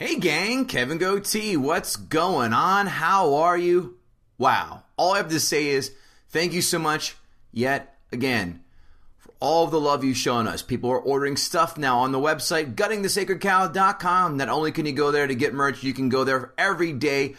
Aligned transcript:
Hey 0.00 0.14
gang, 0.14 0.66
Kevin 0.66 0.98
Goatee, 0.98 1.56
what's 1.56 1.96
going 1.96 2.52
on? 2.52 2.86
How 2.86 3.34
are 3.34 3.58
you? 3.58 3.96
Wow. 4.38 4.84
All 4.96 5.14
I 5.14 5.16
have 5.16 5.28
to 5.30 5.40
say 5.40 5.66
is 5.66 5.92
thank 6.28 6.52
you 6.52 6.62
so 6.62 6.78
much 6.78 7.16
yet 7.50 7.98
again 8.12 8.62
for 9.16 9.32
all 9.40 9.64
of 9.64 9.72
the 9.72 9.80
love 9.80 10.04
you've 10.04 10.16
shown 10.16 10.46
us. 10.46 10.62
People 10.62 10.88
are 10.90 11.00
ordering 11.00 11.36
stuff 11.36 11.76
now 11.76 11.98
on 11.98 12.12
the 12.12 12.20
website, 12.20 12.76
guttingthesacredcow.com. 12.76 14.36
Not 14.36 14.48
only 14.48 14.70
can 14.70 14.86
you 14.86 14.92
go 14.92 15.10
there 15.10 15.26
to 15.26 15.34
get 15.34 15.52
merch, 15.52 15.82
you 15.82 15.92
can 15.92 16.08
go 16.08 16.22
there 16.22 16.52
every 16.56 16.92
day 16.92 17.34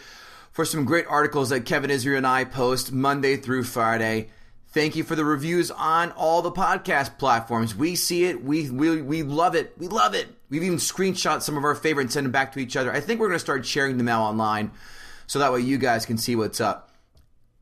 for 0.52 0.66
some 0.66 0.84
great 0.84 1.06
articles 1.08 1.48
that 1.48 1.64
Kevin 1.64 1.90
Israel 1.90 2.18
and 2.18 2.26
I 2.26 2.44
post 2.44 2.92
Monday 2.92 3.38
through 3.38 3.64
Friday. 3.64 4.28
Thank 4.72 4.94
you 4.94 5.02
for 5.02 5.16
the 5.16 5.24
reviews 5.24 5.72
on 5.72 6.12
all 6.12 6.42
the 6.42 6.52
podcast 6.52 7.18
platforms. 7.18 7.74
We 7.74 7.96
see 7.96 8.26
it. 8.26 8.44
We, 8.44 8.70
we, 8.70 9.02
we 9.02 9.22
love 9.24 9.56
it. 9.56 9.74
We 9.76 9.88
love 9.88 10.14
it. 10.14 10.28
We've 10.48 10.62
even 10.62 10.78
screenshot 10.78 11.42
some 11.42 11.56
of 11.56 11.64
our 11.64 11.74
favorite 11.74 12.04
and 12.04 12.12
send 12.12 12.24
them 12.26 12.32
back 12.32 12.52
to 12.52 12.60
each 12.60 12.76
other. 12.76 12.92
I 12.92 13.00
think 13.00 13.18
we're 13.18 13.26
going 13.26 13.36
to 13.36 13.44
start 13.44 13.66
sharing 13.66 13.98
them 13.98 14.08
out 14.08 14.22
online 14.22 14.70
so 15.26 15.40
that 15.40 15.52
way 15.52 15.60
you 15.60 15.76
guys 15.76 16.06
can 16.06 16.18
see 16.18 16.36
what's 16.36 16.60
up. 16.60 16.90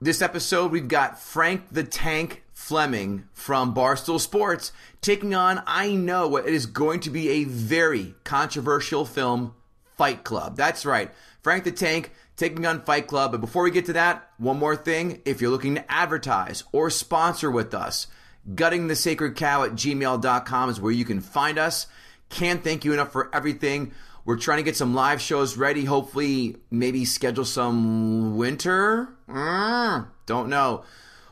This 0.00 0.20
episode, 0.20 0.70
we've 0.70 0.86
got 0.86 1.18
Frank 1.18 1.64
the 1.72 1.82
Tank 1.82 2.44
Fleming 2.52 3.24
from 3.32 3.74
Barstool 3.74 4.20
Sports 4.20 4.72
taking 5.00 5.34
on, 5.34 5.62
I 5.66 5.94
know 5.94 6.28
what 6.28 6.46
it 6.46 6.52
is 6.52 6.66
going 6.66 7.00
to 7.00 7.10
be 7.10 7.30
a 7.30 7.44
very 7.44 8.14
controversial 8.24 9.06
film, 9.06 9.54
Fight 9.96 10.24
Club. 10.24 10.56
That's 10.56 10.84
right. 10.84 11.10
Frank 11.42 11.64
the 11.64 11.72
Tank 11.72 12.12
taking 12.36 12.66
on 12.66 12.82
Fight 12.82 13.06
Club. 13.06 13.32
But 13.32 13.40
before 13.40 13.62
we 13.62 13.70
get 13.70 13.86
to 13.86 13.92
that, 13.94 14.30
one 14.38 14.58
more 14.58 14.76
thing. 14.76 15.20
If 15.24 15.40
you're 15.40 15.50
looking 15.50 15.76
to 15.76 15.92
advertise 15.92 16.64
or 16.72 16.90
sponsor 16.90 17.50
with 17.50 17.74
us, 17.74 18.06
guttingthesacredcow 18.54 19.66
at 19.66 19.72
gmail.com 19.72 20.70
is 20.70 20.80
where 20.80 20.92
you 20.92 21.04
can 21.04 21.20
find 21.20 21.58
us. 21.58 21.86
Can't 22.28 22.62
thank 22.62 22.84
you 22.84 22.92
enough 22.92 23.12
for 23.12 23.34
everything. 23.34 23.92
We're 24.24 24.36
trying 24.36 24.58
to 24.58 24.62
get 24.62 24.76
some 24.76 24.94
live 24.94 25.20
shows 25.20 25.56
ready. 25.56 25.84
Hopefully, 25.84 26.56
maybe 26.70 27.04
schedule 27.06 27.46
some 27.46 28.36
winter. 28.36 29.08
Mm, 29.28 30.08
don't 30.26 30.50
know. 30.50 30.84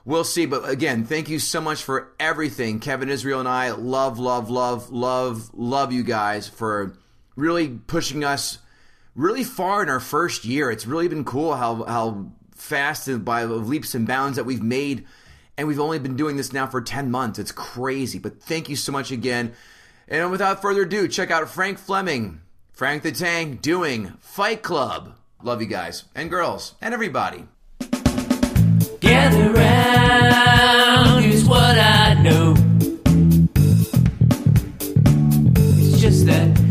We'll 0.07 0.25
see. 0.25 0.47
But 0.47 0.69
again, 0.69 1.05
thank 1.05 1.29
you 1.29 1.39
so 1.39 1.61
much 1.61 1.83
for 1.83 2.13
everything. 2.19 2.81
Kevin 2.81 3.11
Israel 3.11 3.41
and 3.41 3.49
I 3.49 3.73
love, 3.73 4.19
love, 4.19 4.49
love, 4.49 4.91
love, 4.91 5.51
love 5.53 5.93
you 5.93 6.05
guys 6.05 6.49
for 6.49 6.97
really 7.35 7.69
pushing 7.69 8.25
us 8.25 8.59
really 9.17 9.43
far 9.43 9.83
in 9.83 9.89
our 9.89 9.99
first 10.01 10.45
year. 10.45 10.71
It's 10.71 10.87
really 10.87 11.09
been 11.09 11.25
cool 11.25 11.57
how 11.57 11.85
how 11.85 12.31
fast 12.55 13.09
and 13.09 13.25
by 13.25 13.45
leaps 13.45 13.95
and 13.95 14.07
bounds 14.07 14.37
that 14.37 14.45
we've 14.45 14.63
made. 14.63 15.07
And 15.59 15.67
we've 15.67 15.81
only 15.81 15.99
been 15.99 16.17
doing 16.17 16.37
this 16.37 16.53
now 16.53 16.67
for 16.67 16.83
10 16.83 17.11
months. 17.11 17.39
It's 17.39 17.53
crazy. 17.53 18.19
But 18.19 18.43
thank 18.43 18.69
you 18.69 18.77
so 18.77 18.93
much 18.93 19.11
again. 19.11 19.55
And 20.07 20.31
without 20.31 20.61
further 20.61 20.83
ado, 20.83 21.09
check 21.09 21.31
out 21.31 21.49
Frank 21.49 21.79
Fleming, 21.79 22.43
Frank 22.73 23.03
the 23.03 23.13
Tank, 23.13 23.63
doing 23.63 24.13
Fight 24.21 24.63
Club. 24.63 25.17
Love 25.43 25.61
you 25.63 25.67
guys 25.67 26.05
and 26.15 26.31
girls 26.31 26.75
and 26.81 26.93
everybody. 26.93 27.47
Gather 29.01 29.53
round, 29.53 31.25
here's 31.25 31.45
what 31.45 31.79
I 31.79 32.15
know. 32.23 32.55
It's 35.79 36.01
just 36.01 36.27
that 36.27 36.66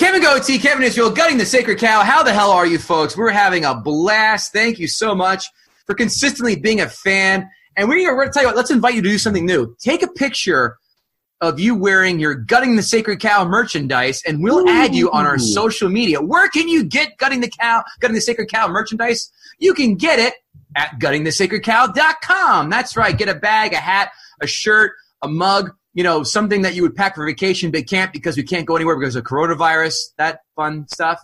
Kevin 0.00 0.22
Goatee, 0.22 0.58
Kevin 0.58 0.82
Israel, 0.84 1.10
gutting 1.10 1.36
the 1.36 1.44
sacred 1.44 1.78
cow. 1.78 2.02
How 2.02 2.22
the 2.22 2.32
hell 2.32 2.52
are 2.52 2.64
you 2.64 2.78
folks? 2.78 3.16
We're 3.16 3.30
having 3.30 3.64
a 3.64 3.74
blast. 3.74 4.52
Thank 4.52 4.78
you 4.78 4.88
so 4.88 5.14
much 5.14 5.46
for 5.84 5.94
consistently 5.94 6.56
being 6.56 6.80
a 6.80 6.88
fan. 6.88 7.50
And 7.76 7.88
we're 7.88 8.14
going 8.14 8.28
to 8.28 8.32
tell 8.32 8.42
you 8.42 8.48
what, 8.48 8.56
let's 8.56 8.70
invite 8.70 8.94
you 8.94 9.02
to 9.02 9.08
do 9.08 9.18
something 9.18 9.46
new. 9.46 9.74
Take 9.80 10.02
a 10.02 10.08
picture 10.08 10.76
of 11.40 11.58
you 11.58 11.74
wearing 11.74 12.20
your 12.20 12.34
Gutting 12.34 12.76
the 12.76 12.82
Sacred 12.82 13.20
Cow 13.20 13.44
merchandise, 13.46 14.22
and 14.26 14.42
we'll 14.42 14.68
add 14.68 14.94
you 14.94 15.10
on 15.10 15.26
our 15.26 15.38
social 15.38 15.88
media. 15.88 16.20
Where 16.20 16.48
can 16.48 16.68
you 16.68 16.84
get 16.84 17.16
Gutting 17.16 17.40
the 17.40 17.48
Cow, 17.48 17.82
Gutting 18.00 18.14
the 18.14 18.20
Sacred 18.20 18.50
Cow 18.50 18.68
merchandise? 18.68 19.30
You 19.58 19.72
can 19.72 19.94
get 19.94 20.18
it 20.18 20.34
at 20.76 20.98
guttingthesacredcow.com. 21.00 22.70
That's 22.70 22.96
right. 22.96 23.16
Get 23.16 23.28
a 23.28 23.34
bag, 23.34 23.72
a 23.72 23.78
hat, 23.78 24.10
a 24.40 24.46
shirt, 24.46 24.92
a 25.22 25.28
mug, 25.28 25.70
you 25.94 26.04
know, 26.04 26.22
something 26.22 26.62
that 26.62 26.74
you 26.74 26.82
would 26.82 26.94
pack 26.94 27.14
for 27.14 27.26
vacation 27.26 27.70
but 27.70 27.86
can't 27.86 28.12
because 28.12 28.36
we 28.36 28.42
can't 28.42 28.66
go 28.66 28.76
anywhere 28.76 28.98
because 28.98 29.16
of 29.16 29.24
coronavirus, 29.24 29.96
that 30.18 30.40
fun 30.56 30.86
stuff. 30.88 31.20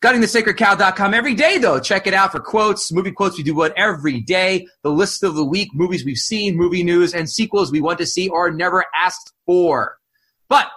GuttingTheSacredCow.com 0.00 1.12
every 1.12 1.34
day, 1.34 1.58
though. 1.58 1.80
Check 1.80 2.06
it 2.06 2.14
out 2.14 2.30
for 2.30 2.38
quotes, 2.38 2.92
movie 2.92 3.10
quotes. 3.10 3.36
We 3.36 3.42
do 3.42 3.54
what 3.54 3.76
every 3.76 4.20
day. 4.20 4.68
The 4.82 4.92
list 4.92 5.24
of 5.24 5.34
the 5.34 5.44
week, 5.44 5.74
movies 5.74 6.04
we've 6.04 6.18
seen, 6.18 6.56
movie 6.56 6.84
news, 6.84 7.14
and 7.14 7.28
sequels 7.28 7.72
we 7.72 7.80
want 7.80 7.98
to 7.98 8.06
see 8.06 8.28
or 8.28 8.52
never 8.52 8.84
asked 8.94 9.32
for. 9.44 9.98
But 10.48 10.68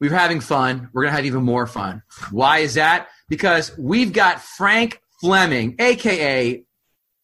we're 0.00 0.12
having 0.12 0.40
fun. 0.40 0.88
We're 0.94 1.02
going 1.02 1.12
to 1.12 1.16
have 1.16 1.26
even 1.26 1.42
more 1.42 1.66
fun. 1.66 2.02
Why 2.30 2.60
is 2.60 2.74
that? 2.74 3.08
Because 3.28 3.76
we've 3.76 4.14
got 4.14 4.40
Frank 4.40 5.02
Fleming, 5.20 5.76
aka 5.78 6.64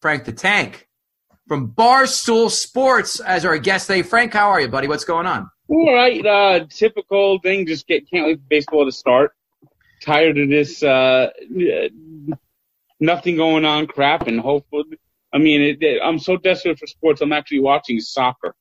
Frank 0.03 0.25
the 0.26 0.32
Tank, 0.32 0.88
from 1.49 1.72
Barstool 1.72 2.50
Sports 2.50 3.19
as 3.20 3.47
our 3.47 3.56
guest 3.56 3.87
today. 3.87 4.03
Frank, 4.03 4.34
how 4.34 4.50
are 4.50 4.60
you, 4.60 4.69
buddy? 4.69 4.88
What's 4.88 5.04
going 5.04 5.26
on? 5.26 5.50
All 5.69 5.94
right, 5.94 6.25
uh, 6.26 6.66
typical 6.69 7.38
thing. 7.38 7.66
Just 7.66 7.87
get 7.87 8.10
can't 8.10 8.26
wait 8.26 8.38
for 8.38 8.47
baseball 8.49 8.84
to 8.84 8.93
start. 8.93 9.32
Tired 10.00 10.38
of 10.38 10.49
this 10.49 10.83
uh, 10.83 11.28
nothing 13.00 13.37
going 13.37 13.65
on 13.65 13.87
crap, 13.87 14.27
and 14.27 14.41
hopefully, 14.41 14.99
I 15.33 15.38
mean, 15.38 15.61
it, 15.61 15.83
it, 15.83 16.00
I'm 16.03 16.19
so 16.19 16.37
desperate 16.37 16.78
for 16.78 16.87
sports. 16.87 17.21
I'm 17.21 17.33
actually 17.33 17.61
watching 17.61 18.00
soccer, 18.00 18.55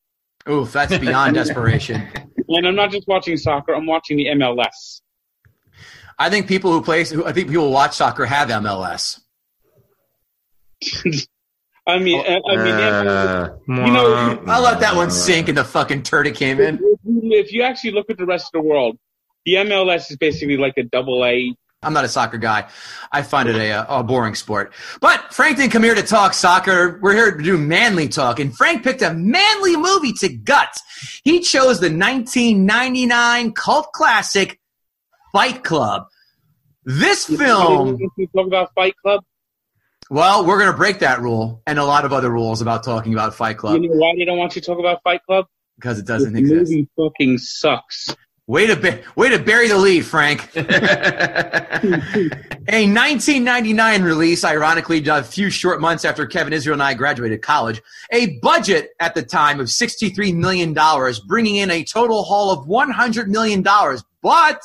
Oof, 0.47 0.71
that's 0.71 0.97
beyond 0.97 1.35
desperation. 1.35 2.07
and 2.47 2.67
I'm 2.67 2.75
not 2.75 2.91
just 2.91 3.07
watching 3.07 3.37
soccer. 3.37 3.73
I'm 3.73 3.85
watching 3.85 4.17
the 4.17 4.27
MLS. 4.27 5.01
I 6.17 6.29
think 6.29 6.47
people 6.47 6.71
who 6.71 6.81
play, 6.81 7.01
I 7.01 7.31
think 7.31 7.49
people 7.49 7.65
who 7.65 7.71
watch 7.71 7.95
soccer 7.95 8.25
have 8.25 8.49
MLS. 8.49 9.19
I 11.87 11.97
mean, 11.97 12.21
I, 12.21 12.39
I 12.47 12.55
mean, 12.55 12.75
Uh, 12.75 13.57
you 13.67 13.91
know, 13.91 14.43
I'll 14.47 14.61
let 14.61 14.79
that 14.81 14.95
one 14.95 15.09
sink 15.11 15.49
and 15.49 15.57
the 15.57 15.63
fucking 15.63 16.03
turd 16.03 16.33
came 16.35 16.59
in. 16.59 16.79
if 17.05 17.51
you 17.51 17.63
actually 17.63 17.91
look 17.91 18.09
at 18.09 18.17
the 18.17 18.25
rest 18.25 18.47
of 18.53 18.61
the 18.61 18.67
world, 18.67 18.97
the 19.49 19.55
MLS 19.69 20.11
is 20.11 20.17
basically 20.17 20.57
like 20.57 20.75
a 20.77 20.83
double 20.83 21.25
A. 21.25 21.55
I'm 21.81 21.93
not 21.93 22.03
a 22.03 22.09
soccer 22.09 22.37
guy. 22.37 22.67
I 23.11 23.21
find 23.21 23.47
it 23.47 23.55
a, 23.55 23.99
a 23.99 24.03
boring 24.03 24.35
sport. 24.35 24.73
But 24.99 25.33
Frank 25.33 25.57
didn't 25.57 25.71
come 25.71 25.81
here 25.81 25.95
to 25.95 26.03
talk 26.03 26.33
soccer. 26.33 26.99
We're 27.01 27.13
here 27.15 27.35
to 27.37 27.41
do 27.43 27.57
manly 27.57 28.09
talk. 28.09 28.39
And 28.39 28.55
Frank 28.55 28.83
picked 28.83 29.01
a 29.01 29.13
manly 29.13 29.77
movie 29.77 30.11
to 30.19 30.29
gut. 30.29 30.75
He 31.23 31.39
chose 31.39 31.79
the 31.79 31.87
1999 31.87 33.53
cult 33.53 33.91
classic 33.93 34.59
Fight 35.31 35.63
Club. 35.63 36.07
This 36.83 37.25
film, 37.25 37.97
You 38.17 38.27
talk 38.35 38.47
about 38.47 38.73
Fight 38.75 38.95
Club. 39.01 39.23
Well, 40.09 40.45
we're 40.45 40.59
going 40.59 40.71
to 40.71 40.77
break 40.77 40.99
that 40.99 41.21
rule 41.21 41.61
and 41.65 41.79
a 41.79 41.85
lot 41.85 42.03
of 42.03 42.11
other 42.11 42.29
rules 42.29 42.61
about 42.61 42.83
talking 42.83 43.13
about 43.13 43.35
Fight 43.35 43.57
Club 43.57 43.81
You 43.81 43.89
know 43.89 43.95
why 43.95 44.13
they 44.17 44.25
don't 44.25 44.37
want 44.37 44.55
you 44.55 44.61
to 44.61 44.65
talk 44.67 44.79
about 44.79 45.01
Fight 45.03 45.21
Club? 45.25 45.45
because 45.79 45.97
it 45.97 46.05
doesn't 46.05 46.35
exist. 46.35 46.71
movie 46.71 46.87
fucking 46.97 47.37
sucks. 47.37 48.13
Way 48.49 48.65
to 48.65 48.75
ba- 48.75 48.99
way 49.15 49.29
to 49.29 49.37
bury 49.37 49.67
the 49.67 49.77
lead, 49.77 50.07
Frank. 50.07 50.49
A 50.55 50.61
1999 52.87 54.01
release, 54.01 54.43
ironically, 54.43 55.05
a 55.07 55.21
few 55.23 55.51
short 55.51 55.79
months 55.79 56.03
after 56.03 56.25
Kevin 56.25 56.51
Israel 56.53 56.73
and 56.73 56.81
I 56.81 56.95
graduated 56.95 57.43
college. 57.43 57.79
A 58.11 58.39
budget 58.39 58.89
at 58.99 59.13
the 59.13 59.21
time 59.21 59.59
of 59.59 59.67
$63 59.67 60.33
million, 60.35 60.75
bringing 61.27 61.57
in 61.57 61.69
a 61.69 61.83
total 61.83 62.23
haul 62.23 62.49
of 62.51 62.65
$100 62.67 63.27
million. 63.27 63.61
But 64.23 64.61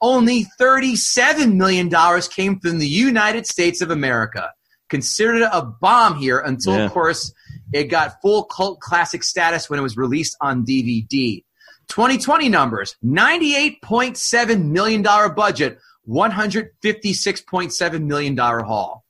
only 0.00 0.46
$37 0.60 1.54
million 1.56 1.90
came 2.30 2.60
from 2.60 2.78
the 2.78 2.86
United 2.86 3.48
States 3.48 3.80
of 3.80 3.90
America. 3.90 4.52
Considered 4.88 5.42
a 5.42 5.62
bomb 5.62 6.18
here 6.18 6.38
until, 6.38 6.76
Yeah. 6.76 6.84
of 6.84 6.92
course, 6.92 7.32
it 7.72 7.84
got 7.84 8.20
full 8.22 8.44
cult 8.44 8.78
classic 8.78 9.24
status 9.24 9.68
when 9.68 9.80
it 9.80 9.82
was 9.82 9.96
released 9.96 10.36
on 10.40 10.64
DVD. 10.64 11.42
2020 11.88 12.48
numbers 12.48 12.96
$98.7 13.04 14.64
million 14.64 15.02
budget, 15.02 15.78
$156.7 16.08 18.02
million 18.02 18.36
haul. 18.36 19.04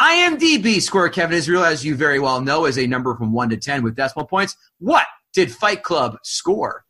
IMDb 0.00 0.80
score, 0.80 1.08
Kevin 1.08 1.36
Israel, 1.36 1.64
as 1.64 1.84
you 1.84 1.96
very 1.96 2.20
well 2.20 2.40
know, 2.40 2.66
is 2.66 2.78
a 2.78 2.86
number 2.86 3.16
from 3.16 3.32
1 3.32 3.50
to 3.50 3.56
10 3.56 3.82
with 3.82 3.96
decimal 3.96 4.26
points. 4.26 4.56
What 4.78 5.06
did 5.32 5.50
Fight 5.50 5.82
Club 5.82 6.18
score? 6.22 6.84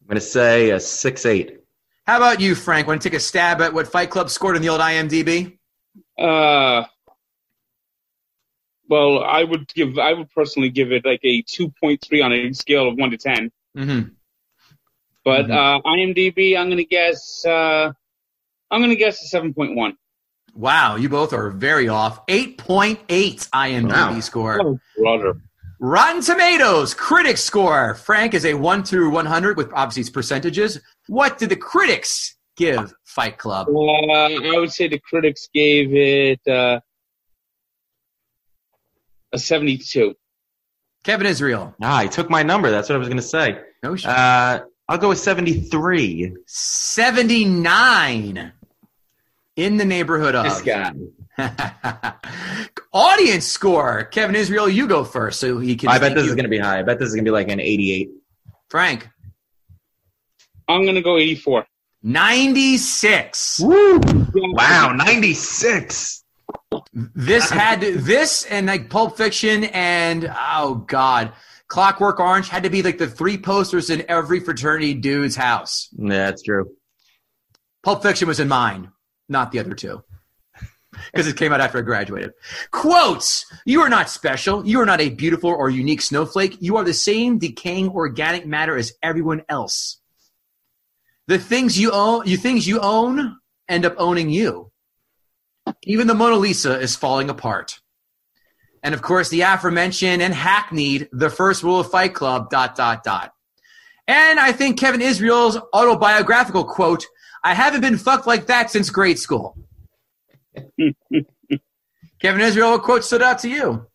I'm 0.00 0.06
going 0.06 0.14
to 0.14 0.20
say 0.20 0.70
a 0.70 0.78
6 0.78 1.26
8. 1.26 1.58
How 2.06 2.16
about 2.16 2.40
you, 2.40 2.54
Frank? 2.54 2.86
Want 2.86 3.02
to 3.02 3.08
take 3.08 3.16
a 3.16 3.20
stab 3.20 3.60
at 3.60 3.74
what 3.74 3.88
Fight 3.88 4.10
Club 4.10 4.30
scored 4.30 4.56
in 4.56 4.62
the 4.62 4.68
old 4.68 4.80
IMDb? 4.80 5.58
Uh, 6.16 6.84
well, 8.88 9.24
I 9.24 9.42
would 9.42 9.72
give, 9.74 9.98
I 9.98 10.12
would 10.12 10.30
personally 10.30 10.70
give 10.70 10.92
it 10.92 11.04
like 11.04 11.20
a 11.24 11.42
2.3 11.42 12.24
on 12.24 12.32
a 12.32 12.52
scale 12.52 12.88
of 12.88 12.96
1 12.96 13.10
to 13.10 13.16
10. 13.16 13.50
Mm-hmm. 13.76 14.08
But 15.24 15.46
Mhm. 15.46 15.50
uh, 15.54 15.80
IMDb, 15.86 16.56
I'm 16.56 16.66
going 16.68 16.78
to 16.78 16.84
guess, 16.84 17.44
uh, 17.46 17.92
I'm 18.70 18.80
going 18.80 18.90
to 18.90 18.96
guess 18.96 19.22
a 19.22 19.36
7.1. 19.36 19.96
Wow, 20.54 20.96
you 20.96 21.08
both 21.08 21.32
are 21.32 21.50
very 21.50 21.88
off. 21.88 22.24
8.8 22.26 23.48
IMDb 23.52 24.14
Wow. 24.14 24.20
score. 24.20 24.60
Oh, 24.62 24.80
brother. 24.96 25.40
Rotten 25.78 26.20
Tomatoes 26.22 26.92
critics 26.94 27.42
score. 27.42 27.94
Frank 27.94 28.34
is 28.34 28.44
a 28.44 28.54
1 28.54 28.82
through 28.84 29.10
100 29.10 29.56
with 29.56 29.72
obviously 29.72 30.00
its 30.02 30.10
percentages. 30.10 30.80
What 31.06 31.38
did 31.38 31.48
the 31.48 31.56
critics 31.56 32.36
give 32.56 32.92
Fight 33.04 33.38
Club? 33.38 33.68
Uh, 33.68 33.72
I 33.72 34.58
would 34.58 34.72
say 34.72 34.88
the 34.88 34.98
critics 34.98 35.48
gave 35.54 35.94
it 35.94 36.40
uh, 36.48 36.80
a 39.32 39.38
72. 39.38 40.14
Kevin 41.04 41.26
Israel. 41.26 41.74
Ah, 41.82 42.02
he 42.02 42.08
took 42.08 42.28
my 42.28 42.42
number. 42.42 42.70
That's 42.70 42.88
what 42.88 42.96
I 42.96 42.98
was 42.98 43.08
going 43.08 43.18
to 43.18 43.22
say. 43.22 43.58
No 43.82 43.96
sh- 43.96 44.04
Uh, 44.06 44.60
I'll 44.88 44.98
go 44.98 45.08
with 45.10 45.18
73. 45.18 46.34
79 46.46 48.52
in 49.56 49.76
the 49.76 49.84
neighborhood 49.84 50.34
of. 50.34 50.44
This 50.44 50.62
guy. 50.62 50.92
Audience 52.92 53.46
score. 53.46 54.04
Kevin 54.04 54.34
Israel, 54.36 54.68
you 54.68 54.86
go 54.88 55.04
first 55.04 55.40
so 55.40 55.58
he 55.58 55.76
can. 55.76 55.88
I 55.88 55.98
bet 55.98 56.14
this 56.14 56.24
you. 56.24 56.30
is 56.30 56.34
going 56.34 56.44
to 56.44 56.50
be 56.50 56.58
high. 56.58 56.80
I 56.80 56.82
bet 56.82 56.98
this 56.98 57.08
is 57.08 57.14
going 57.14 57.24
to 57.24 57.28
be 57.28 57.32
like 57.32 57.48
an 57.48 57.60
88. 57.60 58.10
Frank. 58.68 59.08
I'm 60.68 60.82
going 60.82 60.96
to 60.96 61.02
go 61.02 61.16
84. 61.16 61.66
96. 62.02 63.60
Woo! 63.60 64.00
Wow, 64.34 64.92
96. 64.92 66.24
This 66.92 67.48
had 67.48 67.82
to, 67.82 67.98
this 67.98 68.44
and 68.46 68.66
like 68.66 68.90
Pulp 68.90 69.16
Fiction 69.16 69.64
and 69.64 70.32
oh 70.36 70.84
god, 70.88 71.32
Clockwork 71.68 72.18
Orange 72.18 72.48
had 72.48 72.64
to 72.64 72.70
be 72.70 72.82
like 72.82 72.98
the 72.98 73.06
three 73.06 73.38
posters 73.38 73.90
in 73.90 74.04
every 74.08 74.40
fraternity 74.40 74.94
dude's 74.94 75.36
house. 75.36 75.88
Yeah, 75.92 76.08
that's 76.08 76.42
true. 76.42 76.66
Pulp 77.84 78.02
Fiction 78.02 78.26
was 78.26 78.40
in 78.40 78.48
mine, 78.48 78.90
not 79.28 79.52
the 79.52 79.60
other 79.60 79.74
two. 79.74 80.02
Because 81.12 81.28
it 81.28 81.36
came 81.36 81.52
out 81.52 81.60
after 81.60 81.78
I 81.78 81.82
graduated. 81.82 82.32
Quotes 82.72 83.46
You 83.64 83.80
are 83.82 83.88
not 83.88 84.10
special. 84.10 84.66
You 84.66 84.80
are 84.80 84.86
not 84.86 85.00
a 85.00 85.10
beautiful 85.10 85.50
or 85.50 85.70
unique 85.70 86.02
snowflake. 86.02 86.56
You 86.60 86.76
are 86.76 86.84
the 86.84 86.92
same 86.92 87.38
decaying 87.38 87.90
organic 87.90 88.46
matter 88.46 88.76
as 88.76 88.92
everyone 89.00 89.42
else. 89.48 90.00
The 91.28 91.38
things 91.38 91.78
you 91.78 91.92
own, 91.92 92.26
you 92.26 92.36
things 92.36 92.66
you 92.66 92.80
own 92.80 93.38
end 93.68 93.86
up 93.86 93.94
owning 93.98 94.30
you. 94.30 94.69
Even 95.84 96.06
the 96.06 96.14
Mona 96.14 96.36
Lisa 96.36 96.78
is 96.78 96.96
falling 96.96 97.30
apart. 97.30 97.80
And 98.82 98.94
of 98.94 99.02
course, 99.02 99.28
the 99.28 99.42
aforementioned 99.42 100.22
and 100.22 100.32
hackneyed 100.32 101.08
the 101.12 101.30
first 101.30 101.62
rule 101.62 101.80
of 101.80 101.90
Fight 101.90 102.14
Club, 102.14 102.50
dot, 102.50 102.76
dot, 102.76 103.04
dot. 103.04 103.32
And 104.06 104.40
I 104.40 104.52
think 104.52 104.78
Kevin 104.78 105.02
Israel's 105.02 105.58
autobiographical 105.72 106.64
quote, 106.64 107.06
I 107.44 107.54
haven't 107.54 107.82
been 107.82 107.98
fucked 107.98 108.26
like 108.26 108.46
that 108.46 108.70
since 108.70 108.90
grade 108.90 109.18
school. 109.18 109.56
Kevin 112.20 112.40
Israel, 112.40 112.72
what 112.72 112.82
quote 112.82 113.04
stood 113.04 113.22
out 113.22 113.38
to 113.40 113.48
you? 113.48 113.86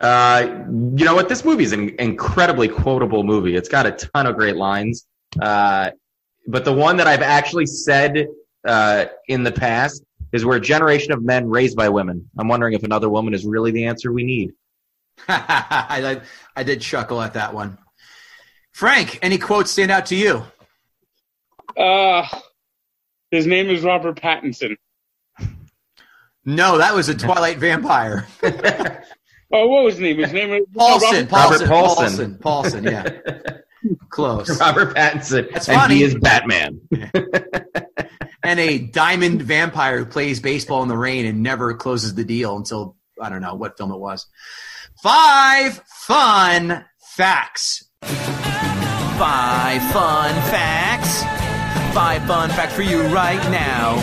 Uh, 0.00 0.64
you 0.96 1.04
know 1.04 1.14
what? 1.14 1.28
This 1.28 1.44
movie 1.44 1.64
is 1.64 1.72
an 1.72 1.94
incredibly 1.98 2.68
quotable 2.68 3.22
movie. 3.22 3.56
It's 3.56 3.68
got 3.68 3.86
a 3.86 3.92
ton 3.92 4.26
of 4.26 4.36
great 4.36 4.56
lines. 4.56 5.06
Uh, 5.40 5.90
but 6.46 6.64
the 6.64 6.72
one 6.72 6.96
that 6.98 7.06
I've 7.06 7.22
actually 7.22 7.66
said 7.66 8.26
uh, 8.66 9.06
in 9.28 9.44
the 9.44 9.52
past 9.52 10.03
is 10.34 10.44
we're 10.44 10.56
a 10.56 10.60
generation 10.60 11.12
of 11.12 11.22
men 11.22 11.48
raised 11.48 11.76
by 11.76 11.88
women. 11.88 12.28
I'm 12.36 12.48
wondering 12.48 12.74
if 12.74 12.82
another 12.82 13.08
woman 13.08 13.32
is 13.34 13.46
really 13.46 13.70
the 13.70 13.86
answer 13.86 14.12
we 14.12 14.24
need. 14.24 14.52
I, 15.28 16.20
I 16.56 16.62
did 16.64 16.80
chuckle 16.80 17.22
at 17.22 17.34
that 17.34 17.54
one. 17.54 17.78
Frank, 18.72 19.20
any 19.22 19.38
quotes 19.38 19.70
stand 19.70 19.92
out 19.92 20.06
to 20.06 20.16
you? 20.16 20.42
Uh, 21.80 22.26
his 23.30 23.46
name 23.46 23.70
is 23.70 23.82
Robert 23.82 24.16
Pattinson. 24.20 24.76
No, 26.44 26.78
that 26.78 26.94
was 26.94 27.08
a 27.08 27.14
Twilight 27.14 27.58
vampire. 27.58 28.26
Oh, 29.52 29.68
what 29.68 29.84
was 29.84 29.94
his 29.94 30.00
name? 30.00 30.18
His 30.18 30.32
name 30.32 30.50
is 30.52 30.64
Paulson, 30.76 31.28
Robert- 31.28 31.28
Paulson, 31.28 31.68
Robert 31.68 31.68
Paulson, 31.68 32.38
Paulson. 32.38 32.82
Paulson, 32.82 32.84
yeah. 32.84 33.60
Close. 34.08 34.58
Robert 34.58 34.96
Pattinson, 34.96 35.48
That's 35.52 35.68
and 35.68 35.92
he 35.92 36.02
is 36.02 36.16
Batman. 36.16 36.80
And 38.44 38.60
a 38.60 38.78
diamond 38.78 39.40
vampire 39.40 39.98
who 39.98 40.04
plays 40.04 40.38
baseball 40.38 40.82
in 40.82 40.88
the 40.88 40.98
rain 40.98 41.24
and 41.24 41.42
never 41.42 41.72
closes 41.72 42.14
the 42.14 42.24
deal 42.24 42.56
until, 42.58 42.94
I 43.20 43.30
don't 43.30 43.40
know 43.40 43.54
what 43.54 43.78
film 43.78 43.90
it 43.90 43.98
was. 43.98 44.26
Five 45.02 45.80
fun 45.86 46.84
facts. 47.16 47.88
Five 48.02 49.82
fun 49.92 50.34
facts. 50.50 51.22
Five 51.94 52.26
fun 52.26 52.50
facts 52.50 52.74
for 52.74 52.82
you 52.82 53.00
right 53.04 53.42
now. 53.50 53.94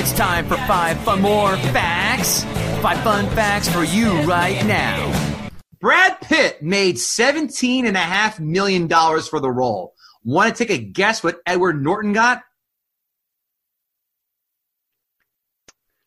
It's 0.00 0.12
time 0.14 0.46
for 0.46 0.56
five 0.56 0.98
fun 1.04 1.22
more 1.22 1.56
facts. 1.56 2.42
Five 2.82 3.00
fun 3.02 3.26
facts 3.36 3.68
for 3.68 3.84
you 3.84 4.20
right 4.22 4.66
now. 4.66 5.50
Brad 5.80 6.20
Pitt 6.20 6.60
made 6.60 6.96
$17.5 6.96 8.40
million 8.40 8.88
for 8.88 9.40
the 9.40 9.50
role. 9.50 9.94
Want 10.24 10.54
to 10.54 10.64
take 10.66 10.76
a 10.76 10.82
guess 10.82 11.22
what 11.22 11.40
Edward 11.46 11.82
Norton 11.82 12.12
got? 12.12 12.42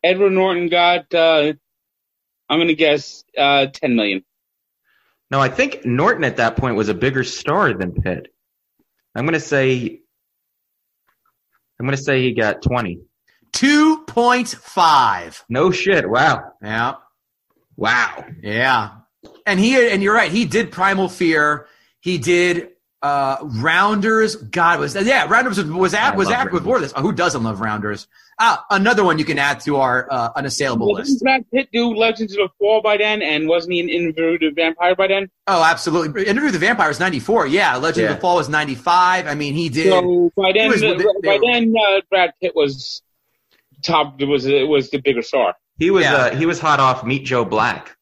Edward 0.03 0.31
Norton 0.31 0.69
got, 0.69 1.13
uh, 1.13 1.53
I'm 2.49 2.57
going 2.57 2.67
to 2.67 2.75
guess, 2.75 3.23
uh, 3.37 3.67
10 3.67 3.95
million. 3.95 4.23
No, 5.31 5.39
I 5.39 5.49
think 5.49 5.85
Norton 5.85 6.23
at 6.23 6.37
that 6.37 6.57
point 6.57 6.75
was 6.75 6.89
a 6.89 6.93
bigger 6.93 7.23
star 7.23 7.73
than 7.73 7.93
Pitt. 7.93 8.27
I'm 9.15 9.25
going 9.25 9.33
to 9.33 9.39
say. 9.39 9.99
I'm 11.79 11.87
going 11.87 11.97
to 11.97 12.03
say 12.03 12.21
he 12.21 12.33
got 12.33 12.61
20. 12.61 12.99
2.5. 13.53 15.43
No 15.49 15.71
shit. 15.71 16.09
Wow. 16.09 16.53
Yeah. 16.61 16.95
Wow. 17.75 18.25
Yeah. 18.41 18.91
And 19.45 19.59
he 19.59 19.89
and 19.89 20.03
you're 20.03 20.13
right, 20.13 20.31
he 20.31 20.45
did 20.45 20.71
Primal 20.71 21.09
Fear. 21.09 21.67
He 21.99 22.17
did 22.17 22.69
uh 23.03 23.37
Rounders. 23.41 24.35
God 24.37 24.79
was 24.79 24.95
yeah, 24.95 25.27
Rounders 25.29 25.57
was 25.57 25.67
was 25.69 25.93
I 25.93 26.07
at 26.07 26.15
was 26.15 26.29
love 26.29 26.47
at 26.47 26.51
before 26.51 26.79
this. 26.79 26.93
Oh, 26.95 27.01
who 27.01 27.11
doesn't 27.11 27.43
love 27.43 27.59
Rounders? 27.59 28.07
Ah, 28.39 28.65
another 28.71 29.03
one 29.03 29.19
you 29.19 29.25
can 29.25 29.37
add 29.37 29.59
to 29.59 29.75
our 29.75 30.07
uh, 30.09 30.29
unassailable 30.35 30.91
list. 30.93 31.07
Didn't 31.09 31.13
list. 31.13 31.23
Brad 31.23 31.51
Pitt 31.51 31.69
do 31.71 31.93
Legends 31.93 32.33
of 32.33 32.39
the 32.39 32.49
Fall 32.59 32.81
by 32.81 32.97
then? 32.97 33.21
And 33.21 33.47
wasn't 33.47 33.73
he 33.73 33.79
an 33.79 33.89
Interview 33.89 34.31
with 34.31 34.41
the 34.41 34.49
Vampire 34.49 34.95
by 34.95 35.05
then? 35.07 35.29
Oh, 35.45 35.63
absolutely. 35.63 36.25
Interview 36.25 36.45
with 36.47 36.53
the 36.53 36.59
Vampire 36.59 36.87
was 36.87 36.99
94. 36.99 37.45
Yeah, 37.47 37.75
Legend 37.75 38.07
of 38.09 38.15
the 38.15 38.21
Fall 38.21 38.37
was 38.37 38.49
95. 38.49 39.27
I 39.27 39.35
mean, 39.35 39.53
he 39.53 39.69
did. 39.69 39.89
So 39.91 40.31
by 40.35 40.51
then, 40.51 40.69
was 40.71 40.81
the- 40.81 41.21
by 41.23 41.37
they- 41.37 41.51
then, 41.59 41.75
uh, 41.77 42.01
Brad 42.09 42.31
Pitt 42.41 42.55
was 42.55 43.03
top. 43.83 44.19
Was 44.21 44.45
was 44.47 44.89
the 44.89 44.97
bigger 44.99 45.21
star. 45.21 45.53
He 45.77 45.91
was 45.91 46.03
Yeah. 46.03 46.15
uh, 46.15 46.35
he 46.35 46.45
was 46.47 46.59
hot 46.59 46.79
off 46.79 47.03
Meet 47.03 47.25
Joe 47.25 47.45
Black. 47.45 47.95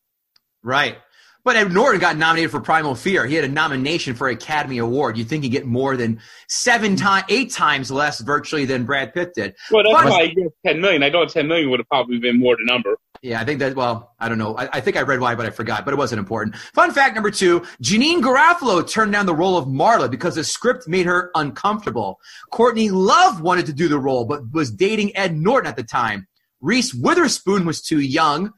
Right. 0.63 0.97
But 1.43 1.55
Ed 1.55 1.71
Norton 1.71 1.99
got 1.99 2.17
nominated 2.17 2.51
for 2.51 2.59
Primal 2.61 2.93
Fear. 2.93 3.25
He 3.25 3.33
had 3.35 3.43
a 3.43 3.47
nomination 3.47 4.13
for 4.13 4.29
Academy 4.29 4.77
Award. 4.77 5.17
You'd 5.17 5.27
think 5.27 5.43
he'd 5.43 5.49
get 5.49 5.65
more 5.65 5.97
than 5.97 6.19
seven 6.47 6.95
times, 6.95 7.25
eight 7.29 7.51
times 7.51 7.89
less 7.89 8.19
virtually 8.21 8.65
than 8.65 8.85
Brad 8.85 9.13
Pitt 9.13 9.33
did. 9.33 9.55
Well, 9.71 9.83
that's 9.83 10.03
But- 10.03 10.11
why 10.11 10.19
I 10.21 10.27
guess 10.27 10.49
10 10.65 10.81
million. 10.81 11.01
I 11.03 11.09
know 11.09 11.25
10 11.25 11.47
million 11.47 11.69
would 11.71 11.79
have 11.79 11.89
probably 11.89 12.19
been 12.19 12.39
more 12.39 12.55
the 12.55 12.65
number. 12.65 12.95
Yeah, 13.23 13.39
I 13.39 13.45
think 13.45 13.59
that, 13.59 13.75
well, 13.75 14.13
I 14.19 14.27
don't 14.29 14.39
know. 14.39 14.57
I, 14.57 14.67
I 14.73 14.81
think 14.81 14.97
I 14.97 15.01
read 15.01 15.19
why, 15.19 15.35
but 15.35 15.45
I 15.45 15.51
forgot, 15.51 15.85
but 15.85 15.93
it 15.93 15.97
wasn't 15.97 16.17
important. 16.17 16.55
Fun 16.55 16.91
fact 16.91 17.13
number 17.13 17.29
two 17.29 17.59
Janeane 17.83 18.19
Garofalo 18.21 18.87
turned 18.87 19.11
down 19.11 19.27
the 19.27 19.35
role 19.35 19.57
of 19.57 19.65
Marla 19.67 20.09
because 20.09 20.35
the 20.35 20.43
script 20.43 20.87
made 20.87 21.05
her 21.05 21.29
uncomfortable. 21.35 22.19
Courtney 22.51 22.89
Love 22.89 23.41
wanted 23.41 23.67
to 23.67 23.73
do 23.73 23.87
the 23.87 23.99
role, 23.99 24.25
but 24.25 24.51
was 24.53 24.71
dating 24.71 25.15
Ed 25.15 25.35
Norton 25.35 25.67
at 25.69 25.75
the 25.75 25.83
time. 25.83 26.27
Reese 26.61 26.93
Witherspoon 26.95 27.65
was 27.65 27.81
too 27.81 27.99
young. 27.99 28.53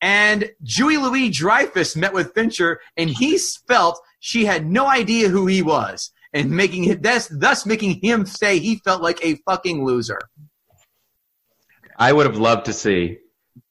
And 0.00 0.50
Julie 0.62 0.98
Louis 0.98 1.30
Dreyfus 1.30 1.96
met 1.96 2.12
with 2.12 2.34
Fincher, 2.34 2.80
and 2.96 3.08
he 3.08 3.38
felt 3.66 4.00
she 4.20 4.44
had 4.44 4.66
no 4.66 4.86
idea 4.86 5.28
who 5.28 5.46
he 5.46 5.62
was, 5.62 6.12
and 6.32 6.50
making 6.50 6.84
it, 6.84 7.02
thus, 7.02 7.28
thus 7.28 7.64
making 7.64 8.00
him 8.02 8.26
say 8.26 8.58
he 8.58 8.76
felt 8.84 9.02
like 9.02 9.24
a 9.24 9.36
fucking 9.46 9.84
loser. 9.84 10.18
I 11.98 12.12
would 12.12 12.26
have 12.26 12.36
loved 12.36 12.66
to 12.66 12.72
see 12.72 13.18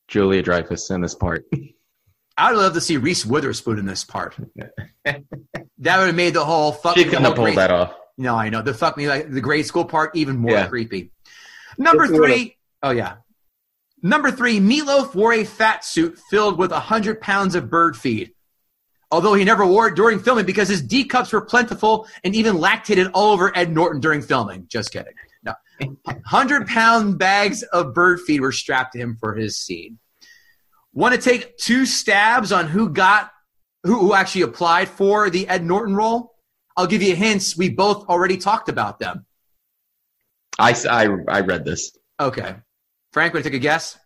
Julia 0.08 0.42
Dreyfus 0.42 0.90
in 0.90 1.02
this 1.02 1.16
part. 1.16 1.46
I 2.38 2.52
would 2.52 2.60
love 2.60 2.74
to 2.74 2.82
see 2.82 2.98
Reese 2.98 3.26
Witherspoon 3.26 3.80
in 3.80 3.86
this 3.86 4.04
part. 4.04 4.36
that 5.06 5.24
would 5.80 6.08
have 6.08 6.16
made 6.16 6.34
the 6.34 6.44
whole 6.44 6.74
fucking. 6.74 7.04
She 7.04 7.10
couldn't 7.10 7.24
have 7.26 7.36
pulled 7.36 7.56
that 7.56 7.72
off. 7.72 7.94
No, 8.18 8.36
I 8.36 8.50
know 8.50 8.62
the 8.62 8.74
fuck 8.74 8.98
me 8.98 9.08
like 9.08 9.30
the 9.30 9.42
grade 9.42 9.66
school 9.66 9.86
part 9.86 10.16
even 10.16 10.38
more 10.38 10.52
Yeah. 10.52 10.68
creepy. 10.68 11.12
Number 11.78 12.08
three, 12.08 12.58
oh 12.84 12.92
yeah. 12.92 13.18
Number 14.06 14.30
three, 14.30 14.60
Meatloaf 14.60 15.16
wore 15.16 15.34
a 15.34 15.44
fat 15.44 15.84
suit 15.84 16.20
filled 16.30 16.60
with 16.60 16.72
hundred 16.72 17.22
pounds 17.22 17.56
of 17.56 17.72
bird 17.72 17.98
feed. 17.98 18.34
Although 19.10 19.34
he 19.34 19.44
never 19.44 19.66
wore 19.66 19.88
it 19.88 19.96
during 19.96 20.20
filming 20.20 20.46
because 20.46 20.70
his 20.70 20.84
D 20.84 21.06
cups 21.06 21.34
were 21.34 21.42
plentiful 21.42 22.08
and 22.24 22.36
even 22.36 22.58
lactated 22.58 23.10
all 23.16 23.34
over 23.34 23.52
Ed 23.58 23.74
Norton 23.74 24.00
during 24.00 24.22
filming. 24.22 24.68
Just 24.68 24.92
kidding. 24.92 25.16
No, 25.42 25.56
hundred 26.26 26.68
pound 26.68 27.18
bags 27.18 27.64
of 27.64 27.96
bird 27.96 28.22
feed 28.22 28.42
were 28.42 28.52
strapped 28.52 28.94
to 28.94 29.00
him 29.00 29.18
for 29.20 29.34
his 29.34 29.58
scene. 29.58 29.98
Want 30.94 31.16
to 31.16 31.20
take 31.20 31.58
two 31.58 31.88
stabs 31.88 32.52
on 32.52 32.68
who 32.68 32.90
got 32.90 33.32
who, 33.82 33.98
who 33.98 34.14
actually 34.14 34.44
applied 34.44 34.88
for 34.88 35.32
the 35.32 35.48
Ed 35.48 35.66
Norton 35.66 35.96
role? 35.96 36.36
I'll 36.78 36.86
give 36.86 37.02
you 37.02 37.16
hints. 37.16 37.58
We 37.58 37.70
both 37.70 38.08
already 38.08 38.38
talked 38.38 38.70
about 38.70 39.00
them. 39.00 39.26
I 40.60 40.76
I 41.28 41.40
read 41.40 41.66
this. 41.66 41.98
Okay. 42.20 42.58
Frank, 43.16 43.34
want 43.34 43.46
to 43.46 43.50
take 43.50 43.56
a 43.56 43.62
guess? 43.62 43.98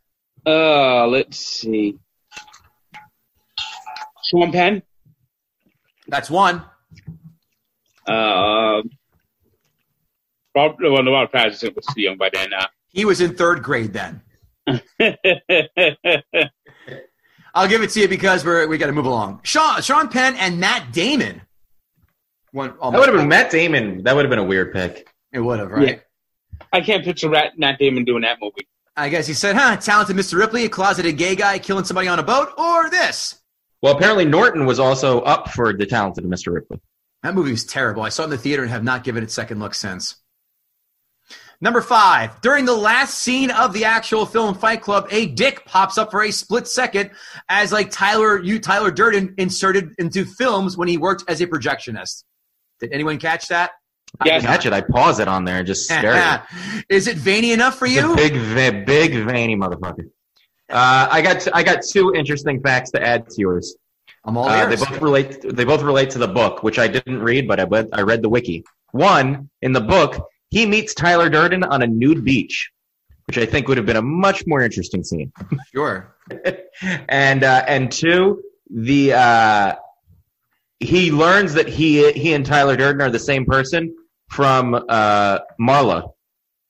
Uh, 0.46 1.08
let's 1.08 1.36
see. 1.38 1.98
Sean 4.24 4.52
Penn. 4.52 4.84
That's 6.08 6.30
one. 6.30 6.64
Uh, 8.06 8.84
Bob, 10.54 10.76
well, 10.80 11.02
no, 11.02 11.10
Bob 11.10 11.32
Patterson 11.32 11.74
was 11.76 11.88
too 11.88 12.02
young 12.02 12.18
by 12.18 12.30
then. 12.32 12.54
Uh, 12.54 12.68
He 12.90 13.04
was 13.04 13.20
in 13.20 13.36
third 13.36 13.64
grade 13.64 13.94
then. 13.94 14.22
I'll 17.56 17.68
give 17.68 17.82
it 17.82 17.90
to 17.90 18.00
you 18.02 18.08
because 18.08 18.46
we're 18.46 18.68
we 18.68 18.78
got 18.78 18.86
to 18.86 18.92
move 18.92 19.08
along. 19.08 19.40
Sean 19.42 19.82
Sean 19.82 20.10
Penn 20.10 20.36
and 20.36 20.60
Matt 20.60 20.94
Damon. 20.94 21.42
One, 22.52 22.76
That 22.80 22.92
would 22.94 23.08
have 23.10 23.18
been 23.18 23.28
Matt 23.28 23.50
Damon. 23.50 24.04
That 24.04 24.16
would 24.16 24.24
have 24.24 24.30
been 24.30 24.38
a 24.38 24.44
weird 24.44 24.72
pick. 24.72 25.10
It 25.34 25.40
would 25.40 25.58
have, 25.58 25.72
right? 25.72 25.88
Yeah. 25.88 25.96
I 26.72 26.82
can't 26.82 27.04
picture 27.04 27.28
Matt 27.28 27.80
Damon 27.80 28.06
doing 28.06 28.22
that 28.22 28.38
movie. 28.40 28.68
I 29.00 29.10
guess 29.10 29.28
he 29.28 29.34
said, 29.34 29.56
"Huh, 29.56 29.78
talented 29.78 30.16
Mr. 30.16 30.38
Ripley, 30.38 30.66
a 30.66 30.70
closeted 30.70 31.18
gay 31.18 31.36
guy 31.36 31.58
killing 31.60 31.86
somebody 31.86 32.08
on 32.08 32.20
a 32.20 32.24
boat, 32.24 32.50
or 32.58 32.90
this." 32.90 33.36
Well, 33.82 33.96
apparently 33.96 34.26
Norton 34.26 34.66
was 34.66 34.80
also 34.80 35.22
up 35.22 35.52
for 35.52 35.72
the 35.74 35.86
talented 35.86 36.26
Mr. 36.26 36.54
Ripley. 36.54 36.80
That 37.24 37.34
movie 37.34 37.52
was 37.52 37.66
terrible. 37.66 38.04
I 38.04 38.10
saw 38.10 38.24
it 38.24 38.26
in 38.26 38.32
the 38.32 38.38
theater 38.38 38.64
and 38.64 38.72
have 38.72 38.84
not 38.84 39.04
given 39.04 39.24
it 39.24 39.32
second 39.32 39.60
look 39.60 39.74
since. 39.74 40.18
Number 41.62 41.82
five, 41.82 42.40
during 42.42 42.64
the 42.64 42.76
last 42.76 43.18
scene 43.18 43.52
of 43.52 43.74
the 43.74 43.84
actual 43.84 44.26
film 44.26 44.56
Fight 44.56 44.82
Club, 44.82 45.08
a 45.12 45.26
dick 45.26 45.66
pops 45.66 45.98
up 45.98 46.10
for 46.10 46.24
a 46.24 46.32
split 46.32 46.68
second 46.68 47.12
as 47.50 47.74
like 47.74 47.92
Tyler 47.92 48.42
you 48.42 48.60
Tyler 48.60 48.92
Durden 48.92 49.34
inserted 49.38 49.94
into 49.98 50.24
films 50.26 50.78
when 50.78 50.88
he 50.88 50.98
worked 50.98 51.24
as 51.28 51.42
a 51.42 51.48
projectionist. 51.48 52.24
Did 52.80 52.94
anyone 52.94 53.20
catch 53.20 53.50
that? 53.50 53.72
Yes. 54.26 54.44
Catch 54.44 54.66
it. 54.66 54.74
I 54.74 54.82
pause 54.82 55.20
it 55.20 55.28
on 55.28 55.46
there 55.46 55.58
and 55.58 55.68
just 55.68 55.86
stare 55.90 56.14
at 56.14 56.48
it. 56.52 56.86
Is 56.90 57.08
it 57.08 57.18
veiny 57.18 57.52
enough 57.52 57.78
for 57.78 57.86
you? 57.86 58.16
big, 58.16 58.34
big, 58.86 59.14
veiny 59.26 59.56
motherfucker. 59.56 60.10
Uh, 60.70 61.08
I 61.10 61.22
got 61.22 61.48
I 61.54 61.64
got 61.64 61.82
two 61.84 62.14
interesting 62.14 62.62
facts 62.62 62.92
to 62.92 63.02
add 63.02 63.28
to 63.30 63.36
yours. 63.42 63.76
I'm 64.26 64.38
all 64.38 64.48
Uh, 64.50 64.68
they 64.68 64.76
both 64.76 65.02
relate. 65.02 65.42
They 65.42 65.64
both 65.64 65.82
relate 65.82 66.12
to 66.12 66.20
the 66.20 66.28
book, 66.28 66.62
which 66.64 66.78
I 66.78 66.88
didn't 66.88 67.24
read, 67.24 67.48
but 67.48 67.60
I 67.60 67.64
read. 67.64 67.90
I 67.94 68.02
read 68.02 68.22
the 68.22 68.30
wiki. 68.30 68.64
One 68.92 69.50
in 69.62 69.72
the 69.74 69.82
book, 69.82 70.28
he 70.50 70.66
meets 70.66 70.94
Tyler 70.94 71.30
Durden 71.30 71.64
on 71.64 71.82
a 71.82 71.88
nude 71.88 72.24
beach, 72.24 72.70
which 73.28 73.38
I 73.38 73.46
think 73.46 73.68
would 73.68 73.78
have 73.78 73.86
been 73.86 73.96
a 73.98 74.02
much 74.02 74.44
more 74.46 74.62
interesting 74.62 75.04
scene. 75.04 75.32
Sure. 75.74 76.16
and 77.08 77.44
uh, 77.44 77.64
and 77.68 77.92
two, 77.92 78.44
the 78.70 79.14
uh, 79.14 79.76
he 80.80 81.12
learns 81.12 81.54
that 81.56 81.68
he 81.68 82.12
he 82.12 82.34
and 82.34 82.46
Tyler 82.46 82.76
Durden 82.76 83.02
are 83.02 83.10
the 83.10 83.20
same 83.20 83.46
person 83.46 83.96
from 84.30 84.76
uh, 84.76 85.40
Marla 85.60 86.12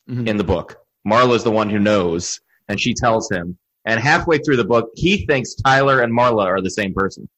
Mhm. 0.10 0.28
in 0.28 0.38
the 0.38 0.44
book. 0.44 0.78
Marla's 1.08 1.44
the 1.44 1.52
one 1.52 1.70
who 1.70 1.80
knows, 1.80 2.42
and 2.68 2.80
she 2.80 2.94
tells 2.94 3.30
him. 3.32 3.58
And 3.86 4.00
halfway 4.00 4.40
through 4.40 4.58
the 4.58 4.66
book, 4.66 4.90
he 4.96 5.26
thinks 5.26 5.54
Tyler 5.56 6.02
and 6.02 6.12
Marla 6.12 6.46
are 6.46 6.62
the 6.62 6.70
same 6.72 6.94
person. 6.94 7.30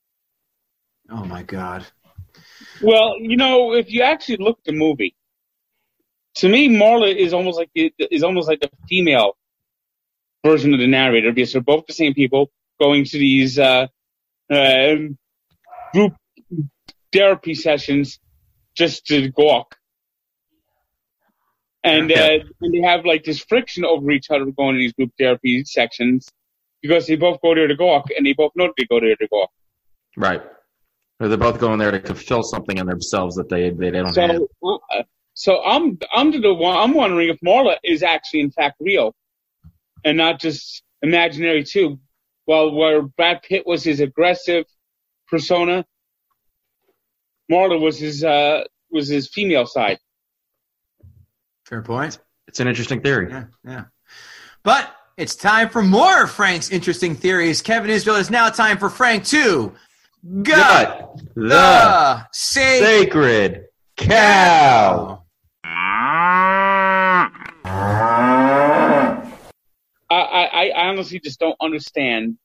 Oh 1.10 1.26
my 1.26 1.44
god. 1.44 1.86
Well, 2.82 3.16
you 3.20 3.38
know, 3.38 3.74
if 3.74 3.92
you 3.92 4.02
actually 4.04 4.38
look 4.38 4.58
at 4.60 4.66
the 4.66 4.72
movie, 4.72 5.16
to 6.36 6.48
me, 6.50 6.70
Marla 6.70 7.14
is 7.14 7.34
almost 7.34 7.58
like 7.58 7.70
the, 7.76 7.94
is 8.10 8.24
almost 8.24 8.48
like 8.48 8.62
the 8.62 8.70
female 8.88 9.38
version 10.46 10.74
of 10.74 10.80
the 10.80 10.88
narrator 10.88 11.32
because 11.32 11.52
they're 11.52 11.62
both 11.62 11.86
the 11.88 11.94
same 11.94 12.14
people 12.14 12.50
going 12.80 13.04
to 13.06 13.18
these 13.20 13.60
uh, 13.60 13.88
uh, 14.50 14.96
group 15.94 16.16
therapy 17.12 17.54
sessions 17.54 18.20
just 18.76 19.06
to 19.08 19.30
gawk. 19.30 19.78
And, 21.84 22.12
uh, 22.12 22.40
and 22.62 22.74
they 22.74 22.82
have 22.82 23.06
like 23.06 23.24
this 23.24 23.40
friction 23.40 23.84
over 23.86 24.12
each 24.12 24.30
other 24.30 24.46
going 24.46 24.76
to 24.76 24.80
these 24.80 24.94
group 24.94 25.12
therapy 25.18 25.64
sections 25.64 26.30
because 26.82 27.08
they 27.08 27.16
both 27.16 27.42
go 27.42 27.56
there 27.56 27.68
to 27.68 27.76
gawk 27.76 28.10
and 28.16 28.26
they 28.26 28.34
both 28.34 28.52
know 28.56 28.72
they 28.78 28.86
go 28.86 29.00
there 29.00 29.16
to 29.16 29.28
gawk. 29.28 29.50
Right. 30.16 30.42
Or 31.20 31.28
they're 31.28 31.38
both 31.38 31.60
going 31.60 31.80
there 31.80 31.92
to 31.92 32.00
fulfill 32.00 32.44
something 32.44 32.78
in 32.78 32.88
themselves 32.88 33.36
that 33.36 33.50
they 33.50 33.70
they 33.70 33.92
don't 33.92 34.16
have. 34.16 34.42
So, 34.64 34.80
uh, 34.92 35.04
so 35.34 35.64
I'm 35.64 36.00
I'm 36.12 36.32
the 36.32 36.54
one 36.54 36.76
I'm 36.76 36.94
wondering 36.94 37.30
if 37.30 37.40
Marla 37.42 37.78
is 37.84 38.02
actually 38.04 38.42
in 38.42 38.52
fact 38.52 38.78
real, 38.80 39.16
and 40.04 40.18
not 40.18 40.40
just 40.40 40.82
imaginary 41.02 41.64
too. 41.64 42.00
While 42.46 42.74
where 42.74 43.04
Brad 43.04 43.44
Pitt 43.44 43.68
was 43.68 43.84
his 43.84 44.00
aggressive 44.00 44.66
persona, 45.30 45.86
Marla 47.52 47.80
was 47.80 48.00
his 48.00 48.24
uh 48.24 48.64
was 48.90 49.08
his 49.08 49.30
female 49.30 49.68
side. 49.68 50.00
Fair 51.72 51.82
point. 51.82 52.20
It's 52.50 52.60
an 52.60 52.68
interesting 52.68 53.00
theory. 53.00 53.30
Yeah, 53.32 53.46
yeah. 53.64 53.84
But 54.62 54.94
it's 55.16 55.36
time 55.36 55.70
for 55.70 55.82
more 55.82 56.24
of 56.24 56.30
Frank's 56.30 56.70
interesting 56.70 57.16
theories. 57.16 57.62
Kevin 57.62 57.90
Israel, 57.90 58.18
it's 58.18 58.30
now 58.30 58.50
time 58.50 58.78
for 58.78 58.90
Frank 58.90 59.24
to 59.28 59.72
gut 60.42 60.58
Gut 60.58 61.22
the 61.34 61.48
the 61.48 62.28
sacred 62.34 62.84
sacred 62.84 63.66
cow. 63.96 65.24
I, 65.64 67.22
I 70.10 70.70
I 70.76 70.88
honestly 70.90 71.22
just 71.22 71.40
don't 71.40 71.56
understand 71.62 72.38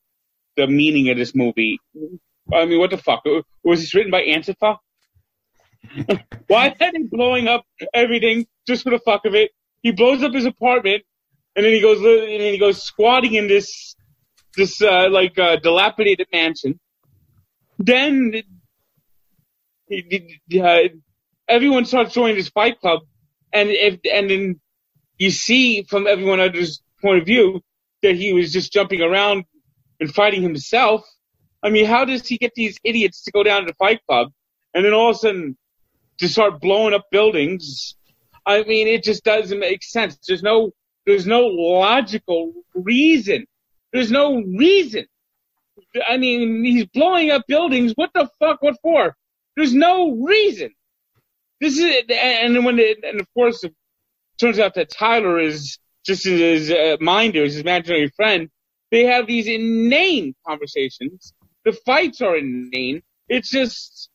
the 0.56 0.68
meaning 0.68 1.08
of 1.08 1.16
this 1.16 1.34
movie. 1.34 1.80
I 2.54 2.64
mean, 2.64 2.78
what 2.78 2.90
the 2.90 2.96
fuck 2.96 3.24
was 3.64 3.80
this 3.80 3.92
written 3.92 4.12
by 4.12 4.22
Antifa? 4.22 4.78
Why 6.46 6.68
are 6.68 6.92
they 6.92 7.02
blowing 7.02 7.48
up 7.48 7.64
everything 7.92 8.46
just 8.66 8.82
for 8.84 8.90
the 8.90 8.98
fuck 8.98 9.24
of 9.24 9.34
it? 9.34 9.52
He 9.82 9.92
blows 9.92 10.22
up 10.22 10.32
his 10.34 10.46
apartment, 10.46 11.04
and 11.54 11.64
then 11.64 11.72
he 11.72 11.80
goes 11.80 11.98
and 11.98 12.40
then 12.40 12.52
he 12.52 12.58
goes 12.58 12.82
squatting 12.82 13.34
in 13.34 13.48
this 13.48 13.96
this 14.56 14.82
uh, 14.82 15.08
like 15.10 15.38
uh, 15.38 15.56
dilapidated 15.56 16.28
mansion. 16.32 16.80
Then 17.78 18.42
he- 19.88 20.60
uh, 20.60 20.88
everyone 21.48 21.84
starts 21.84 22.14
joining 22.14 22.36
this 22.36 22.48
fight 22.48 22.80
club, 22.80 23.00
and 23.52 23.70
if 23.70 24.00
and 24.12 24.30
then 24.30 24.60
you 25.18 25.30
see 25.30 25.82
from 25.84 26.06
everyone 26.06 26.40
else's 26.40 26.82
point 27.02 27.20
of 27.20 27.26
view 27.26 27.62
that 28.02 28.16
he 28.16 28.32
was 28.32 28.52
just 28.52 28.72
jumping 28.72 29.02
around 29.02 29.44
and 30.00 30.14
fighting 30.14 30.42
himself. 30.42 31.04
I 31.62 31.70
mean, 31.70 31.86
how 31.86 32.04
does 32.04 32.26
he 32.28 32.38
get 32.38 32.52
these 32.54 32.78
idiots 32.84 33.24
to 33.24 33.32
go 33.32 33.42
down 33.42 33.62
to 33.62 33.66
the 33.68 33.74
fight 33.74 34.00
club 34.06 34.32
and 34.74 34.84
then 34.84 34.92
all 34.92 35.10
of 35.10 35.16
a 35.16 35.18
sudden 35.18 35.58
to 36.18 36.28
start 36.28 36.60
blowing 36.60 36.94
up 36.94 37.06
buildings? 37.10 37.95
I 38.46 38.62
mean, 38.62 38.86
it 38.86 39.02
just 39.02 39.24
doesn't 39.24 39.58
make 39.58 39.82
sense. 39.82 40.16
There's 40.26 40.42
no, 40.42 40.70
there's 41.04 41.26
no 41.26 41.46
logical 41.46 42.52
reason. 42.74 43.46
There's 43.92 44.10
no 44.10 44.42
reason. 44.42 45.06
I 46.08 46.16
mean, 46.16 46.64
he's 46.64 46.86
blowing 46.86 47.30
up 47.30 47.42
buildings. 47.48 47.92
What 47.96 48.10
the 48.14 48.28
fuck? 48.38 48.62
What 48.62 48.76
for? 48.82 49.16
There's 49.56 49.74
no 49.74 50.12
reason. 50.12 50.70
This 51.60 51.78
is, 51.78 52.04
and 52.10 52.64
when, 52.64 52.78
it, 52.78 52.98
and 53.02 53.20
of 53.20 53.26
course, 53.34 53.64
it 53.64 53.74
turns 54.38 54.58
out 54.58 54.74
that 54.74 54.90
Tyler 54.90 55.38
is 55.38 55.78
just 56.04 56.24
his 56.24 56.70
uh, 56.70 56.96
minder, 57.00 57.42
his 57.42 57.56
imaginary 57.58 58.08
friend, 58.10 58.48
They 58.90 59.04
have 59.04 59.26
these 59.26 59.48
inane 59.48 60.34
conversations. 60.46 61.32
The 61.64 61.72
fights 61.72 62.20
are 62.20 62.36
inane. 62.36 63.02
It's 63.28 63.50
just 63.50 64.08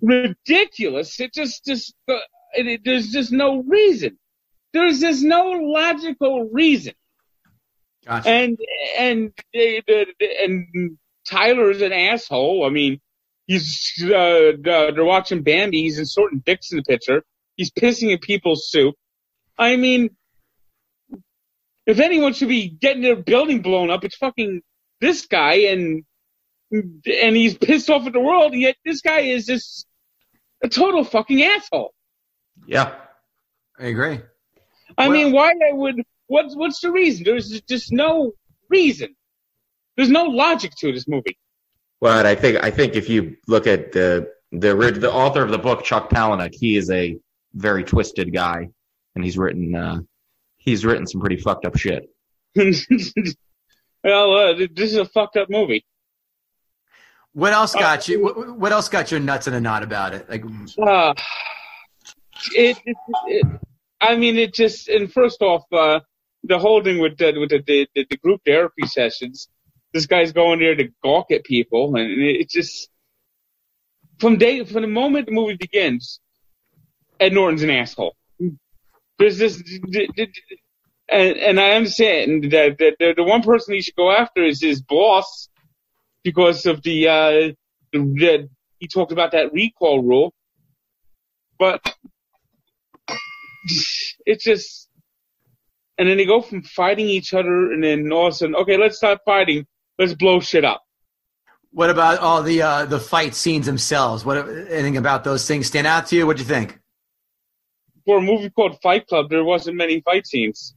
ridiculous. 0.00 1.20
It 1.20 1.34
just, 1.34 1.64
just, 1.64 1.94
uh, 2.08 2.14
it, 2.54 2.82
there's 2.84 3.10
just 3.10 3.32
no 3.32 3.62
reason. 3.62 4.18
There's 4.72 5.00
just 5.00 5.22
no 5.22 5.50
logical 5.50 6.48
reason. 6.52 6.94
Gotcha. 8.06 8.28
And 8.28 8.58
and 8.98 9.32
the- 9.52 10.12
and 10.42 10.98
Tyler's 11.28 11.82
an 11.82 11.92
asshole. 11.92 12.64
I 12.64 12.68
mean, 12.70 13.00
he's 13.46 13.92
uh, 14.02 14.12
uh, 14.14 14.52
they're 14.62 15.04
watching 15.04 15.42
Bambi. 15.42 15.82
He's 15.82 15.98
inserting 15.98 16.40
dicks 16.44 16.70
in 16.70 16.76
the 16.78 16.84
picture. 16.84 17.24
He's 17.56 17.70
pissing 17.70 18.10
in 18.12 18.18
people's 18.18 18.70
soup. 18.70 18.94
I 19.58 19.76
mean, 19.76 20.10
if 21.86 21.98
anyone 22.00 22.32
should 22.34 22.48
be 22.48 22.68
getting 22.68 23.02
their 23.02 23.16
building 23.16 23.62
blown 23.62 23.90
up, 23.90 24.04
it's 24.04 24.16
fucking 24.16 24.60
this 25.00 25.26
guy. 25.26 25.54
And 25.70 26.04
and 26.72 27.36
he's 27.36 27.56
pissed 27.56 27.88
off 27.90 28.06
at 28.06 28.12
the 28.12 28.20
world. 28.20 28.52
And 28.52 28.60
yet 28.60 28.76
this 28.84 29.00
guy 29.00 29.20
is 29.20 29.46
just 29.46 29.86
a 30.62 30.68
total 30.68 31.02
fucking 31.04 31.42
asshole. 31.42 31.92
Yeah. 32.66 32.94
I 33.78 33.86
agree. 33.86 34.20
I 34.96 35.08
Well- 35.08 35.10
mean, 35.10 35.32
why 35.32 35.50
I 35.50 35.72
would? 35.72 36.02
What's 36.28 36.56
what's 36.56 36.80
the 36.80 36.90
reason? 36.90 37.24
There's 37.24 37.60
just 37.62 37.92
no 37.92 38.32
reason. 38.68 39.14
There's 39.96 40.10
no 40.10 40.24
logic 40.24 40.72
to 40.78 40.92
this 40.92 41.06
movie. 41.06 41.38
But 42.00 42.26
I 42.26 42.34
think 42.34 42.62
I 42.64 42.70
think 42.70 42.94
if 42.94 43.08
you 43.08 43.36
look 43.46 43.66
at 43.66 43.92
the 43.92 44.28
the 44.52 44.74
the 44.98 45.12
author 45.12 45.42
of 45.42 45.50
the 45.50 45.58
book, 45.58 45.84
Chuck 45.84 46.10
Palahniuk, 46.10 46.54
he 46.54 46.76
is 46.76 46.90
a 46.90 47.16
very 47.54 47.84
twisted 47.84 48.32
guy, 48.32 48.68
and 49.14 49.24
he's 49.24 49.38
written 49.38 49.74
uh, 49.74 50.00
he's 50.56 50.84
written 50.84 51.06
some 51.06 51.20
pretty 51.20 51.36
fucked 51.36 51.64
up 51.64 51.76
shit. 51.76 52.08
well, 54.04 54.32
uh, 54.36 54.54
this 54.74 54.92
is 54.92 54.96
a 54.96 55.04
fucked 55.04 55.36
up 55.36 55.48
movie. 55.50 55.84
What 57.32 57.52
else 57.52 57.74
Uh, 57.74 57.80
got 57.80 58.08
you? 58.08 58.22
What, 58.24 58.58
what 58.58 58.72
else 58.72 58.88
got 58.88 59.10
your 59.10 59.20
nuts 59.20 59.46
in 59.46 59.54
a 59.54 59.60
knot 59.60 59.82
about 59.82 60.14
it? 60.14 60.28
Like, 60.28 60.44
Uh, 60.78 61.14
it, 62.54 62.78
it, 62.84 62.96
it, 63.26 63.46
I 64.00 64.16
mean, 64.16 64.36
it 64.36 64.54
just. 64.54 64.88
And 64.88 65.12
first 65.12 65.42
off, 65.42 65.64
uh, 65.72 66.00
the 66.44 66.58
whole 66.58 66.82
thing 66.82 67.00
with 67.00 67.18
the, 67.18 67.38
with 67.38 67.50
the, 67.50 67.62
the 67.66 68.06
the 68.08 68.16
group 68.16 68.40
therapy 68.44 68.86
sessions. 68.86 69.48
This 69.92 70.06
guy's 70.06 70.32
going 70.32 70.58
there 70.58 70.74
to 70.74 70.88
gawk 71.02 71.30
at 71.30 71.44
people, 71.44 71.96
and 71.96 72.10
it, 72.10 72.50
just 72.50 72.90
from 74.18 74.36
day 74.36 74.64
from 74.64 74.82
the 74.82 74.88
moment 74.88 75.26
the 75.26 75.32
movie 75.32 75.56
begins, 75.56 76.20
Ed 77.18 77.32
Norton's 77.32 77.62
an 77.62 77.70
asshole. 77.70 78.14
There's 79.18 79.38
this, 79.38 79.62
and 81.08 81.36
and 81.36 81.60
I 81.60 81.72
understand 81.72 82.50
that 82.50 82.76
that 82.78 82.96
the, 82.98 83.14
the 83.16 83.22
one 83.22 83.42
person 83.42 83.74
he 83.74 83.82
should 83.82 83.96
go 83.96 84.10
after 84.10 84.42
is 84.42 84.60
his 84.60 84.82
boss 84.82 85.48
because 86.22 86.66
of 86.66 86.82
the 86.82 87.08
uh 87.08 87.52
the 87.92 88.48
he 88.78 88.88
talked 88.88 89.12
about 89.12 89.32
that 89.32 89.52
recall 89.52 90.02
rule, 90.02 90.34
but 91.58 91.80
it's 94.26 94.44
just 94.44 94.88
and 95.98 96.08
then 96.08 96.16
they 96.16 96.26
go 96.26 96.42
from 96.42 96.62
fighting 96.62 97.08
each 97.08 97.32
other 97.32 97.72
and 97.72 97.82
then 97.82 98.12
all 98.12 98.26
of 98.26 98.32
a 98.32 98.36
sudden 98.36 98.56
okay 98.56 98.76
let's 98.76 98.96
stop 98.96 99.20
fighting 99.24 99.66
let's 99.98 100.14
blow 100.14 100.40
shit 100.40 100.64
up 100.64 100.82
what 101.72 101.90
about 101.90 102.20
all 102.20 102.42
the 102.42 102.62
uh, 102.62 102.86
the 102.86 102.98
fight 102.98 103.34
scenes 103.34 103.66
themselves? 103.66 104.24
What 104.24 104.38
anything 104.48 104.96
about 104.96 105.24
those 105.24 105.46
things 105.46 105.66
stand 105.66 105.86
out 105.86 106.06
to 106.06 106.16
you? 106.16 106.26
What 106.26 106.38
do 106.38 106.42
you 106.42 106.48
think? 106.48 106.78
for 108.06 108.18
a 108.18 108.22
movie 108.22 108.48
called 108.48 108.80
Fight 108.82 109.06
Club 109.08 109.28
there 109.28 109.44
wasn't 109.44 109.76
many 109.76 110.00
fight 110.00 110.26
scenes 110.26 110.74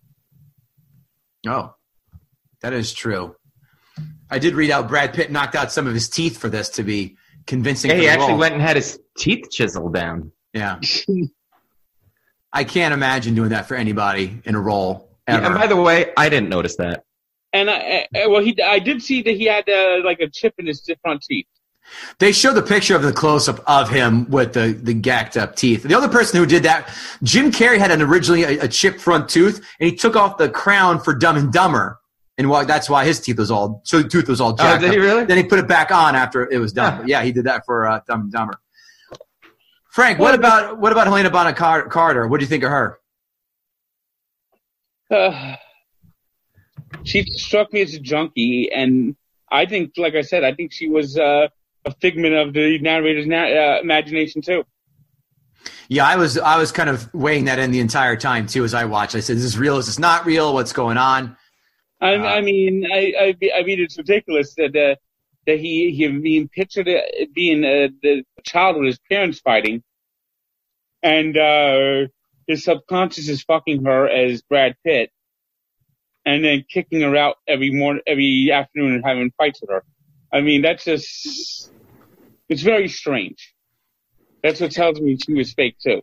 Oh, 1.48 1.74
that 2.62 2.74
is 2.74 2.92
true. 2.94 3.36
I 4.30 4.40
did 4.40 4.56
read 4.56 4.72
out 4.72 4.90
Brad 4.90 5.14
Pitt 5.14 5.32
knocked 5.32 5.56
out 5.56 5.72
some 5.72 5.88
of 5.88 5.94
his 5.94 6.10
teeth 6.10 6.38
for 6.38 6.50
this 6.50 6.68
to 6.72 6.84
be 6.84 7.16
convincing. 7.48 7.92
Yeah, 7.92 7.98
he 7.98 8.08
actually 8.10 8.32
role. 8.32 8.40
went 8.40 8.54
and 8.56 8.62
had 8.62 8.76
his 8.76 9.00
teeth 9.18 9.50
chiseled 9.50 9.94
down. 9.94 10.34
Yeah. 10.54 10.80
I 12.54 12.64
can't 12.64 12.94
imagine 12.94 13.36
doing 13.36 13.50
that 13.50 13.68
for 13.68 13.76
anybody 13.76 14.42
in 14.46 14.56
a 14.56 14.60
role. 14.60 15.10
Yeah, 15.28 15.46
and 15.46 15.56
by 15.56 15.68
the 15.68 15.76
way, 15.76 16.12
I 16.18 16.30
didn't 16.30 16.50
notice 16.50 16.76
that. 16.78 17.04
and 17.54 17.70
I, 17.70 18.08
I 18.16 18.28
well 18.28 18.42
he 18.42 18.60
I 18.62 18.80
did 18.80 19.02
see 19.02 19.22
that 19.22 19.36
he 19.36 19.46
had 19.46 19.70
uh, 19.70 20.02
like 20.04 20.20
a 20.20 20.30
chip 20.30 20.54
in 20.58 20.66
his 20.68 20.88
front 21.04 21.22
teeth 21.22 21.48
They 22.20 22.32
show 22.32 22.54
the 22.54 22.62
picture 22.62 22.96
of 22.96 23.02
the 23.04 23.14
close 23.14 23.48
up 23.48 23.60
of 23.68 23.90
him 23.90 24.30
with 24.30 24.54
the, 24.54 24.74
the 24.74 24.94
gacked 24.94 25.38
up 25.38 25.56
teeth. 25.56 25.84
The 25.84 25.96
other 25.96 26.08
person 26.10 26.40
who 26.40 26.46
did 26.46 26.64
that, 26.64 26.90
Jim 27.24 27.52
Carrey 27.52 27.78
had 27.78 27.92
an 27.92 28.02
originally 28.02 28.44
a, 28.44 28.66
a 28.66 28.68
chipped 28.68 29.00
front 29.02 29.30
tooth, 29.30 29.58
and 29.80 29.90
he 29.90 29.96
took 29.96 30.16
off 30.16 30.38
the 30.38 30.50
crown 30.50 31.00
for 31.00 31.14
Dumb 31.16 31.38
and 31.38 31.52
Dumber, 31.52 32.00
and 32.38 32.50
why, 32.50 32.64
that's 32.66 32.90
why 32.90 33.06
his 33.06 33.20
teeth 33.20 33.38
was 33.38 33.52
all 33.52 33.82
so 33.84 34.02
tooth 34.04 34.28
was 34.28 34.40
all 34.42 34.54
jacked. 34.54 34.84
Oh, 34.84 34.86
did 34.88 34.94
he 34.94 35.00
up. 35.00 35.04
really? 35.04 35.26
Then 35.26 35.38
he 35.38 35.44
put 35.44 35.60
it 35.60 35.68
back 35.68 35.92
on 35.92 36.16
after 36.16 36.50
it 36.52 36.58
was 36.60 36.74
done. 36.74 36.94
Huh. 36.98 37.04
Yeah, 37.06 37.24
he 37.24 37.32
did 37.32 37.46
that 37.46 37.66
for 37.66 37.88
uh, 37.88 38.00
Dumb 38.08 38.22
and 38.22 38.32
Dumber. 38.32 38.60
Frank, 39.90 40.20
what 40.20 40.36
about 40.36 40.80
what 40.80 40.92
about 40.92 41.08
Helena 41.08 41.30
Bonham 41.30 41.56
Carter? 41.56 42.28
What 42.28 42.40
do 42.40 42.44
you 42.44 42.50
think 42.50 42.64
of 42.64 42.70
her? 42.70 43.00
uh, 45.12 45.56
she 47.04 47.24
struck 47.24 47.74
me 47.74 47.82
as 47.82 47.94
a 47.94 48.00
junkie, 48.00 48.72
and 48.72 49.16
I 49.52 49.66
think, 49.66 49.94
like 49.98 50.16
I 50.16 50.22
said, 50.22 50.44
I 50.44 50.54
think 50.54 50.72
she 50.72 50.88
was 50.88 51.18
uh, 51.18 51.48
a 51.86 51.94
figment 51.96 52.36
of 52.36 52.54
the 52.54 52.78
narrator's 52.80 53.26
na- 53.26 53.48
uh, 53.48 53.80
imagination 53.82 54.42
too. 54.42 54.64
Yeah, 55.88 56.06
I 56.06 56.18
was 56.18 56.38
I 56.38 56.58
was 56.58 56.72
kind 56.72 56.90
of 56.90 57.12
weighing 57.14 57.46
that 57.46 57.58
in 57.58 57.72
the 57.72 57.80
entire 57.80 58.16
time 58.16 58.46
too 58.46 58.64
as 58.64 58.76
I 58.76 58.86
watched. 58.86 59.16
I 59.16 59.22
said, 59.22 59.38
"Is 59.38 59.44
this 59.44 59.58
real? 59.58 59.78
Is 59.78 59.88
this 59.88 59.98
not 60.00 60.26
real? 60.26 60.54
What's 60.54 60.72
going 60.72 60.98
on?" 60.98 61.36
I, 62.00 62.16
Uh, 62.16 62.24
I 62.24 62.42
mean, 62.42 62.86
I, 62.94 63.14
I, 63.20 63.60
I 63.60 63.64
mean, 63.64 63.80
it's 63.80 63.98
ridiculous 63.98 64.54
that 64.56 64.76
uh, 64.76 64.96
that 65.46 65.60
he 65.60 65.92
he 65.92 66.08
being 66.08 66.48
pictured 66.48 66.88
being 67.34 67.64
uh, 67.64 67.90
the 68.02 68.24
child 68.44 68.78
with 68.78 68.88
his 68.88 69.00
parents 69.10 69.40
fighting, 69.40 69.84
and 71.02 71.38
uh, 71.38 72.08
his 72.48 72.64
subconscious 72.64 73.30
is 73.30 73.44
fucking 73.44 73.86
her 73.86 74.08
as 74.08 74.42
Brad 74.42 74.76
Pitt, 74.86 75.12
and 76.26 76.44
then 76.44 76.66
kicking 76.72 77.02
her 77.02 77.16
out 77.16 77.38
every 77.48 77.72
morning, 77.72 78.02
every 78.06 78.52
afternoon, 78.52 78.96
and 78.96 79.06
having 79.06 79.32
fights 79.38 79.62
with 79.62 79.70
her. 79.70 79.84
I 80.32 80.42
mean, 80.42 80.62
that's 80.62 80.84
just 80.86 81.72
it's 82.50 82.62
very 82.62 82.88
strange. 82.88 83.54
That's 84.44 84.62
what 84.62 84.72
tells 84.72 85.00
me 85.02 85.18
she 85.18 85.34
was 85.34 85.54
fake 85.54 85.78
too. 85.80 86.02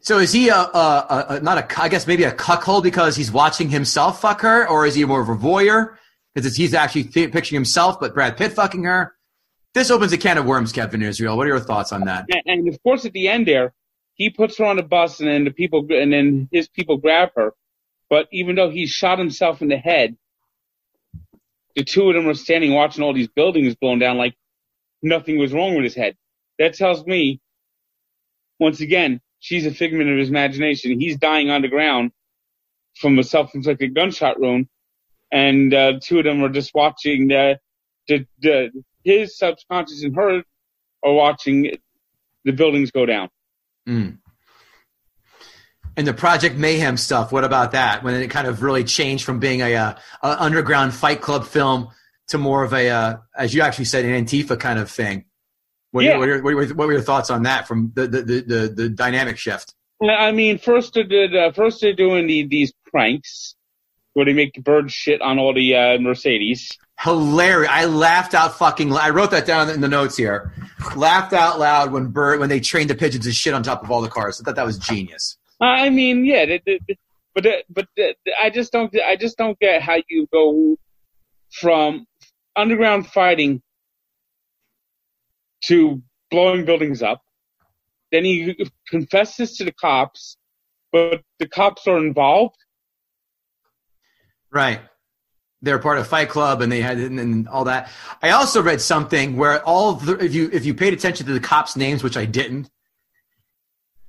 So 0.00 0.18
is 0.18 0.32
he 0.32 0.48
a, 0.48 0.54
a, 0.54 0.58
a, 0.58 1.26
a 1.34 1.40
not 1.40 1.58
a 1.58 1.82
I 1.82 1.88
guess 1.88 2.06
maybe 2.06 2.24
a 2.24 2.32
cuckold 2.32 2.84
because 2.84 3.16
he's 3.16 3.30
watching 3.30 3.68
himself 3.68 4.20
fuck 4.20 4.40
her, 4.40 4.68
or 4.68 4.86
is 4.86 4.94
he 4.94 5.04
more 5.04 5.20
of 5.20 5.28
a 5.28 5.36
voyeur 5.36 5.96
because 6.34 6.56
he's 6.56 6.74
actually 6.74 7.04
picturing 7.04 7.56
himself, 7.56 7.98
but 8.00 8.14
Brad 8.14 8.36
Pitt 8.36 8.52
fucking 8.52 8.84
her? 8.84 9.14
This 9.74 9.90
opens 9.90 10.12
a 10.12 10.18
can 10.18 10.38
of 10.38 10.46
worms, 10.46 10.72
Kevin 10.72 11.02
Israel. 11.02 11.36
What 11.36 11.46
are 11.46 11.50
your 11.50 11.60
thoughts 11.60 11.92
on 11.92 12.02
that? 12.02 12.26
and, 12.30 12.42
and 12.46 12.68
of 12.68 12.82
course 12.82 13.04
at 13.04 13.12
the 13.12 13.28
end 13.28 13.46
there 13.46 13.72
he 14.14 14.30
puts 14.30 14.58
her 14.58 14.64
on 14.64 14.78
a 14.78 14.82
bus 14.82 15.20
and 15.20 15.28
then 15.28 15.44
the 15.44 15.50
people 15.50 15.86
and 15.90 16.12
then 16.12 16.48
his 16.52 16.68
people 16.68 16.96
grab 16.98 17.30
her 17.36 17.52
but 18.10 18.26
even 18.32 18.56
though 18.56 18.70
he 18.70 18.86
shot 18.86 19.18
himself 19.18 19.62
in 19.62 19.68
the 19.68 19.76
head 19.76 20.16
the 21.76 21.84
two 21.84 22.08
of 22.08 22.14
them 22.14 22.28
are 22.28 22.34
standing 22.34 22.74
watching 22.74 23.02
all 23.04 23.14
these 23.14 23.28
buildings 23.28 23.74
blown 23.76 23.98
down 23.98 24.16
like 24.18 24.34
nothing 25.02 25.38
was 25.38 25.52
wrong 25.52 25.74
with 25.74 25.84
his 25.84 25.94
head 25.94 26.16
that 26.58 26.74
tells 26.74 27.06
me 27.06 27.40
once 28.58 28.80
again 28.80 29.20
she's 29.38 29.64
a 29.66 29.70
figment 29.70 30.10
of 30.10 30.18
his 30.18 30.28
imagination 30.28 30.98
he's 31.00 31.16
dying 31.16 31.50
on 31.50 31.62
the 31.62 31.68
ground 31.68 32.10
from 32.96 33.18
a 33.18 33.22
self-inflicted 33.22 33.94
gunshot 33.94 34.40
wound 34.40 34.66
and 35.32 35.74
uh, 35.74 36.00
two 36.02 36.18
of 36.18 36.24
them 36.24 36.42
are 36.42 36.48
just 36.48 36.74
watching 36.74 37.28
the, 37.28 37.58
the, 38.06 38.26
the 38.40 38.70
his 39.04 39.38
subconscious 39.38 40.02
and 40.02 40.14
her 40.16 40.42
are 41.04 41.12
watching 41.12 41.76
the 42.44 42.52
buildings 42.52 42.90
go 42.90 43.06
down. 43.06 43.28
Mm. 43.88 44.18
And 45.96 46.06
the 46.06 46.14
Project 46.14 46.56
Mayhem 46.56 46.96
stuff. 46.96 47.32
What 47.32 47.44
about 47.44 47.72
that? 47.72 48.04
When 48.04 48.14
it 48.14 48.28
kind 48.30 48.46
of 48.46 48.62
really 48.62 48.84
changed 48.84 49.24
from 49.24 49.40
being 49.40 49.62
a, 49.62 49.74
uh 49.74 49.94
a 50.22 50.42
underground 50.42 50.94
Fight 50.94 51.20
Club 51.20 51.44
film 51.44 51.88
to 52.28 52.38
more 52.38 52.62
of 52.62 52.72
a, 52.72 52.88
uh, 52.88 53.16
as 53.36 53.54
you 53.54 53.62
actually 53.62 53.86
said, 53.86 54.04
an 54.04 54.24
Antifa 54.24 54.58
kind 54.58 54.78
of 54.78 54.90
thing. 54.90 55.24
What, 55.90 56.04
Yeah. 56.04 56.22
your, 56.22 56.42
what, 56.42 56.50
your, 56.50 56.66
what 56.74 56.86
were 56.86 56.92
your 56.92 57.02
thoughts 57.02 57.30
on 57.30 57.44
that 57.44 57.66
from 57.66 57.92
the 57.94 58.06
the, 58.06 58.22
the, 58.22 58.40
the, 58.40 58.72
the 58.74 58.88
dynamic 58.90 59.38
shift? 59.38 59.74
I 60.02 60.30
mean, 60.30 60.58
first 60.58 60.94
they 60.94 61.02
did, 61.02 61.34
uh, 61.34 61.50
first 61.52 61.80
they're 61.80 61.92
doing 61.94 62.26
the, 62.28 62.46
these 62.46 62.72
pranks 62.86 63.56
where 64.18 64.24
they 64.26 64.32
make 64.32 64.52
the 64.54 64.60
birds 64.60 64.92
shit 64.92 65.22
on 65.22 65.38
all 65.38 65.54
the 65.54 65.76
uh, 65.76 65.98
Mercedes. 66.00 66.76
hilarious. 66.98 67.70
I 67.72 67.84
laughed 67.84 68.34
out 68.34 68.58
fucking. 68.58 68.92
I 68.92 69.10
wrote 69.10 69.30
that 69.30 69.46
down 69.46 69.70
in 69.70 69.80
the 69.80 69.86
notes 69.86 70.16
here. 70.16 70.52
Laughed 70.96 71.32
out 71.32 71.60
loud 71.60 71.92
when 71.92 72.08
bird 72.08 72.40
when 72.40 72.48
they 72.48 72.58
trained 72.58 72.90
the 72.90 72.96
pigeons 72.96 73.26
to 73.26 73.32
shit 73.32 73.54
on 73.54 73.62
top 73.62 73.84
of 73.84 73.92
all 73.92 74.02
the 74.02 74.08
cars. 74.08 74.40
I 74.40 74.44
thought 74.44 74.56
that 74.56 74.66
was 74.66 74.76
genius. 74.76 75.38
I 75.60 75.88
mean, 75.90 76.24
yeah, 76.24 76.46
they, 76.46 76.60
they, 76.66 76.80
they- 76.88 76.98
but 77.32 77.46
uh, 77.46 77.52
but 77.70 77.86
uh, 77.96 78.06
I 78.42 78.50
just 78.50 78.72
don't 78.72 78.92
I 79.06 79.14
just 79.14 79.38
don't 79.38 79.56
get 79.60 79.80
how 79.82 79.98
you 80.08 80.26
go 80.32 80.76
from 81.52 82.04
underground 82.56 83.06
fighting 83.06 83.62
to 85.66 86.02
blowing 86.32 86.64
buildings 86.64 87.02
up. 87.02 87.22
Then 88.10 88.24
he 88.24 88.56
confesses 88.88 89.56
to 89.58 89.64
the 89.64 89.70
cops, 89.72 90.36
but 90.90 91.20
the 91.38 91.46
cops 91.46 91.86
are 91.86 91.98
involved. 91.98 92.56
Right. 94.50 94.80
they're 95.62 95.78
part 95.78 95.98
of 95.98 96.06
Fight 96.06 96.28
Club 96.28 96.62
and 96.62 96.70
they 96.72 96.80
had 96.80 96.98
and, 96.98 97.18
and 97.20 97.48
all 97.48 97.64
that. 97.64 97.90
I 98.22 98.30
also 98.30 98.62
read 98.62 98.80
something 98.80 99.36
where 99.36 99.62
all 99.64 99.94
the, 99.94 100.24
if 100.24 100.34
you 100.34 100.48
if 100.52 100.64
you 100.64 100.74
paid 100.74 100.92
attention 100.94 101.26
to 101.26 101.32
the 101.32 101.40
cops' 101.40 101.76
names, 101.76 102.02
which 102.02 102.16
I 102.16 102.24
didn't, 102.24 102.70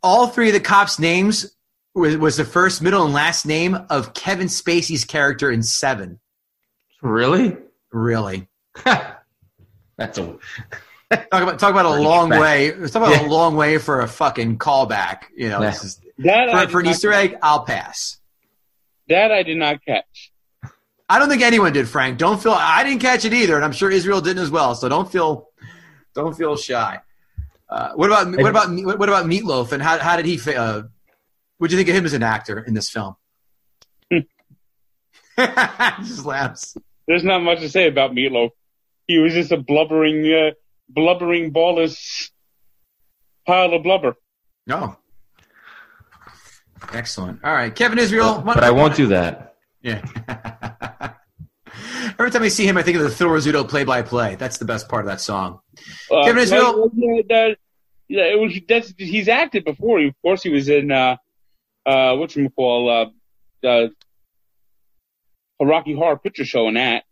all 0.01 0.27
three 0.27 0.47
of 0.49 0.53
the 0.53 0.59
cops' 0.59 0.99
names 0.99 1.55
was, 1.95 2.15
was 2.17 2.37
the 2.37 2.45
first, 2.45 2.81
middle, 2.81 3.03
and 3.03 3.13
last 3.13 3.45
name 3.45 3.75
of 3.89 4.13
Kevin 4.13 4.47
Spacey's 4.47 5.03
character 5.05 5.51
in 5.51 5.61
Seven. 5.63 6.19
Really? 7.01 7.57
Really, 7.91 8.47
That's 8.85 10.17
a 10.17 10.37
talk 11.11 11.27
about 11.31 11.59
talk 11.59 11.71
about 11.71 11.85
a 11.85 12.01
long 12.01 12.29
fat. 12.29 12.39
way. 12.39 12.71
Talk 12.71 12.95
about 12.95 13.09
Yeah. 13.21 13.27
a 13.27 13.27
long 13.27 13.55
way 13.55 13.77
for 13.79 14.01
a 14.01 14.07
fucking 14.07 14.59
callback. 14.59 15.23
You 15.35 15.49
know, 15.49 15.61
Yeah. 15.61 15.71
this 15.71 15.83
is, 15.83 16.01
That 16.19 16.51
for, 16.67 16.71
for 16.73 16.79
an 16.79 16.85
not- 16.85 16.91
Easter 16.91 17.11
egg, 17.11 17.37
I'll 17.41 17.63
pass. 17.65 18.19
That 19.07 19.31
I 19.31 19.41
did 19.41 19.57
not 19.57 19.83
catch. 19.83 20.28
I 21.11 21.17
don't 21.19 21.27
think 21.29 21.41
anyone 21.41 21.73
did, 21.73 21.87
Frank. 21.89 22.17
Don't 22.19 22.41
feel. 22.41 22.51
I 22.53 22.83
didn't 22.83 22.99
catch 23.01 23.25
it 23.25 23.33
either, 23.33 23.55
and 23.55 23.65
I'm 23.65 23.71
sure 23.71 23.89
Israel 23.89 24.21
didn't 24.21 24.43
as 24.43 24.51
well. 24.51 24.75
So 24.75 24.87
don't 24.87 25.11
feel, 25.11 25.47
don't 26.13 26.37
feel 26.37 26.55
shy. 26.55 26.99
Uh, 27.67 27.93
what 27.95 28.07
about 28.07 28.27
what 28.31 28.49
about 28.49 28.69
what 28.99 29.09
about 29.09 29.25
Meatloaf 29.25 29.71
and 29.71 29.81
how 29.81 29.97
how 29.99 30.15
did 30.17 30.25
he? 30.25 30.37
fa- 30.37 30.55
Uh, 30.57 30.83
what 31.57 31.69
do 31.69 31.75
you 31.75 31.79
think 31.79 31.89
of 31.89 31.95
him 31.95 32.05
as 32.05 32.13
an 32.13 32.23
actor 32.23 32.59
in 32.59 32.73
this 32.75 32.89
film? 32.89 33.15
Just 35.37 36.25
laughs. 36.25 36.75
There's 37.07 37.23
not 37.23 37.39
much 37.41 37.59
to 37.59 37.69
say 37.69 37.87
about 37.87 38.11
Meatloaf. 38.11 38.49
He 39.07 39.17
was 39.17 39.33
just 39.33 39.51
a 39.51 39.57
blubbering, 39.57 40.25
uh, 40.31 40.51
blubbering, 40.89 41.51
ballless 41.51 42.29
pile 43.47 43.73
of 43.73 43.81
blubber. 43.83 44.15
No. 44.67 44.97
Excellent. 46.93 47.43
All 47.43 47.51
right, 47.51 47.73
Kevin 47.73 47.97
Israel. 47.99 48.41
but 48.45 48.63
I 48.63 48.69
won't 48.71 48.95
do 48.95 49.07
that. 49.07 49.55
Yeah. 49.81 50.05
Every 52.17 52.31
time 52.31 52.43
I 52.43 52.47
see 52.49 52.65
him, 52.67 52.77
I 52.77 52.83
think 52.83 52.97
of 52.97 53.03
the 53.03 53.09
Phil 53.09 53.27
Rizzuto 53.27 53.67
play-by-play. 53.67 54.35
That's 54.35 54.57
the 54.57 54.65
best 54.65 54.87
part 54.89 55.05
of 55.05 55.07
that 55.07 55.21
song. 55.21 55.59
Uh, 56.11 56.23
Kevin 56.23 56.43
Israel- 56.43 56.91
yeah, 56.95 57.21
that- 57.29 57.57
yeah, 58.07 58.23
it 58.23 58.39
was, 58.39 58.59
that's, 58.67 58.93
he's 58.97 59.27
acted 59.27 59.65
before. 59.65 59.99
Of 60.01 60.13
course, 60.23 60.41
he 60.41 60.49
was 60.49 60.67
in 60.67 60.91
uh, 60.91 61.17
uh, 61.85 62.15
what 62.15 62.35
you 62.35 62.49
call 62.49 62.89
uh, 62.89 63.67
uh, 63.67 63.87
a 65.59 65.65
Rocky 65.65 65.93
Horror 65.93 66.17
Picture 66.17 66.45
Show 66.45 66.67
in 66.69 66.73
that. 66.73 67.03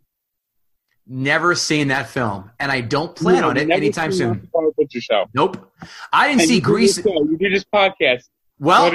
Never 1.06 1.54
seen 1.54 1.88
that 1.88 2.10
film, 2.10 2.50
and 2.60 2.70
I 2.70 2.82
don't 2.82 3.14
plan 3.16 3.42
on 3.44 3.56
it 3.56 3.70
anytime 3.70 4.12
soon. 4.12 4.50
Picture 4.78 5.00
Show. 5.00 5.24
Nope. 5.32 5.72
I 6.12 6.28
didn't 6.28 6.40
And 6.42 6.48
see 6.50 6.60
Grease. 6.60 6.98
You 6.98 7.36
do 7.40 7.48
this 7.48 7.64
podcast. 7.64 8.24
Well, 8.58 8.90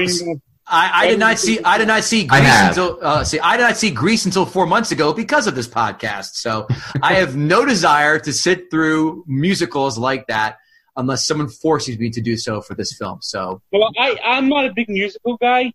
What 0.70 0.82
do 0.82 0.82
you 0.82 0.88
know? 0.88 0.94
I, 0.94 1.04
I 1.04 1.08
did 1.10 1.20
not 1.20 1.40
see. 1.40 1.60
I 1.64 1.78
did 1.78 1.88
not 1.88 2.04
see 2.04 2.28
I 2.30 2.40
Grease 2.40 2.50
have. 2.52 2.70
until. 2.70 3.00
Uh, 3.02 3.24
see, 3.24 3.40
I 3.40 3.58
did 3.58 3.64
not 3.64 3.78
see 3.78 3.92
Grease 3.92 4.26
until 4.26 4.46
four 4.46 4.66
months 4.66 4.92
ago 4.92 5.14
because 5.14 5.46
of 5.48 5.56
this 5.56 5.68
podcast. 5.68 6.36
So 6.36 6.68
I 7.02 7.16
have 7.16 7.36
no 7.36 7.66
desire 7.66 8.18
to 8.20 8.32
sit 8.34 8.72
through 8.72 9.24
musicals 9.28 9.98
like 9.98 10.28
that 10.28 10.58
unless 10.96 11.28
someone 11.28 11.50
forces 11.50 11.98
me 12.00 12.10
to 12.12 12.22
do 12.22 12.38
so 12.38 12.62
for 12.62 12.76
this 12.76 12.96
film. 12.98 13.18
So 13.22 13.62
Well, 13.72 13.90
I, 13.98 14.18
I'm 14.24 14.48
not 14.48 14.66
a 14.66 14.74
big 14.74 14.90
musical 14.90 15.38
guy, 15.38 15.74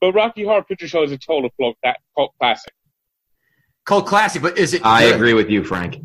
but 0.00 0.12
Rocky 0.14 0.44
Horror 0.44 0.64
Picture 0.64 0.88
Show 0.88 1.02
is 1.02 1.12
a 1.12 1.18
total 1.18 1.50
cult, 1.60 1.76
cult 2.16 2.32
classic. 2.40 2.72
cult 3.84 4.06
classic, 4.06 4.42
but 4.42 4.58
is 4.58 4.74
it? 4.74 4.84
I 4.84 5.04
good? 5.04 5.14
agree 5.16 5.34
with 5.34 5.50
you, 5.50 5.62
Frank. 5.62 5.98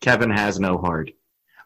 Kevin 0.00 0.30
has 0.30 0.58
no 0.58 0.78
heart. 0.78 1.10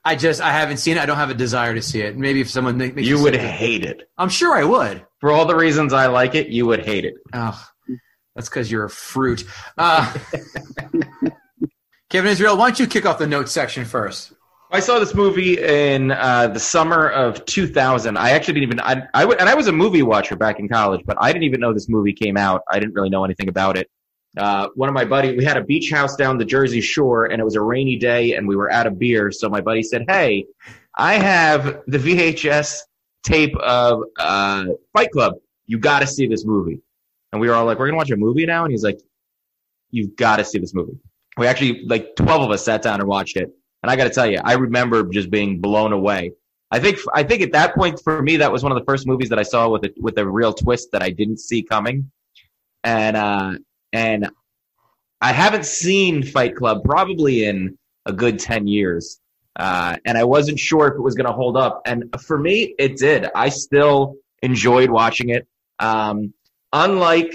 I 0.05 0.17
just 0.17 0.41
I 0.41 0.53
haven't 0.53 0.77
seen 0.77 0.97
it. 0.97 1.01
I 1.01 1.07
don't 1.07 1.17
have 1.17 1.31
a 1.31 1.35
desire 1.35 1.75
to 1.75 1.83
see 1.83 2.03
it. 2.03 2.17
Maybe 2.17 2.41
if 2.41 2.51
someone 2.51 2.77
makes 2.77 3.03
You 3.03 3.23
would 3.23 3.35
hate 3.35 3.85
it. 3.85 4.09
I'm 4.19 4.29
sure 4.29 4.55
I 4.55 4.65
would. 4.65 5.05
For 5.21 5.33
all 5.33 5.47
the 5.47 5.57
reasons 5.57 5.93
I 5.93 6.07
like 6.07 6.35
it, 6.35 6.49
you 6.49 6.67
would 6.67 6.85
hate 6.85 7.05
it. 7.07 7.15
Oh, 7.33 7.67
that's 8.35 8.49
because 8.49 8.71
you're 8.71 8.85
a 8.85 8.91
fruit. 8.91 9.45
Uh, 9.79 10.13
Kevin 12.11 12.31
Israel, 12.31 12.57
why 12.57 12.69
don't 12.69 12.79
you 12.79 12.87
kick 12.87 13.07
off 13.07 13.19
the 13.19 13.27
notes 13.27 13.53
section 13.53 13.85
first? 13.85 14.33
I 14.71 14.81
saw 14.81 14.99
this 14.99 15.15
movie 15.15 15.63
in 15.63 16.11
uh, 16.11 16.49
the 16.49 16.61
summer 16.61 17.09
of 17.09 17.45
2000. 17.47 18.17
I 18.19 18.31
actually 18.31 18.55
didn't 18.55 18.65
even 18.65 18.81
I 18.81 18.93
I, 18.93 19.07
I 19.15 19.21
w- 19.21 19.39
and 19.39 19.49
I 19.49 19.55
was 19.55 19.69
a 19.69 19.73
movie 19.73 20.03
watcher 20.03 20.37
back 20.37 20.59
in 20.59 20.69
college, 20.69 21.01
but 21.07 21.17
I 21.21 21.33
didn't 21.33 21.45
even 21.45 21.61
know 21.61 21.73
this 21.73 21.89
movie 21.89 22.13
came 22.13 22.37
out. 22.37 22.63
I 22.71 22.79
didn't 22.79 22.95
really 22.95 23.11
know 23.11 23.25
anything 23.25 23.49
about 23.49 23.79
it. 23.79 23.89
Uh, 24.37 24.69
one 24.75 24.89
of 24.89 24.95
my 24.95 25.05
buddy, 25.05 25.37
we 25.37 25.45
had 25.45 25.57
a 25.57 25.63
beach 25.63 25.91
house 25.91 26.17
down 26.17 26.39
the 26.39 26.45
Jersey 26.45 26.81
Shore, 26.81 27.27
and 27.27 27.41
it 27.41 27.45
was 27.45 27.55
a 27.55 27.63
rainy 27.63 27.97
day, 27.97 28.35
and 28.35 28.49
we 28.49 28.57
were 28.57 28.71
out 28.71 28.87
of 28.87 28.99
beer. 28.99 29.31
So 29.31 29.49
my 29.49 29.61
buddy 29.61 29.83
said, 29.83 30.05
"Hey, 30.09 30.47
I 30.97 31.15
have 31.15 31.83
the 31.87 31.99
VHS 31.99 32.81
tape 33.23 33.57
of 33.57 34.03
uh, 34.19 34.65
Fight 34.93 35.11
Club. 35.13 35.35
You 35.67 35.79
got 35.79 36.01
to 36.01 36.07
see 36.07 36.27
this 36.27 36.45
movie." 36.45 36.81
And 37.33 37.41
we 37.41 37.49
were 37.49 37.55
all 37.55 37.65
like, 37.65 37.79
"We're 37.79 37.87
gonna 37.87 37.97
watch 37.97 38.11
a 38.11 38.17
movie 38.17 38.47
now?" 38.47 38.65
And 38.65 38.73
he's 38.73 38.85
like, 38.85 39.01
"You've 39.91 40.17
got 40.17 40.37
to 40.37 40.45
see 40.45 40.59
this 40.59 40.75
movie." 40.75 40.99
We 41.37 41.47
actually 41.47 41.85
like 41.87 42.17
12 42.17 42.43
of 42.43 42.51
us 42.51 42.65
sat 42.65 42.83
down 42.83 43.01
and 43.01 43.09
watched 43.09 43.37
it. 43.37 43.51
And 43.83 43.91
I 43.91 43.97
got 43.97 44.05
to 44.05 44.11
tell 44.11 44.31
you, 44.31 44.39
I 44.43 44.55
remember 44.55 45.05
just 45.05 45.31
being 45.31 45.61
blown 45.61 45.93
away. 45.93 46.33
I 46.71 46.81
think 46.81 46.99
I 47.13 47.23
think 47.23 47.43
at 47.43 47.53
that 47.53 47.75
point 47.77 48.01
for 48.03 48.21
me 48.21 48.39
that 48.39 48.51
was 48.51 48.63
one 48.63 48.73
of 48.73 48.79
the 48.79 48.85
first 48.85 49.07
movies 49.07 49.29
that 49.29 49.39
I 49.39 49.43
saw 49.45 49.69
with 49.69 49.85
a 49.85 49.93
with 49.99 50.19
a 50.19 50.29
real 50.29 50.53
twist 50.53 50.91
that 50.93 51.03
I 51.03 51.11
didn't 51.11 51.39
see 51.39 51.63
coming. 51.63 52.11
And 52.83 53.17
uh 53.17 53.53
and 53.95 54.29
I 55.23 55.33
haven't 55.33 55.65
seen 55.65 56.23
Fight 56.23 56.57
Club 56.57 56.83
probably 56.85 57.45
in 57.47 57.79
a 58.05 58.13
good 58.13 58.39
10 58.39 58.67
years. 58.67 59.21
Uh 59.57 59.97
and 60.05 60.19
I 60.19 60.25
wasn't 60.25 60.59
sure 60.59 60.89
if 60.89 60.95
it 60.95 61.01
was 61.01 61.15
going 61.15 61.27
to 61.27 61.33
hold 61.33 61.57
up 61.57 61.81
and 61.87 62.05
for 62.21 62.37
me 62.39 62.75
it 62.79 62.97
did. 62.97 63.29
I 63.35 63.49
still 63.49 64.17
enjoyed 64.43 64.91
watching 64.91 65.31
it. 65.31 65.47
Um 65.79 66.35
unlike 66.73 67.33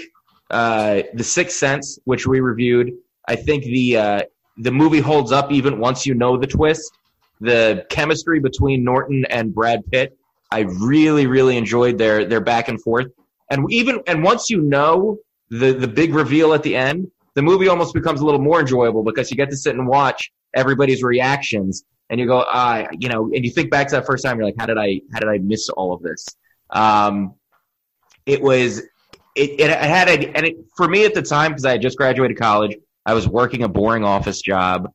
uh 0.50 1.02
The 1.14 1.24
Sixth 1.24 1.56
Sense 1.56 1.98
which 2.04 2.26
we 2.26 2.40
reviewed, 2.40 2.92
I 3.26 3.36
think 3.36 3.64
the 3.64 3.96
uh 3.96 4.22
the 4.58 4.70
movie 4.70 5.00
holds 5.00 5.32
up 5.32 5.50
even 5.50 5.80
once 5.80 6.06
you 6.06 6.14
know 6.14 6.36
the 6.36 6.46
twist. 6.46 6.92
The 7.40 7.86
chemistry 7.88 8.38
between 8.38 8.84
Norton 8.84 9.24
and 9.30 9.54
Brad 9.54 9.80
Pitt, 9.90 10.14
I 10.52 10.66
really, 10.78 11.26
really 11.26 11.56
enjoyed 11.56 11.96
their 11.96 12.26
their 12.26 12.42
back 12.42 12.68
and 12.68 12.78
forth. 12.82 13.06
And 13.50 13.64
even 13.72 14.00
and 14.06 14.22
once 14.22 14.50
you 14.50 14.60
know 14.60 15.20
the 15.50 15.72
the 15.72 15.88
big 15.88 16.14
reveal 16.14 16.52
at 16.54 16.62
the 16.62 16.76
end, 16.76 17.10
the 17.34 17.42
movie 17.42 17.68
almost 17.68 17.94
becomes 17.94 18.20
a 18.20 18.24
little 18.24 18.40
more 18.40 18.60
enjoyable 18.60 19.02
because 19.02 19.30
you 19.30 19.36
get 19.36 19.50
to 19.50 19.56
sit 19.56 19.74
and 19.74 19.86
watch 19.86 20.30
everybody's 20.54 21.02
reactions, 21.02 21.84
and 22.08 22.18
you 22.20 22.26
go, 22.26 22.44
ah, 22.46 22.86
you 22.98 23.08
know, 23.08 23.24
and 23.34 23.44
you 23.44 23.50
think 23.50 23.70
back 23.70 23.88
to 23.88 23.96
that 23.96 24.06
first 24.06 24.24
time, 24.24 24.36
you're 24.36 24.46
like, 24.46 24.56
how 24.58 24.66
did 24.66 24.78
I 24.78 25.00
how 25.12 25.18
did 25.20 25.28
I 25.28 25.38
miss 25.38 25.68
all 25.70 25.92
of 25.92 26.02
this? 26.02 26.26
Um, 26.70 27.34
it 28.26 28.40
was 28.40 28.78
it, 29.36 29.60
it 29.60 29.70
had 29.70 30.08
a, 30.08 30.36
and 30.36 30.46
it, 30.46 30.56
for 30.76 30.88
me 30.88 31.04
at 31.04 31.14
the 31.14 31.22
time 31.22 31.52
because 31.52 31.64
I 31.64 31.72
had 31.72 31.82
just 31.82 31.96
graduated 31.96 32.36
college, 32.38 32.76
I 33.06 33.14
was 33.14 33.28
working 33.28 33.62
a 33.62 33.68
boring 33.68 34.04
office 34.04 34.40
job. 34.42 34.90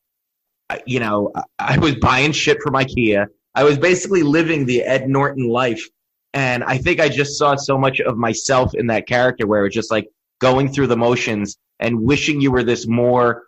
I- 0.70 0.82
You 0.86 1.00
know, 1.00 1.32
I- 1.36 1.76
I 1.76 1.78
was 1.80 1.96
buying 1.96 2.32
shit 2.34 2.58
from 2.62 2.74
IKEA. 2.74 3.28
I 3.56 3.64
was 3.64 3.78
basically 3.78 4.24
living 4.24 4.66
the 4.66 4.84
Ed 4.84 5.08
Norton 5.10 5.48
life. 5.48 5.84
And 6.34 6.66
I 6.66 6.78
think 6.78 7.00
I 7.00 7.08
just 7.08 7.38
saw 7.38 7.56
so 7.56 7.78
much 7.78 8.02
of 8.02 8.18
myself 8.18 8.74
in 8.76 8.88
that 8.88 9.08
character 9.08 9.48
where 9.48 9.62
it 9.62 9.64
was 9.64 9.74
just 9.74 9.90
like 9.90 10.10
going 10.40 10.72
through 10.72 10.88
the 10.88 10.98
motions 10.98 11.58
and 11.80 12.02
wishing 12.02 12.42
you 12.42 12.52
were 12.52 12.64
this 12.64 12.88
more 12.88 13.44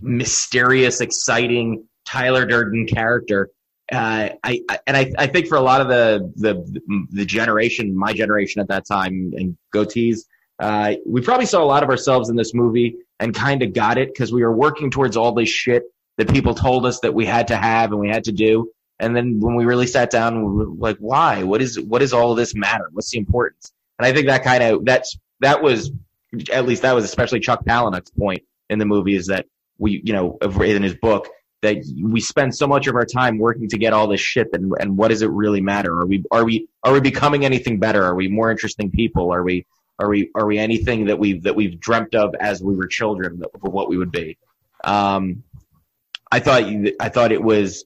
mysterious, 0.00 1.00
exciting 1.00 1.86
Tyler 2.04 2.46
Durden 2.46 2.86
character. 2.86 3.50
Uh, 3.92 4.30
I, 4.44 4.62
I 4.68 4.78
and 4.86 4.96
I, 4.96 5.12
I 5.18 5.26
think 5.26 5.48
for 5.48 5.56
a 5.56 5.60
lot 5.60 5.80
of 5.80 5.88
the, 5.88 6.32
the 6.36 7.06
the 7.10 7.24
generation, 7.24 7.96
my 7.96 8.12
generation 8.12 8.60
at 8.60 8.68
that 8.68 8.86
time, 8.86 9.32
and 9.36 9.56
goatees, 9.74 10.20
uh, 10.60 10.94
we 11.06 11.20
probably 11.20 11.46
saw 11.46 11.62
a 11.62 11.66
lot 11.66 11.82
of 11.82 11.88
ourselves 11.88 12.28
in 12.30 12.36
this 12.36 12.54
movie 12.54 12.96
and 13.18 13.34
kind 13.34 13.62
of 13.62 13.72
got 13.72 13.98
it 13.98 14.12
because 14.12 14.32
we 14.32 14.42
were 14.42 14.54
working 14.54 14.90
towards 14.90 15.16
all 15.16 15.32
this 15.32 15.48
shit 15.48 15.84
that 16.18 16.30
people 16.30 16.54
told 16.54 16.86
us 16.86 17.00
that 17.00 17.14
we 17.14 17.26
had 17.26 17.48
to 17.48 17.56
have 17.56 17.90
and 17.90 18.00
we 18.00 18.08
had 18.08 18.24
to 18.24 18.32
do. 18.32 18.70
And 18.98 19.16
then 19.16 19.40
when 19.40 19.56
we 19.56 19.64
really 19.64 19.86
sat 19.86 20.10
down, 20.10 20.44
we 20.44 20.64
were 20.64 20.66
like, 20.66 20.98
why? 20.98 21.42
What 21.42 21.62
is 21.62 21.80
what 21.80 22.00
does 22.00 22.12
all 22.12 22.34
this 22.34 22.54
matter? 22.54 22.84
What's 22.92 23.10
the 23.10 23.18
importance? 23.18 23.72
And 23.98 24.06
I 24.06 24.12
think 24.12 24.26
that 24.26 24.44
kind 24.44 24.62
of 24.62 24.84
that's 24.84 25.18
that 25.40 25.62
was 25.62 25.90
at 26.52 26.66
least 26.66 26.82
that 26.82 26.94
was 26.94 27.04
especially 27.04 27.40
Chuck 27.40 27.64
Palahniuk's 27.64 28.10
point 28.10 28.42
in 28.68 28.78
the 28.78 28.86
movie 28.86 29.14
is 29.14 29.26
that 29.26 29.46
we 29.78 30.00
you 30.04 30.12
know 30.12 30.38
in 30.40 30.82
his 30.82 30.94
book 30.94 31.28
that 31.62 31.76
we 32.02 32.20
spend 32.20 32.54
so 32.54 32.66
much 32.66 32.86
of 32.86 32.94
our 32.94 33.04
time 33.04 33.38
working 33.38 33.68
to 33.68 33.78
get 33.78 33.92
all 33.92 34.06
this 34.06 34.20
shit 34.20 34.48
and 34.52 34.72
and 34.80 34.96
what 34.96 35.08
does 35.08 35.22
it 35.22 35.30
really 35.30 35.60
matter? 35.60 35.98
Are 35.98 36.06
we 36.06 36.24
are 36.30 36.44
we 36.44 36.68
are 36.84 36.92
we 36.92 37.00
becoming 37.00 37.44
anything 37.44 37.78
better? 37.78 38.04
Are 38.04 38.14
we 38.14 38.28
more 38.28 38.50
interesting 38.50 38.90
people? 38.90 39.32
Are 39.32 39.42
we 39.42 39.66
are 39.98 40.08
we 40.08 40.30
are 40.34 40.46
we 40.46 40.58
anything 40.58 41.06
that 41.06 41.18
we've 41.18 41.42
that 41.42 41.54
we've 41.54 41.78
dreamt 41.78 42.14
of 42.14 42.34
as 42.40 42.62
we 42.62 42.74
were 42.74 42.86
children 42.86 43.42
for 43.60 43.70
what 43.70 43.88
we 43.88 43.98
would 43.98 44.12
be? 44.12 44.38
Um, 44.82 45.44
I 46.32 46.40
thought 46.40 46.62
I 47.00 47.08
thought 47.08 47.32
it 47.32 47.42
was, 47.42 47.84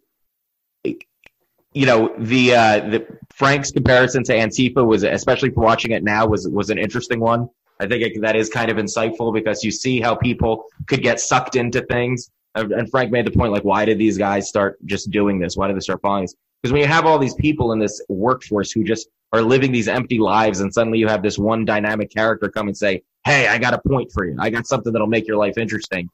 you 1.74 1.86
know, 1.86 2.14
the 2.18 2.54
uh, 2.54 2.80
the 2.88 3.06
Frank's 3.34 3.70
comparison 3.70 4.22
to 4.24 4.32
Antifa 4.32 4.86
was 4.86 5.02
especially 5.02 5.50
for 5.50 5.62
watching 5.62 5.90
it 5.90 6.04
now 6.04 6.26
was 6.26 6.48
was 6.48 6.70
an 6.70 6.78
interesting 6.78 7.20
one. 7.20 7.48
I 7.80 7.86
think 7.86 8.02
it, 8.02 8.20
that 8.22 8.36
is 8.36 8.48
kind 8.48 8.70
of 8.70 8.76
insightful 8.76 9.34
because 9.34 9.64
you 9.64 9.72
see 9.72 10.00
how 10.00 10.14
people 10.14 10.64
could 10.86 11.02
get 11.02 11.20
sucked 11.20 11.56
into 11.56 11.82
things. 11.82 12.30
And 12.54 12.88
Frank 12.88 13.10
made 13.10 13.26
the 13.26 13.32
point 13.32 13.52
like, 13.52 13.64
why 13.64 13.84
did 13.84 13.98
these 13.98 14.16
guys 14.16 14.48
start 14.48 14.78
just 14.86 15.10
doing 15.10 15.40
this? 15.40 15.56
Why 15.56 15.66
did 15.66 15.74
they 15.74 15.80
start 15.80 16.00
following 16.00 16.22
this? 16.22 16.36
Because 16.62 16.72
when 16.72 16.82
you 16.82 16.86
have 16.86 17.04
all 17.04 17.18
these 17.18 17.34
people 17.34 17.72
in 17.72 17.80
this 17.80 18.00
workforce 18.08 18.70
who 18.70 18.84
just 18.84 19.08
are 19.32 19.42
living 19.42 19.72
these 19.72 19.88
empty 19.88 20.20
lives, 20.20 20.60
and 20.60 20.72
suddenly 20.72 21.00
you 21.00 21.08
have 21.08 21.20
this 21.20 21.36
one 21.36 21.64
dynamic 21.64 22.10
character 22.10 22.48
come 22.48 22.68
and 22.68 22.76
say, 22.76 23.02
hey, 23.24 23.48
I 23.48 23.58
got 23.58 23.74
a 23.74 23.80
point 23.88 24.12
for 24.12 24.24
you. 24.24 24.36
I 24.38 24.50
got 24.50 24.68
something 24.68 24.92
that'll 24.92 25.08
make 25.08 25.26
your 25.26 25.36
life 25.36 25.58
interesting. 25.58 26.08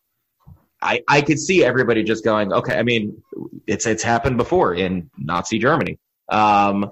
I, 0.82 1.02
I 1.08 1.20
could 1.20 1.38
see 1.38 1.64
everybody 1.64 2.02
just 2.02 2.24
going, 2.24 2.52
okay. 2.52 2.78
I 2.78 2.82
mean, 2.82 3.22
it's 3.66 3.86
it's 3.86 4.02
happened 4.02 4.36
before 4.36 4.74
in 4.74 5.10
Nazi 5.18 5.58
Germany. 5.58 5.98
Um, 6.28 6.90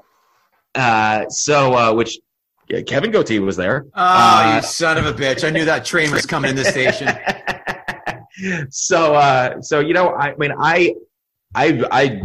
uh, 0.74 1.28
so 1.28 1.74
uh, 1.74 1.94
which 1.94 2.18
yeah, 2.68 2.82
Kevin 2.82 3.10
Goatee 3.10 3.38
was 3.38 3.56
there. 3.56 3.86
Oh, 3.86 3.90
Uh, 3.94 4.56
you 4.56 4.62
son 4.62 4.98
of 4.98 5.06
a 5.06 5.12
bitch! 5.12 5.46
I 5.46 5.50
knew 5.50 5.64
that 5.64 5.84
train 5.84 6.10
was 6.10 6.26
coming 6.26 6.50
in 6.50 6.56
the 6.56 6.64
station. 6.64 7.08
so 8.70 9.14
uh, 9.14 9.60
so 9.62 9.80
you 9.80 9.94
know, 9.94 10.14
I 10.14 10.34
mean, 10.36 10.52
I 10.58 10.94
I 11.54 11.82
I 11.90 12.20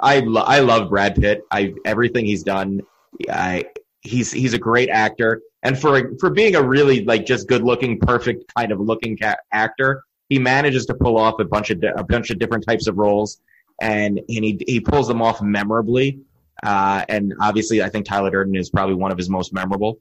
I 0.00 0.22
I 0.34 0.60
love 0.60 0.88
Brad 0.88 1.16
Pitt. 1.16 1.42
I 1.50 1.74
everything 1.84 2.24
he's 2.24 2.42
done. 2.42 2.80
I 3.28 3.66
he's 4.00 4.32
he's 4.32 4.54
a 4.54 4.58
great 4.58 4.88
actor, 4.88 5.42
and 5.62 5.78
for 5.78 6.16
for 6.18 6.30
being 6.30 6.56
a 6.56 6.62
really 6.62 7.04
like 7.04 7.26
just 7.26 7.48
good 7.48 7.62
looking, 7.62 7.98
perfect 7.98 8.52
kind 8.54 8.72
of 8.72 8.80
looking 8.80 9.16
ca- 9.16 9.36
actor, 9.52 10.04
he 10.32 10.38
manages 10.38 10.86
to 10.86 10.94
pull 10.94 11.18
off 11.18 11.38
a 11.40 11.44
bunch 11.44 11.68
of 11.70 11.84
a 11.96 12.02
bunch 12.04 12.30
of 12.30 12.38
different 12.38 12.64
types 12.66 12.86
of 12.86 12.96
roles, 12.96 13.40
and 13.80 14.18
and 14.18 14.44
he 14.46 14.58
he 14.66 14.80
pulls 14.80 15.06
them 15.06 15.20
off 15.20 15.42
memorably. 15.42 16.20
Uh, 16.62 17.04
and 17.08 17.34
obviously, 17.40 17.82
I 17.82 17.88
think 17.90 18.06
Tyler 18.06 18.30
Durden 18.30 18.56
is 18.56 18.70
probably 18.70 18.94
one 18.94 19.10
of 19.12 19.18
his 19.18 19.28
most 19.28 19.52
memorable. 19.52 19.98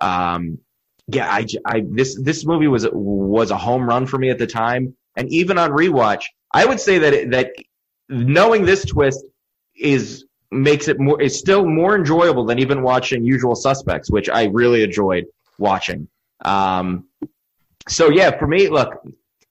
Um, 0.00 0.58
yeah, 1.06 1.28
I, 1.30 1.46
I- 1.66 1.84
this 1.86 2.18
this 2.28 2.46
movie 2.46 2.68
was 2.68 2.86
was 2.92 3.50
a 3.50 3.58
home 3.58 3.86
run 3.86 4.06
for 4.06 4.16
me 4.16 4.30
at 4.30 4.38
the 4.38 4.46
time, 4.46 4.94
and 5.16 5.28
even 5.30 5.58
on 5.58 5.70
rewatch, 5.70 6.22
I 6.50 6.64
would 6.64 6.80
say 6.80 6.96
that 6.98 7.12
it, 7.12 7.30
that 7.32 7.52
knowing 8.08 8.64
this 8.64 8.86
twist 8.86 9.22
is 9.76 10.24
makes 10.50 10.88
it 10.88 10.98
more 10.98 11.20
is 11.20 11.38
still 11.38 11.66
more 11.66 11.94
enjoyable 11.94 12.46
than 12.46 12.58
even 12.58 12.80
watching 12.82 13.22
Usual 13.22 13.54
Suspects, 13.54 14.10
which 14.10 14.30
I 14.30 14.44
really 14.44 14.82
enjoyed 14.82 15.26
watching. 15.58 16.08
Um, 16.42 17.06
so 17.86 18.08
yeah, 18.10 18.38
for 18.38 18.46
me, 18.46 18.68
look, 18.70 18.90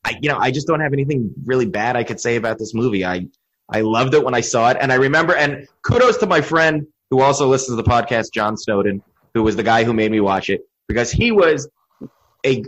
I 0.04 0.18
you 0.22 0.30
know 0.30 0.38
I 0.38 0.52
just 0.52 0.68
don't 0.68 0.80
have 0.80 0.94
anything 0.94 1.34
really 1.46 1.66
bad 1.66 1.96
I 1.96 2.04
could 2.04 2.20
say 2.20 2.36
about 2.36 2.60
this 2.60 2.74
movie. 2.74 3.06
I 3.06 3.28
I 3.70 3.82
loved 3.82 4.14
it 4.14 4.24
when 4.24 4.36
I 4.36 4.42
saw 4.42 4.70
it, 4.70 4.78
and 4.80 4.92
I 4.92 4.96
remember. 4.96 5.36
And 5.36 5.68
kudos 5.84 6.18
to 6.18 6.28
my 6.28 6.42
friend 6.42 6.88
who 7.10 7.22
also 7.22 7.48
listens 7.48 7.78
to 7.78 7.82
the 7.82 7.90
podcast, 7.90 8.34
John 8.34 8.58
Snowden, 8.58 9.02
who 9.34 9.44
was 9.44 9.56
the 9.56 9.64
guy 9.64 9.84
who 9.84 9.94
made 9.94 10.12
me 10.12 10.20
watch 10.20 10.50
it 10.50 10.62
because 10.88 11.12
he 11.12 11.32
was 11.32 11.68
a. 12.46 12.64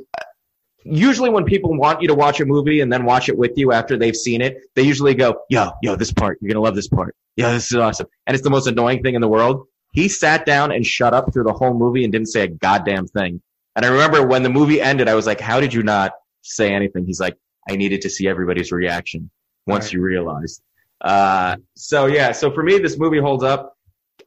Usually, 0.88 1.32
when 1.32 1.46
people 1.46 1.76
want 1.76 2.02
you 2.02 2.08
to 2.10 2.14
watch 2.14 2.40
a 2.40 2.46
movie 2.46 2.82
and 2.82 2.94
then 2.94 3.06
watch 3.06 3.28
it 3.28 3.36
with 3.36 3.54
you 3.56 3.72
after 3.72 3.98
they've 3.98 4.16
seen 4.16 4.42
it, 4.42 4.58
they 4.76 4.84
usually 4.84 5.16
go, 5.16 5.42
"Yo, 5.50 5.72
yo, 5.82 5.96
this 5.96 6.14
part, 6.14 6.38
you're 6.42 6.52
gonna 6.52 6.64
love 6.64 6.76
this 6.76 6.88
part. 6.88 7.16
Yo, 7.36 7.52
this 7.52 7.72
is 7.72 7.78
awesome," 7.78 8.08
and 8.28 8.36
it's 8.36 8.44
the 8.44 8.52
most 8.52 8.68
annoying 8.68 9.02
thing 9.02 9.16
in 9.16 9.22
the 9.22 9.28
world. 9.28 9.68
He 9.94 10.08
sat 10.10 10.46
down 10.46 10.72
and 10.72 10.86
shut 10.86 11.14
up 11.14 11.34
through 11.34 11.46
the 11.46 11.54
whole 11.54 11.74
movie 11.74 12.04
and 12.04 12.12
didn't 12.12 12.28
say 12.28 12.44
a 12.44 12.48
goddamn 12.48 13.08
thing. 13.08 13.42
And 13.76 13.86
I 13.86 13.90
remember 13.90 14.26
when 14.26 14.44
the 14.44 14.50
movie 14.50 14.80
ended, 14.80 15.10
I 15.10 15.16
was 15.16 15.26
like, 15.26 15.40
"How 15.42 15.60
did 15.60 15.74
you 15.74 15.82
not 15.84 16.14
say 16.46 16.74
anything?" 16.74 17.06
He's 17.06 17.20
like, 17.20 17.38
"I 17.70 17.76
needed 17.76 18.02
to 18.02 18.10
see 18.10 18.28
everybody's 18.28 18.72
reaction 18.72 19.30
once 19.68 19.86
Right. 19.86 19.94
you 19.94 20.02
realized." 20.02 20.62
Uh, 21.02 21.58
so 21.76 22.06
yeah, 22.06 22.32
so 22.32 22.52
for 22.52 22.64
me, 22.64 22.78
this 22.80 22.98
movie 22.98 23.20
holds 23.20 23.44
up. 23.44 23.74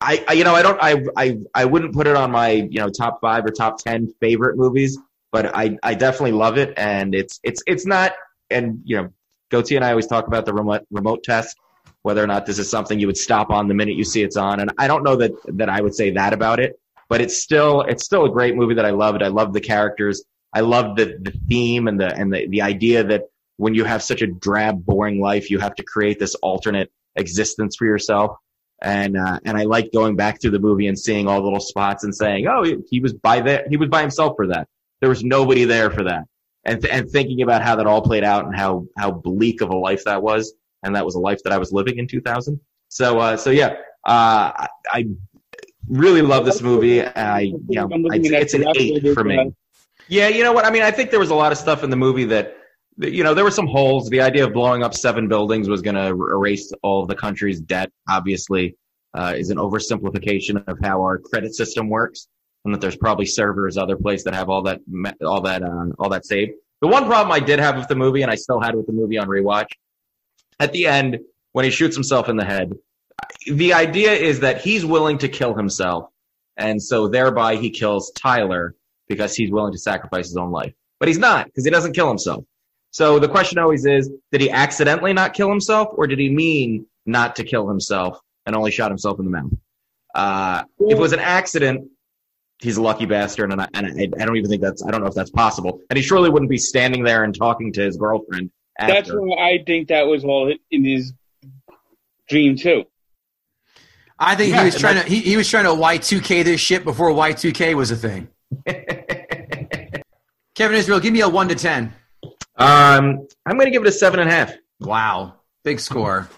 I, 0.00 0.24
I, 0.28 0.32
you 0.34 0.44
know, 0.44 0.54
I 0.54 0.62
don't, 0.62 0.78
I, 0.80 1.02
I, 1.16 1.38
I 1.54 1.64
wouldn't 1.64 1.92
put 1.92 2.06
it 2.06 2.14
on 2.14 2.30
my, 2.30 2.50
you 2.50 2.78
know, 2.78 2.88
top 2.88 3.20
five 3.20 3.44
or 3.44 3.50
top 3.50 3.78
ten 3.78 4.12
favorite 4.20 4.56
movies, 4.56 4.96
but 5.32 5.46
I, 5.56 5.76
I 5.82 5.94
definitely 5.94 6.32
love 6.32 6.56
it, 6.56 6.74
and 6.76 7.16
it's, 7.16 7.40
it's, 7.42 7.62
it's 7.66 7.84
not, 7.84 8.12
and 8.48 8.80
you 8.84 8.96
know, 8.96 9.08
Goatee 9.50 9.74
and 9.74 9.84
I 9.84 9.90
always 9.90 10.06
talk 10.06 10.28
about 10.28 10.44
the 10.44 10.52
remote, 10.52 10.82
remote 10.92 11.24
test, 11.24 11.56
whether 12.02 12.22
or 12.22 12.28
not 12.28 12.46
this 12.46 12.60
is 12.60 12.70
something 12.70 13.00
you 13.00 13.08
would 13.08 13.16
stop 13.16 13.50
on 13.50 13.66
the 13.66 13.74
minute 13.74 13.96
you 13.96 14.04
see 14.04 14.22
it's 14.22 14.36
on, 14.36 14.60
and 14.60 14.70
I 14.78 14.86
don't 14.86 15.02
know 15.02 15.16
that 15.16 15.32
that 15.56 15.68
I 15.68 15.80
would 15.80 15.96
say 15.96 16.10
that 16.12 16.32
about 16.32 16.60
it, 16.60 16.78
but 17.08 17.20
it's 17.20 17.42
still, 17.42 17.80
it's 17.80 18.04
still 18.04 18.24
a 18.24 18.30
great 18.30 18.54
movie 18.54 18.74
that 18.74 18.84
I 18.84 18.90
loved. 18.90 19.22
I 19.22 19.28
love 19.28 19.52
the 19.52 19.60
characters. 19.60 20.22
I 20.52 20.60
love 20.60 20.96
the 20.96 21.18
the 21.20 21.32
theme 21.48 21.88
and 21.88 22.00
the 22.00 22.14
and 22.14 22.32
the 22.32 22.46
the 22.48 22.62
idea 22.62 23.04
that 23.04 23.24
when 23.58 23.74
you 23.74 23.84
have 23.84 24.02
such 24.02 24.22
a 24.22 24.26
drab, 24.26 24.84
boring 24.84 25.20
life, 25.20 25.50
you 25.50 25.58
have 25.58 25.74
to 25.74 25.82
create 25.82 26.18
this 26.18 26.34
alternate 26.36 26.90
existence 27.16 27.76
for 27.76 27.84
yourself. 27.84 28.36
And 28.80 29.16
uh, 29.16 29.40
and 29.44 29.58
I 29.58 29.64
like 29.64 29.92
going 29.92 30.16
back 30.16 30.40
through 30.40 30.52
the 30.52 30.60
movie 30.60 30.86
and 30.86 30.98
seeing 30.98 31.26
all 31.26 31.40
the 31.40 31.44
little 31.44 31.60
spots 31.60 32.04
and 32.04 32.14
saying, 32.14 32.46
oh, 32.46 32.64
he, 32.88 33.00
was 33.00 33.12
by 33.12 33.40
there, 33.40 33.66
he 33.68 33.76
was 33.76 33.88
by 33.88 34.00
himself 34.00 34.34
for 34.36 34.46
that. 34.48 34.68
There 35.00 35.08
was 35.08 35.24
nobody 35.24 35.64
there 35.64 35.90
for 35.90 36.04
that. 36.04 36.24
And 36.64 36.80
th- 36.80 36.92
and 36.92 37.10
thinking 37.10 37.42
about 37.42 37.62
how 37.62 37.74
that 37.76 37.86
all 37.86 38.02
played 38.02 38.22
out 38.24 38.46
and 38.46 38.54
how 38.54 38.86
how 38.96 39.10
bleak 39.10 39.60
of 39.60 39.70
a 39.70 39.76
life 39.76 40.04
that 40.04 40.22
was, 40.22 40.54
and 40.84 40.94
that 40.94 41.04
was 41.04 41.16
a 41.16 41.20
life 41.20 41.42
that 41.42 41.52
I 41.52 41.58
was 41.58 41.72
living 41.72 41.98
in 41.98 42.06
2000. 42.06 42.60
So 42.88 43.18
uh, 43.18 43.36
so 43.36 43.50
yeah, 43.50 43.74
uh, 44.04 44.66
I, 44.90 45.06
really 45.88 46.20
love 46.20 46.44
this 46.44 46.60
movie. 46.60 47.02
I 47.02 47.40
you 47.40 47.62
know 47.70 47.88
it's, 47.90 48.28
it's 48.28 48.54
an 48.54 48.66
eight 48.76 49.02
for 49.14 49.20
uh, 49.20 49.24
me. 49.24 49.54
Yeah, 50.08 50.28
you 50.28 50.42
know 50.42 50.52
what? 50.52 50.64
I 50.64 50.70
mean, 50.70 50.82
I 50.82 50.90
think 50.90 51.10
there 51.10 51.20
was 51.20 51.30
a 51.30 51.34
lot 51.34 51.52
of 51.52 51.58
stuff 51.58 51.84
in 51.84 51.90
the 51.90 51.96
movie 51.96 52.24
that, 52.26 52.56
you 52.96 53.22
know, 53.22 53.34
there 53.34 53.44
were 53.44 53.50
some 53.50 53.66
holes. 53.66 54.08
The 54.08 54.22
idea 54.22 54.46
of 54.46 54.54
blowing 54.54 54.82
up 54.82 54.94
seven 54.94 55.28
buildings 55.28 55.68
was 55.68 55.82
going 55.82 55.96
to 55.96 56.06
erase 56.06 56.72
all 56.82 57.02
of 57.02 57.08
the 57.08 57.14
country's 57.14 57.60
debt, 57.60 57.92
obviously, 58.08 58.76
uh, 59.14 59.34
is 59.36 59.50
an 59.50 59.58
oversimplification 59.58 60.66
of 60.66 60.78
how 60.82 61.02
our 61.02 61.18
credit 61.18 61.54
system 61.54 61.90
works, 61.90 62.26
and 62.64 62.74
that 62.74 62.80
there's 62.80 62.96
probably 62.96 63.26
servers 63.26 63.76
other 63.76 63.96
place 63.96 64.24
that 64.24 64.34
have 64.34 64.48
all 64.48 64.62
that, 64.62 64.80
all 65.22 65.42
that, 65.42 65.62
uh, 65.62 65.86
all 65.98 66.08
that 66.08 66.24
saved. 66.24 66.52
The 66.80 66.88
one 66.88 67.04
problem 67.04 67.30
I 67.32 67.40
did 67.40 67.58
have 67.58 67.76
with 67.76 67.88
the 67.88 67.96
movie, 67.96 68.22
and 68.22 68.30
I 68.30 68.36
still 68.36 68.60
had 68.60 68.74
with 68.74 68.86
the 68.86 68.92
movie 68.92 69.18
on 69.18 69.28
rewatch, 69.28 69.68
at 70.58 70.72
the 70.72 70.86
end 70.86 71.18
when 71.52 71.64
he 71.64 71.70
shoots 71.70 71.94
himself 71.94 72.28
in 72.28 72.36
the 72.36 72.44
head, 72.44 72.72
the 73.46 73.74
idea 73.74 74.12
is 74.12 74.40
that 74.40 74.60
he's 74.60 74.86
willing 74.86 75.18
to 75.18 75.28
kill 75.28 75.54
himself, 75.54 76.08
and 76.56 76.82
so 76.82 77.08
thereby 77.08 77.56
he 77.56 77.70
kills 77.70 78.10
Tyler 78.12 78.74
because 79.08 79.34
he's 79.34 79.50
willing 79.50 79.72
to 79.72 79.78
sacrifice 79.78 80.26
his 80.26 80.36
own 80.36 80.50
life. 80.50 80.72
But 80.98 81.08
he's 81.08 81.18
not 81.18 81.46
because 81.46 81.64
he 81.64 81.70
doesn't 81.70 81.92
kill 81.92 82.08
himself. 82.08 82.44
So 82.90 83.18
the 83.18 83.28
question 83.28 83.58
always 83.58 83.84
is, 83.84 84.10
did 84.32 84.40
he 84.40 84.50
accidentally 84.50 85.12
not 85.12 85.34
kill 85.34 85.48
himself 85.48 85.88
or 85.92 86.06
did 86.06 86.18
he 86.18 86.30
mean 86.30 86.86
not 87.06 87.36
to 87.36 87.44
kill 87.44 87.68
himself 87.68 88.18
and 88.46 88.56
only 88.56 88.70
shot 88.70 88.90
himself 88.90 89.18
in 89.18 89.24
the 89.24 89.30
mouth? 89.30 89.52
Uh, 90.14 90.64
if 90.80 90.92
it 90.92 91.00
was 91.00 91.12
an 91.12 91.20
accident, 91.20 91.88
he's 92.60 92.76
a 92.76 92.82
lucky 92.82 93.06
bastard 93.06 93.52
and, 93.52 93.60
I, 93.60 93.68
and 93.74 93.86
I, 93.86 94.22
I 94.22 94.26
don't 94.26 94.36
even 94.36 94.50
think 94.50 94.62
that's, 94.62 94.84
I 94.84 94.90
don't 94.90 95.02
know 95.02 95.06
if 95.06 95.14
that's 95.14 95.30
possible. 95.30 95.80
And 95.90 95.96
he 95.96 96.02
surely 96.02 96.30
wouldn't 96.30 96.50
be 96.50 96.58
standing 96.58 97.04
there 97.04 97.24
and 97.24 97.34
talking 97.34 97.72
to 97.74 97.82
his 97.82 97.96
girlfriend 97.96 98.50
after. 98.78 98.94
That's 98.94 99.10
why 99.12 99.36
I 99.36 99.62
think 99.64 99.88
that 99.88 100.06
was 100.06 100.24
all 100.24 100.52
in 100.70 100.84
his 100.84 101.12
dream 102.28 102.56
too. 102.56 102.84
I 104.18 104.34
think 104.34 104.52
Yeah, 104.52 104.60
he 104.60 104.64
was 104.66 104.78
trying 104.78 105.00
to 105.00 105.08
he, 105.08 105.20
he 105.20 105.36
was 105.36 105.48
trying 105.48 105.64
to 105.64 105.70
Y2K 105.70 106.44
this 106.44 106.60
shit 106.60 106.84
before 106.84 107.10
Y2K 107.10 107.74
was 107.74 107.90
a 107.90 107.96
thing. 107.96 108.28
Kevin 110.54 110.76
Israel, 110.76 111.00
give 111.00 111.12
me 111.12 111.20
a 111.20 111.28
one 111.28 111.48
to 111.48 111.54
ten. 111.54 111.92
Um, 112.56 113.26
I'm 113.46 113.56
going 113.56 113.66
to 113.66 113.70
give 113.70 113.82
it 113.82 113.88
a 113.88 113.92
seven 113.92 114.20
and 114.20 114.28
a 114.28 114.32
half. 114.32 114.52
Wow, 114.80 115.36
big 115.64 115.80
score. 115.80 116.28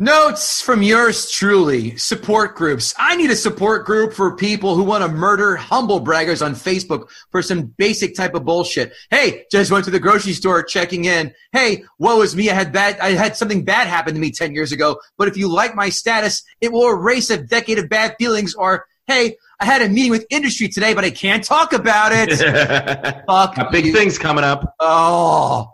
Notes 0.00 0.60
from 0.60 0.80
yours 0.80 1.28
truly. 1.28 1.96
Support 1.96 2.54
groups. 2.54 2.94
I 2.96 3.16
need 3.16 3.30
a 3.30 3.36
support 3.36 3.84
group 3.84 4.12
for 4.12 4.36
people 4.36 4.76
who 4.76 4.84
want 4.84 5.02
to 5.02 5.08
murder 5.08 5.56
humble 5.56 6.00
braggers 6.00 6.44
on 6.44 6.52
Facebook 6.52 7.08
for 7.32 7.42
some 7.42 7.74
basic 7.78 8.14
type 8.14 8.34
of 8.34 8.44
bullshit. 8.44 8.92
Hey, 9.10 9.44
just 9.50 9.72
went 9.72 9.84
to 9.86 9.90
the 9.90 9.98
grocery 9.98 10.34
store 10.34 10.62
checking 10.62 11.06
in. 11.06 11.34
Hey, 11.50 11.82
woe 11.98 12.22
is 12.22 12.36
me. 12.36 12.48
I 12.48 12.54
had 12.54 12.72
bad, 12.72 13.00
I 13.00 13.10
had 13.10 13.36
something 13.36 13.64
bad 13.64 13.88
happen 13.88 14.14
to 14.14 14.20
me 14.20 14.30
10 14.30 14.54
years 14.54 14.70
ago. 14.70 15.00
But 15.16 15.26
if 15.26 15.36
you 15.36 15.48
like 15.48 15.74
my 15.74 15.88
status, 15.88 16.44
it 16.60 16.70
will 16.70 16.88
erase 16.88 17.30
a 17.30 17.42
decade 17.42 17.80
of 17.80 17.88
bad 17.88 18.14
feelings 18.20 18.54
or, 18.54 18.86
hey, 19.08 19.36
I 19.58 19.64
had 19.64 19.82
a 19.82 19.88
meeting 19.88 20.12
with 20.12 20.26
industry 20.30 20.68
today, 20.68 20.94
but 20.94 21.04
I 21.04 21.10
can't 21.10 21.42
talk 21.42 21.72
about 21.72 22.12
it. 22.14 23.24
Fuck. 23.26 23.72
Big 23.72 23.86
you. 23.86 23.92
things 23.92 24.18
coming 24.18 24.44
up. 24.44 24.76
Oh. 24.78 25.72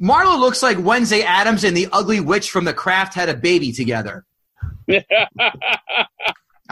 Marlo 0.00 0.38
looks 0.38 0.62
like 0.62 0.78
Wednesday 0.78 1.20
Addams 1.20 1.62
and 1.64 1.76
the 1.76 1.88
ugly 1.92 2.20
witch 2.20 2.50
from 2.50 2.64
The 2.64 2.72
Craft 2.72 3.12
had 3.12 3.28
a 3.28 3.34
baby 3.34 3.72
together. 3.72 4.24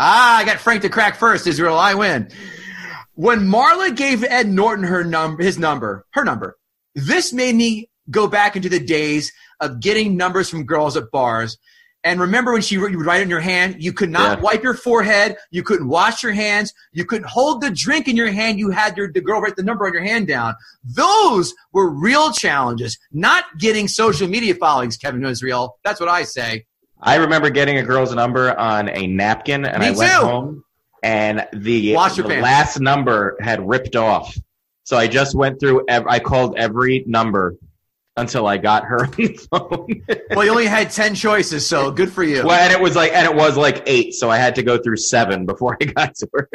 Ah, 0.00 0.36
I 0.36 0.44
got 0.44 0.60
Frank 0.60 0.82
to 0.82 0.88
crack 0.88 1.16
first, 1.16 1.48
Israel. 1.48 1.76
I 1.76 1.94
win. 1.94 2.30
When 3.14 3.40
Marla 3.40 3.96
gave 3.96 4.22
Ed 4.22 4.48
Norton 4.48 4.84
her 4.84 5.02
number, 5.02 5.42
his 5.42 5.58
number, 5.58 6.06
her 6.12 6.24
number, 6.24 6.56
this 6.94 7.32
made 7.32 7.56
me 7.56 7.90
go 8.08 8.28
back 8.28 8.54
into 8.54 8.68
the 8.68 8.78
days 8.78 9.32
of 9.58 9.80
getting 9.80 10.16
numbers 10.16 10.48
from 10.48 10.62
girls 10.66 10.96
at 10.96 11.10
bars. 11.10 11.58
And 12.04 12.20
remember 12.20 12.52
when 12.52 12.62
she 12.62 12.76
you 12.76 12.80
would 12.80 12.94
write 12.94 13.20
it 13.20 13.24
in 13.24 13.30
your 13.30 13.40
hand, 13.40 13.82
you 13.82 13.92
could 13.92 14.10
not 14.10 14.38
Yeah. 14.38 14.42
wipe 14.44 14.62
your 14.62 14.74
forehead, 14.74 15.36
you 15.50 15.62
couldn't 15.62 15.88
wash 15.88 16.22
your 16.22 16.32
hands, 16.32 16.72
you 16.92 17.04
couldn't 17.04 17.28
hold 17.28 17.60
the 17.60 17.70
drink 17.70 18.06
in 18.06 18.16
your 18.16 18.30
hand. 18.30 18.58
You 18.58 18.70
had 18.70 18.96
your, 18.96 19.12
the 19.12 19.20
girl 19.20 19.40
write 19.40 19.56
the 19.56 19.64
number 19.64 19.86
on 19.86 19.92
your 19.92 20.02
hand 20.02 20.28
down. 20.28 20.54
Those 20.84 21.54
were 21.72 21.90
real 21.90 22.32
challenges, 22.32 22.98
not 23.12 23.44
getting 23.58 23.88
social 23.88 24.28
media 24.28 24.54
followings. 24.54 24.96
Kevin 24.96 25.24
Israel, 25.24 25.76
that's 25.84 25.98
what 25.98 26.08
I 26.08 26.22
say. 26.22 26.66
I 27.00 27.16
remember 27.16 27.50
getting 27.50 27.78
a 27.78 27.82
girl's 27.82 28.14
number 28.14 28.58
on 28.58 28.88
a 28.88 29.06
napkin, 29.06 29.64
and 29.64 29.80
Me 29.80 29.88
I 29.88 29.90
went 29.90 30.12
home, 30.12 30.64
and 31.02 31.46
the, 31.52 31.92
the 31.92 32.40
last 32.40 32.80
number 32.80 33.36
had 33.40 33.66
ripped 33.68 33.94
off. 33.96 34.36
So 34.82 34.96
I 34.96 35.06
just 35.06 35.34
went 35.34 35.60
through. 35.60 35.84
Ev- 35.88 36.06
I 36.08 36.18
called 36.18 36.56
every 36.56 37.04
number 37.06 37.56
until 38.18 38.46
I 38.46 38.58
got 38.58 38.84
her 38.84 39.04
on 39.04 39.10
the 39.12 39.48
phone. 39.50 40.26
Well, 40.30 40.44
you 40.44 40.50
only 40.50 40.66
had 40.66 40.90
ten 40.90 41.14
choices, 41.14 41.66
so 41.66 41.90
good 41.90 42.12
for 42.12 42.22
you. 42.24 42.44
well, 42.44 42.58
and 42.58 42.72
it 42.72 42.80
was 42.80 42.96
like, 42.96 43.12
and 43.12 43.24
it 43.24 43.34
was 43.34 43.56
like 43.56 43.82
eight, 43.86 44.14
so 44.14 44.30
I 44.30 44.36
had 44.36 44.54
to 44.56 44.62
go 44.62 44.78
through 44.78 44.96
seven 44.96 45.46
before 45.46 45.76
I 45.80 45.84
got 45.86 46.14
to 46.16 46.28
her. 46.34 46.50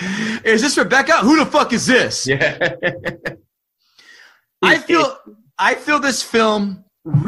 is 0.44 0.62
this 0.62 0.76
Rebecca? 0.76 1.18
Who 1.18 1.38
the 1.38 1.46
fuck 1.46 1.72
is 1.72 1.86
this? 1.86 2.26
Yeah. 2.26 2.74
I 4.62 4.78
feel 4.78 5.18
I 5.58 5.74
feel 5.74 6.00
this 6.00 6.22
film 6.22 6.84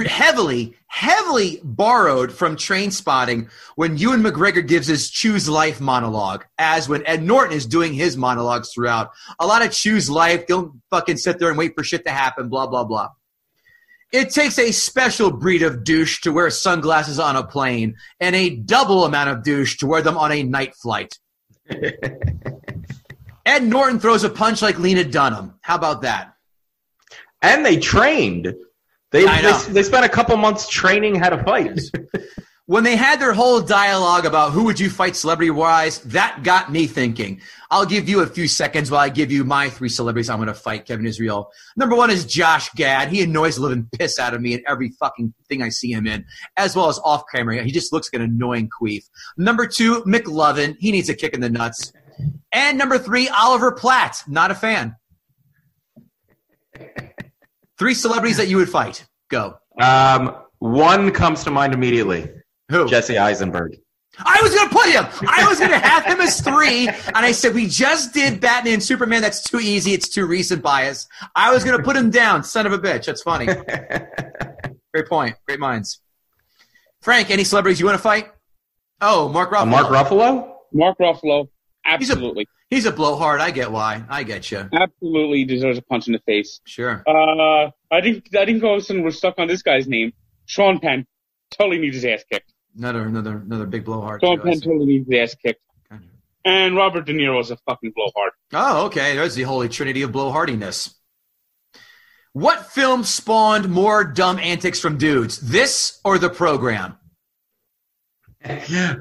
heavily, 0.07 0.75
heavily 0.89 1.61
borrowed 1.63 2.33
from 2.33 2.57
Trainspotting 2.57 3.49
when 3.77 3.97
Ewan 3.97 4.23
McGregor 4.23 4.67
gives 4.67 4.87
his 4.87 5.11
choose 5.11 5.49
life 5.49 5.81
monologue, 5.81 6.45
as 6.59 6.89
when 6.89 7.07
Ed 7.07 7.23
Norton 7.23 7.57
is 7.57 7.67
doing 7.67 7.93
his 7.93 8.17
monologues 8.17 8.73
throughout. 8.73 9.11
A 9.39 9.47
lot 9.47 9.65
of 9.65 9.73
choose 9.73 10.11
life, 10.11 10.47
don't 10.47 10.81
fucking 10.91 11.17
sit 11.17 11.39
there 11.39 11.49
and 11.49 11.59
wait 11.59 11.75
for 11.77 11.85
shit 11.85 12.05
to 12.07 12.11
happen, 12.11 12.49
blah, 12.49 12.67
blah, 12.67 12.85
blah. 12.85 13.11
It 14.11 14.31
takes 14.31 14.59
a 14.59 14.73
special 14.73 15.31
breed 15.31 15.63
of 15.63 15.85
douche 15.85 16.23
to 16.23 16.33
wear 16.33 16.49
sunglasses 16.51 17.19
on 17.19 17.37
a 17.37 17.47
plane, 17.47 17.97
and 18.21 18.35
a 18.35 18.57
double 18.57 19.05
amount 19.05 19.31
of 19.31 19.43
douche 19.43 19.77
to 19.79 19.87
wear 19.87 20.03
them 20.03 20.17
on 20.17 20.33
a 20.33 20.43
night 20.43 20.75
flight. 20.75 21.19
Ed 23.47 23.65
Norton 23.65 23.99
throws 23.99 24.25
a 24.25 24.31
punch 24.31 24.63
like 24.63 24.79
Lena 24.79 25.05
Dunham. 25.05 25.55
How 25.63 25.77
about 25.77 26.03
that? 26.03 26.35
and 27.43 27.65
they 27.65 27.77
trained. 27.79 28.55
They, 29.11 29.25
they 29.25 29.53
they 29.71 29.83
spent 29.83 30.05
a 30.05 30.09
couple 30.09 30.37
months 30.37 30.69
training 30.69 31.15
how 31.15 31.31
to 31.31 31.43
fight. 31.43 31.81
when 32.69 32.85
they 32.85 32.97
had 32.97 33.19
their 33.19 33.33
whole 33.33 33.63
dialogue 33.63 34.27
about 34.27 34.53
who 34.53 34.65
would 34.65 34.79
you 34.79 34.91
fight 34.91 35.17
celebrity 35.17 35.49
wise, 35.49 36.01
that 36.01 36.43
got 36.43 36.71
me 36.71 36.87
thinking. 36.87 37.41
I'll 37.71 37.87
give 37.87 38.11
you 38.11 38.21
a 38.21 38.27
few 38.27 38.47
seconds 38.47 38.91
while 38.91 39.01
I 39.01 39.09
give 39.09 39.33
you 39.33 39.43
my 39.43 39.71
three 39.71 39.89
celebrities 39.89 40.29
I'm 40.29 40.37
going 40.37 40.49
to 40.49 40.55
fight, 40.55 40.85
Kevin 40.85 41.07
Israel. 41.07 41.51
Number 41.79 41.97
one 41.97 42.11
is 42.11 42.27
Josh 42.27 42.71
Gad. 42.75 43.09
He 43.09 43.23
annoys 43.23 43.57
the 43.57 43.63
living 43.63 43.89
piss 43.93 44.19
out 44.19 44.35
of 44.35 44.43
me 44.43 44.53
in 44.53 44.63
every 44.69 44.91
fucking 44.91 45.33
thing 45.49 45.63
I 45.63 45.71
see 45.71 45.93
him 45.93 46.07
in, 46.07 46.27
as 46.59 46.77
well 46.77 46.91
as 46.91 46.99
off 46.99 47.23
camera. 47.35 47.63
He 47.63 47.73
just 47.73 47.91
looks 47.91 48.13
like 48.13 48.21
an 48.21 48.27
annoying 48.27 48.69
queef. 48.69 49.03
Number 49.39 49.67
two, 49.67 50.03
McLovin. 50.03 50.77
He 50.79 50.93
needs 50.93 51.09
a 51.09 51.15
kick 51.15 51.33
in 51.33 51.41
the 51.41 51.49
nuts. 51.49 51.91
And 52.53 52.77
number 52.77 52.99
three, 52.99 53.31
Oliver 53.31 53.73
Platt. 53.73 54.23
Not 54.29 54.51
a 54.51 54.55
fan. 54.55 54.95
Three 57.79 57.95
celebrities 57.95 58.37
that 58.37 58.49
you 58.49 58.59
would 58.59 58.69
fight. 58.69 59.07
Go. 59.31 59.57
Um, 59.81 60.37
one 60.59 61.13
comes 61.13 61.45
to 61.45 61.51
mind 61.51 61.73
immediately. 61.73 62.31
Who? 62.71 62.89
Jesse 62.89 63.17
Eisenberg. 63.19 63.79
I 64.21 64.41
was 64.43 64.53
going 64.55 64.69
to 64.69 64.75
put 64.75 64.87
him. 64.89 65.29
I 65.29 65.47
was 65.49 65.59
going 65.61 65.71
to 65.71 65.79
have 65.79 66.05
him 66.05 66.21
as 66.21 66.41
three, 66.41 66.89
and 66.89 67.17
I 67.17 67.31
said 67.31 67.55
we 67.55 67.69
just 67.69 68.13
did 68.13 68.41
Batman 68.41 68.75
and 68.75 68.83
Superman. 68.83 69.23
That's 69.23 69.43
too 69.45 69.61
easy. 69.61 69.93
It's 69.93 70.09
too 70.09 70.27
recent 70.27 70.61
bias. 70.61 71.07
I 71.37 71.53
was 71.53 71.63
going 71.63 71.77
to 71.79 71.83
put 71.85 71.95
him 71.97 72.11
down. 72.11 72.43
Son 72.43 72.67
of 72.67 72.73
a 72.73 72.79
bitch. 72.79 73.05
That's 73.07 73.23
funny. 73.23 73.47
Great 74.95 75.09
point. 75.09 75.37
Great 75.47 75.61
minds. 75.61 76.01
Frank, 77.03 77.31
any 77.31 77.45
celebrities 77.45 77.79
you 77.79 77.87
want 77.87 77.97
to 77.97 78.03
fight? 78.03 78.29
Oh, 79.01 79.29
Mark 79.29 79.53
Uh, 79.53 79.65
Ruffalo. 79.65 79.69
Mark 79.69 79.87
Ruffalo? 79.87 80.53
Mark 80.73 80.99
Ruffalo, 80.99 81.49
He's 81.99 82.11
a- 82.11 82.13
absolutely, 82.15 82.47
He's 82.71 82.85
a 82.87 82.93
blowhard. 82.93 83.41
I 83.41 83.51
get 83.53 83.71
why. 83.71 84.03
I 84.11 84.25
get 84.25 84.51
you. 84.51 84.69
absolutely 84.73 85.45
deserves 85.45 85.79
a 85.79 85.83
punch 85.83 86.07
in 86.09 86.13
the 86.13 86.19
face. 86.27 86.61
Sure. 86.67 87.03
Uh, 87.07 87.71
I 87.93 88.01
think 88.03 88.35
I 88.37 88.45
think 88.45 88.63
all 88.65 88.75
of 88.75 88.81
a 88.83 88.85
sudden 88.85 89.03
we're 89.05 89.11
stuck 89.13 89.39
on 89.39 89.47
this 89.47 89.63
guy's 89.63 89.87
name, 89.87 90.13
Sean 90.47 90.81
Penn. 90.81 91.07
Totally 91.53 91.79
needs 91.79 91.95
his 91.97 92.05
ass 92.05 92.25
kicked. 92.31 92.53
Another 92.79 93.03
another 93.03 93.43
another 93.45 93.67
big 93.67 93.85
blowhard. 93.85 94.21
Sean 94.23 94.37
too, 94.39 94.45
Penn 94.45 94.61
totally 94.61 94.87
needs 94.87 95.09
his 95.11 95.31
ass 95.33 95.35
kicked. 95.35 95.61
Gotcha. 95.91 96.05
And 96.45 96.77
Robert 96.77 97.07
De 97.07 97.13
Niro 97.13 97.41
is 97.41 97.51
a 97.51 97.57
fucking 97.57 97.93
blowhard. 97.95 98.31
Oh, 98.53 98.87
okay. 98.87 99.17
There's 99.17 99.35
the 99.35 99.43
holy 99.43 99.69
trinity 99.69 100.03
of 100.03 100.13
blowhardiness. 100.13 100.95
What 102.35 102.67
film 102.67 103.03
spawned 103.03 103.69
more 103.69 104.05
dumb 104.05 104.39
antics 104.39 104.79
from 104.79 104.97
dudes? 104.97 105.41
This 105.41 105.99
or 106.05 106.19
the 106.19 106.31
program? 106.31 106.97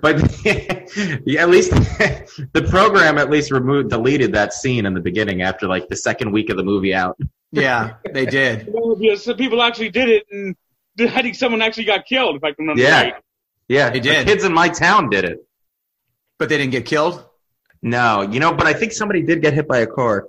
But 0.02 0.44
yeah, 0.44 1.42
at 1.44 1.50
least 1.50 1.70
the 2.54 2.66
program 2.70 3.20
at 3.20 3.30
least 3.30 3.52
removed 3.52 3.92
deleted 3.92 4.34
that 4.34 4.54
scene 4.54 4.86
in 4.88 4.96
the 4.96 5.00
beginning 5.00 5.44
after 5.44 5.68
like 5.68 5.88
the 5.90 5.96
second 5.96 6.32
week 6.32 6.50
of 6.50 6.58
the 6.58 6.64
movie 6.64 6.94
out. 6.96 7.18
Yeah, 7.52 7.94
they 8.12 8.26
did. 8.26 8.68
Well, 8.74 8.98
yes, 9.00 9.24
some 9.24 9.38
people 9.38 9.62
actually 9.62 9.90
did 9.90 10.10
it, 10.10 10.24
and 10.32 10.56
I 11.00 11.22
think 11.22 11.36
someone 11.36 11.62
actually 11.62 11.86
got 11.86 12.06
killed, 12.08 12.36
if 12.38 12.44
I 12.44 12.48
can 12.52 12.56
remember 12.66 12.82
Yeah. 12.82 13.02
right. 13.04 13.14
Yeah, 13.70 13.90
They 13.90 14.00
the 14.00 14.10
did. 14.10 14.28
kids 14.28 14.44
in 14.44 14.54
my 14.54 14.70
town 14.70 15.10
did 15.10 15.26
it. 15.26 15.46
But 16.40 16.50
they 16.50 16.58
didn't 16.58 16.72
get 16.72 16.86
killed? 16.86 17.26
No, 17.82 18.22
you 18.22 18.40
know, 18.40 18.54
but 18.54 18.68
I 18.68 18.74
think 18.74 18.92
somebody 18.92 19.22
did 19.24 19.42
get 19.42 19.54
hit 19.54 19.68
by 19.68 19.80
a 19.80 19.88
car. 19.88 20.28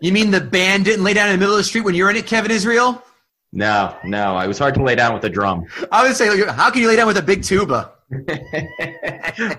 You 0.00 0.12
mean 0.12 0.30
the 0.30 0.40
band 0.40 0.84
didn't 0.84 1.04
lay 1.04 1.12
down 1.14 1.28
in 1.28 1.32
the 1.34 1.38
middle 1.38 1.54
of 1.54 1.58
the 1.58 1.64
street 1.64 1.84
when 1.84 1.94
you're 1.94 2.10
in 2.10 2.16
it, 2.16 2.26
Kevin 2.26 2.50
Israel? 2.50 3.02
No, 3.52 3.96
no, 4.04 4.38
it 4.40 4.46
was 4.46 4.58
hard 4.58 4.74
to 4.74 4.82
lay 4.82 4.94
down 4.94 5.14
with 5.14 5.24
a 5.24 5.30
drum. 5.30 5.64
I 5.90 6.06
would 6.06 6.14
say, 6.16 6.44
how 6.46 6.70
can 6.70 6.82
you 6.82 6.88
lay 6.88 6.96
down 6.96 7.06
with 7.06 7.16
a 7.16 7.22
big 7.22 7.42
tuba? 7.42 7.92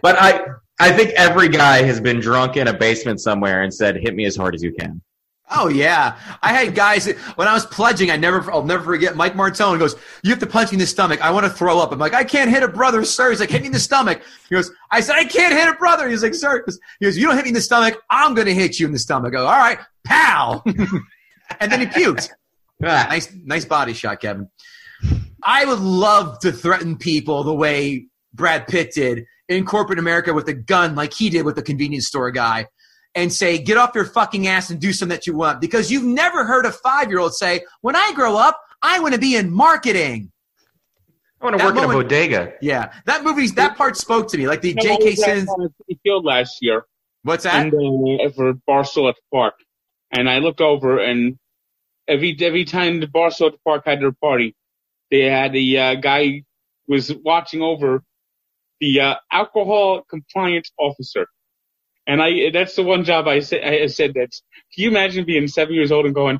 But 0.02 0.16
I, 0.20 0.42
I 0.80 0.92
think 0.92 1.12
every 1.12 1.50
guy 1.50 1.84
has 1.84 2.00
been 2.02 2.20
drunk 2.20 2.58
in 2.58 2.68
a 2.68 2.74
basement 2.74 3.22
somewhere 3.22 3.64
and 3.64 3.74
said, 3.74 3.96
"Hit 3.98 4.16
me 4.16 4.26
as 4.26 4.36
hard 4.36 4.56
as 4.56 4.62
you 4.64 4.72
can." 4.74 5.02
Oh 5.52 5.68
yeah, 5.68 6.20
I 6.44 6.54
had 6.54 6.76
guys 6.76 7.08
when 7.36 7.48
I 7.48 7.54
was 7.54 7.66
pledging. 7.66 8.12
I 8.12 8.18
never, 8.18 8.52
I'll 8.52 8.64
never 8.64 8.84
forget. 8.84 9.16
Mike 9.16 9.34
Martone 9.34 9.80
goes, 9.80 9.96
"You 10.22 10.30
have 10.30 10.40
to 10.40 10.46
punch 10.46 10.72
me 10.72 10.76
in 10.76 10.80
the 10.80 10.86
stomach. 10.86 11.22
I 11.22 11.32
want 11.32 11.46
to 11.46 11.50
throw 11.50 11.80
up." 11.80 11.92
I'm 11.92 11.98
like, 11.98 12.14
"I 12.14 12.24
can't 12.24 12.52
hit 12.52 12.62
a 12.62 12.68
brother, 12.68 13.04
sir." 13.04 13.32
He's 13.32 13.40
like, 13.40 13.50
"Hit 13.50 13.62
me 13.62 13.68
in 13.68 13.74
the 13.74 13.80
stomach." 13.80 14.22
He 14.48 14.56
goes, 14.56 14.72
"I 14.92 15.02
said 15.02 15.16
I 15.16 15.26
can't 15.26 15.54
hit 15.54 15.68
a 15.68 15.74
brother." 15.74 16.08
He's 16.08 16.22
like, 16.22 16.36
"Sir," 16.36 16.64
he 17.00 17.06
goes, 17.06 17.18
"You 17.18 17.26
don't 17.26 17.36
hit 17.36 17.46
me 17.46 17.50
in 17.50 17.56
the 17.56 17.62
stomach. 17.62 18.00
I'm 18.12 18.36
going 18.36 18.46
to 18.46 18.54
hit 18.54 18.80
you 18.80 18.86
in 18.86 18.94
the 18.94 19.00
stomach." 19.00 19.34
I 19.34 19.38
go, 19.38 19.46
"All 19.48 19.58
right, 19.58 19.80
pow," 20.04 20.62
and 21.60 21.72
then 21.72 21.80
he 21.80 21.88
puked. 21.88 22.30
Nice, 22.80 23.34
nice 23.44 23.66
body 23.66 23.94
shot, 23.94 24.22
Kevin. 24.22 24.50
I 25.44 25.66
would 25.66 25.80
love 25.80 26.40
to 26.40 26.52
threaten 26.52 26.98
people 26.98 27.44
the 27.44 27.54
way 27.54 28.08
Brad 28.34 28.68
Pitt 28.68 28.92
did 28.94 29.26
in 29.48 29.66
corporate 29.66 30.00
America 30.00 30.34
with 30.34 30.48
a 30.48 30.54
gun, 30.54 30.96
like 30.96 31.14
he 31.14 31.30
did 31.30 31.44
with 31.44 31.56
the 31.56 31.64
convenience 31.64 32.08
store 32.08 32.32
guy, 32.32 32.68
and 33.16 33.32
say, 33.32 33.58
"Get 33.58 33.78
off 33.78 33.92
your 33.96 34.06
fucking 34.06 34.48
ass 34.48 34.70
and 34.70 34.80
do 34.80 34.94
something 34.94 35.16
that 35.16 35.28
you 35.28 35.36
want." 35.36 35.62
Because 35.62 35.92
you've 35.92 36.04
never 36.04 36.46
heard 36.46 36.66
a 36.66 36.72
five-year-old 36.72 37.34
say, 37.36 37.62
"When 37.82 37.96
I 37.96 38.12
grow 38.14 38.38
up, 38.38 38.62
I 38.82 39.00
want 39.00 39.14
to 39.14 39.20
be 39.20 39.36
in 39.36 39.52
marketing." 39.52 40.32
I 41.42 41.46
want 41.46 41.54
to 41.54 41.58
That 41.66 41.76
work 41.76 41.84
in 41.84 41.90
a 41.90 41.94
bodega. 41.94 42.54
Yeah, 42.62 42.92
that 43.06 43.24
movie's 43.24 43.54
that 43.54 43.78
part 43.78 43.96
spoke 43.96 44.28
to 44.30 44.38
me, 44.38 44.48
like 44.48 44.62
the 44.62 44.76
I 44.78 44.82
J.K. 44.82 45.06
was 45.06 45.20
at, 45.20 45.26
Simmons. 45.26 45.50
uh, 45.50 45.94
Field 46.04 46.26
last 46.26 46.58
year, 46.62 46.86
What's 47.24 47.44
that? 47.44 47.74
and 47.74 47.74
uh, 47.74 48.30
for 48.32 48.54
Barstool 48.70 49.10
at 49.10 49.16
the 49.16 49.22
park, 49.32 49.56
and 50.12 50.30
I 50.30 50.40
looked 50.40 50.60
over, 50.62 51.00
and 51.00 51.38
every 52.08 52.36
every 52.42 52.66
time 52.66 53.00
the 53.00 53.08
Barstool 53.08 53.48
at 53.48 53.52
the 53.54 53.60
park 53.66 53.84
had 53.86 54.02
their 54.02 54.12
party, 54.12 54.54
they 55.12 55.22
had 55.22 55.56
a 55.56 55.78
uh, 55.78 55.96
guy 55.96 56.44
was 56.88 57.14
watching 57.24 57.62
over 57.62 58.04
the 58.82 59.00
uh, 59.00 59.16
alcohol 59.32 60.02
compliance 60.10 60.72
officer, 60.78 61.28
and 62.10 62.24
I 62.24 62.50
that's 62.52 62.76
the 62.76 62.84
one 62.84 63.04
job 63.04 63.28
I 63.28 63.40
said 63.40 63.64
I 63.64 63.86
said 63.86 64.16
that. 64.16 64.32
Can 64.74 64.84
you 64.84 64.90
imagine 64.90 65.26
being 65.26 65.48
seven 65.48 65.76
years 65.76 65.92
old 65.92 66.06
and 66.08 66.16
going? 66.16 66.40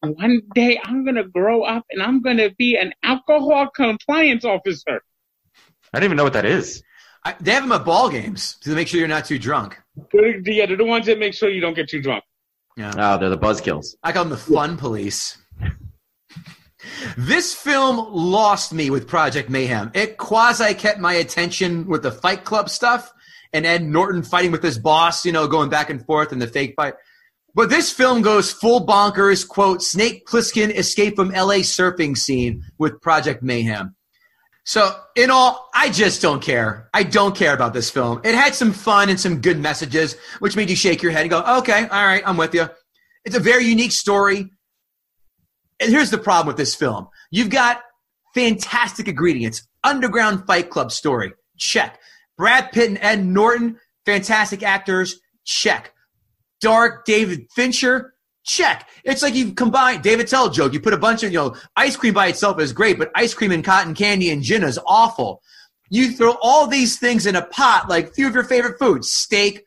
One 0.00 0.42
day 0.54 0.80
I'm 0.82 1.04
gonna 1.04 1.24
grow 1.24 1.62
up 1.62 1.84
and 1.90 2.02
I'm 2.02 2.22
gonna 2.22 2.50
be 2.56 2.76
an 2.76 2.94
alcohol 3.02 3.68
compliance 3.68 4.44
officer. 4.46 5.02
I 5.92 5.98
don't 5.98 6.04
even 6.04 6.16
know 6.16 6.24
what 6.24 6.32
that 6.32 6.46
is. 6.46 6.82
I, 7.22 7.34
they 7.38 7.52
have 7.52 7.62
them 7.62 7.72
at 7.72 7.84
ball 7.84 8.08
games 8.08 8.56
to 8.62 8.70
make 8.70 8.88
sure 8.88 8.98
you're 8.98 9.08
not 9.08 9.26
too 9.26 9.38
drunk. 9.38 9.80
They're, 10.12 10.40
yeah, 10.40 10.66
they're 10.66 10.76
the 10.76 10.84
ones 10.84 11.06
that 11.06 11.18
make 11.18 11.34
sure 11.34 11.48
you 11.48 11.60
don't 11.60 11.74
get 11.74 11.88
too 11.88 12.02
drunk. 12.02 12.24
Yeah. 12.76 12.92
Oh, 12.96 13.18
they're 13.18 13.30
the 13.30 13.38
buzzkills. 13.38 13.94
I 14.02 14.12
call 14.12 14.24
them 14.24 14.30
the 14.30 14.36
fun 14.36 14.76
police. 14.76 15.38
This 17.16 17.54
film 17.54 18.12
lost 18.12 18.74
me 18.74 18.90
with 18.90 19.08
Project 19.08 19.48
Mayhem. 19.48 19.90
It 19.94 20.18
quasi 20.18 20.74
kept 20.74 21.00
my 21.00 21.14
attention 21.14 21.86
with 21.86 22.02
the 22.02 22.12
Fight 22.12 22.44
Club 22.44 22.68
stuff 22.68 23.10
and 23.54 23.64
Ed 23.64 23.84
Norton 23.84 24.22
fighting 24.22 24.50
with 24.50 24.62
his 24.62 24.78
boss, 24.78 25.24
you 25.24 25.32
know, 25.32 25.46
going 25.46 25.70
back 25.70 25.88
and 25.88 26.04
forth 26.04 26.32
in 26.32 26.40
the 26.40 26.48
fake 26.48 26.74
fight. 26.76 26.94
But 27.54 27.70
this 27.70 27.92
film 27.92 28.20
goes 28.20 28.52
full 28.52 28.84
bonkers, 28.84 29.46
quote, 29.46 29.80
Snake 29.80 30.26
Plissken 30.26 30.76
escape 30.76 31.14
from 31.14 31.28
LA 31.28 31.62
surfing 31.62 32.18
scene 32.18 32.64
with 32.78 33.00
Project 33.00 33.44
Mayhem. 33.44 33.94
So, 34.64 34.98
in 35.14 35.30
all, 35.30 35.68
I 35.74 35.90
just 35.90 36.20
don't 36.20 36.42
care. 36.42 36.88
I 36.92 37.04
don't 37.04 37.36
care 37.36 37.54
about 37.54 37.74
this 37.74 37.90
film. 37.90 38.20
It 38.24 38.34
had 38.34 38.54
some 38.54 38.72
fun 38.72 39.08
and 39.08 39.20
some 39.20 39.40
good 39.40 39.60
messages, 39.60 40.16
which 40.40 40.56
made 40.56 40.68
you 40.70 40.74
shake 40.74 41.02
your 41.02 41.12
head 41.12 41.20
and 41.20 41.30
go, 41.30 41.58
okay, 41.58 41.86
all 41.86 42.04
right, 42.04 42.22
I'm 42.26 42.36
with 42.36 42.54
you. 42.54 42.68
It's 43.24 43.36
a 43.36 43.40
very 43.40 43.66
unique 43.66 43.92
story. 43.92 44.50
And 45.80 45.92
here's 45.92 46.10
the 46.10 46.18
problem 46.18 46.48
with 46.48 46.56
this 46.56 46.74
film 46.74 47.08
you've 47.30 47.50
got 47.50 47.82
fantastic 48.34 49.06
ingredients. 49.06 49.66
Underground 49.84 50.46
Fight 50.46 50.70
Club 50.70 50.90
story, 50.90 51.34
check. 51.56 52.00
Brad 52.36 52.72
Pitt 52.72 52.88
and 52.88 52.98
Ed 53.00 53.24
Norton, 53.24 53.78
fantastic 54.04 54.62
actors, 54.62 55.20
check. 55.44 55.92
Dark 56.60 57.04
David 57.04 57.46
Fincher, 57.54 58.14
check. 58.44 58.88
It's 59.04 59.22
like 59.22 59.34
you 59.34 59.52
combine 59.52 60.00
Dave 60.00 60.20
Attell 60.20 60.50
joke. 60.50 60.72
You 60.72 60.80
put 60.80 60.94
a 60.94 60.98
bunch 60.98 61.22
of, 61.22 61.32
you 61.32 61.38
know, 61.38 61.56
ice 61.76 61.96
cream 61.96 62.14
by 62.14 62.28
itself 62.28 62.60
is 62.60 62.72
great, 62.72 62.98
but 62.98 63.10
ice 63.14 63.34
cream 63.34 63.50
and 63.50 63.64
cotton 63.64 63.94
candy 63.94 64.30
and 64.30 64.42
gin 64.42 64.62
is 64.62 64.78
awful. 64.86 65.42
You 65.90 66.12
throw 66.12 66.36
all 66.42 66.66
these 66.66 66.98
things 66.98 67.26
in 67.26 67.36
a 67.36 67.46
pot, 67.46 67.88
like 67.88 68.14
few 68.14 68.26
of 68.26 68.34
your 68.34 68.44
favorite 68.44 68.78
foods, 68.78 69.10
steak, 69.10 69.64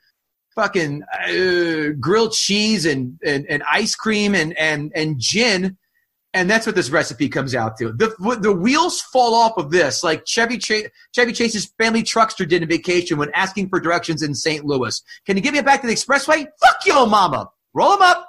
fucking 0.55 1.03
uh, 1.03 1.93
grilled 1.99 2.33
cheese 2.33 2.85
and, 2.85 3.19
and, 3.23 3.45
and 3.47 3.63
ice 3.71 3.95
cream 3.95 4.33
and, 4.33 4.57
and, 4.57 4.91
and 4.95 5.19
gin. 5.19 5.77
And 6.33 6.49
that's 6.49 6.65
what 6.65 6.75
this 6.75 6.89
recipe 6.89 7.29
comes 7.29 7.55
out 7.55 7.77
to. 7.77 7.91
The 7.93 8.37
the 8.41 8.51
wheels 8.51 9.01
fall 9.01 9.33
off 9.33 9.57
of 9.57 9.71
this, 9.71 10.03
like 10.03 10.25
Chevy 10.25 10.57
Chase, 10.57 10.87
Chevy 11.15 11.31
Chase's 11.31 11.73
family 11.79 12.03
truckster 12.03 12.47
did 12.47 12.61
in 12.61 12.69
vacation 12.69 13.17
when 13.17 13.31
asking 13.33 13.69
for 13.69 13.79
directions 13.79 14.21
in 14.21 14.35
St. 14.35 14.65
Louis. 14.65 15.01
Can 15.25 15.37
you 15.37 15.41
get 15.41 15.53
me 15.53 15.61
back 15.61 15.81
to 15.81 15.87
the 15.87 15.93
expressway? 15.93 16.45
Fuck 16.61 16.85
you, 16.85 16.93
mama. 16.93 17.49
Roll 17.73 17.91
them 17.91 18.01
up. 18.01 18.27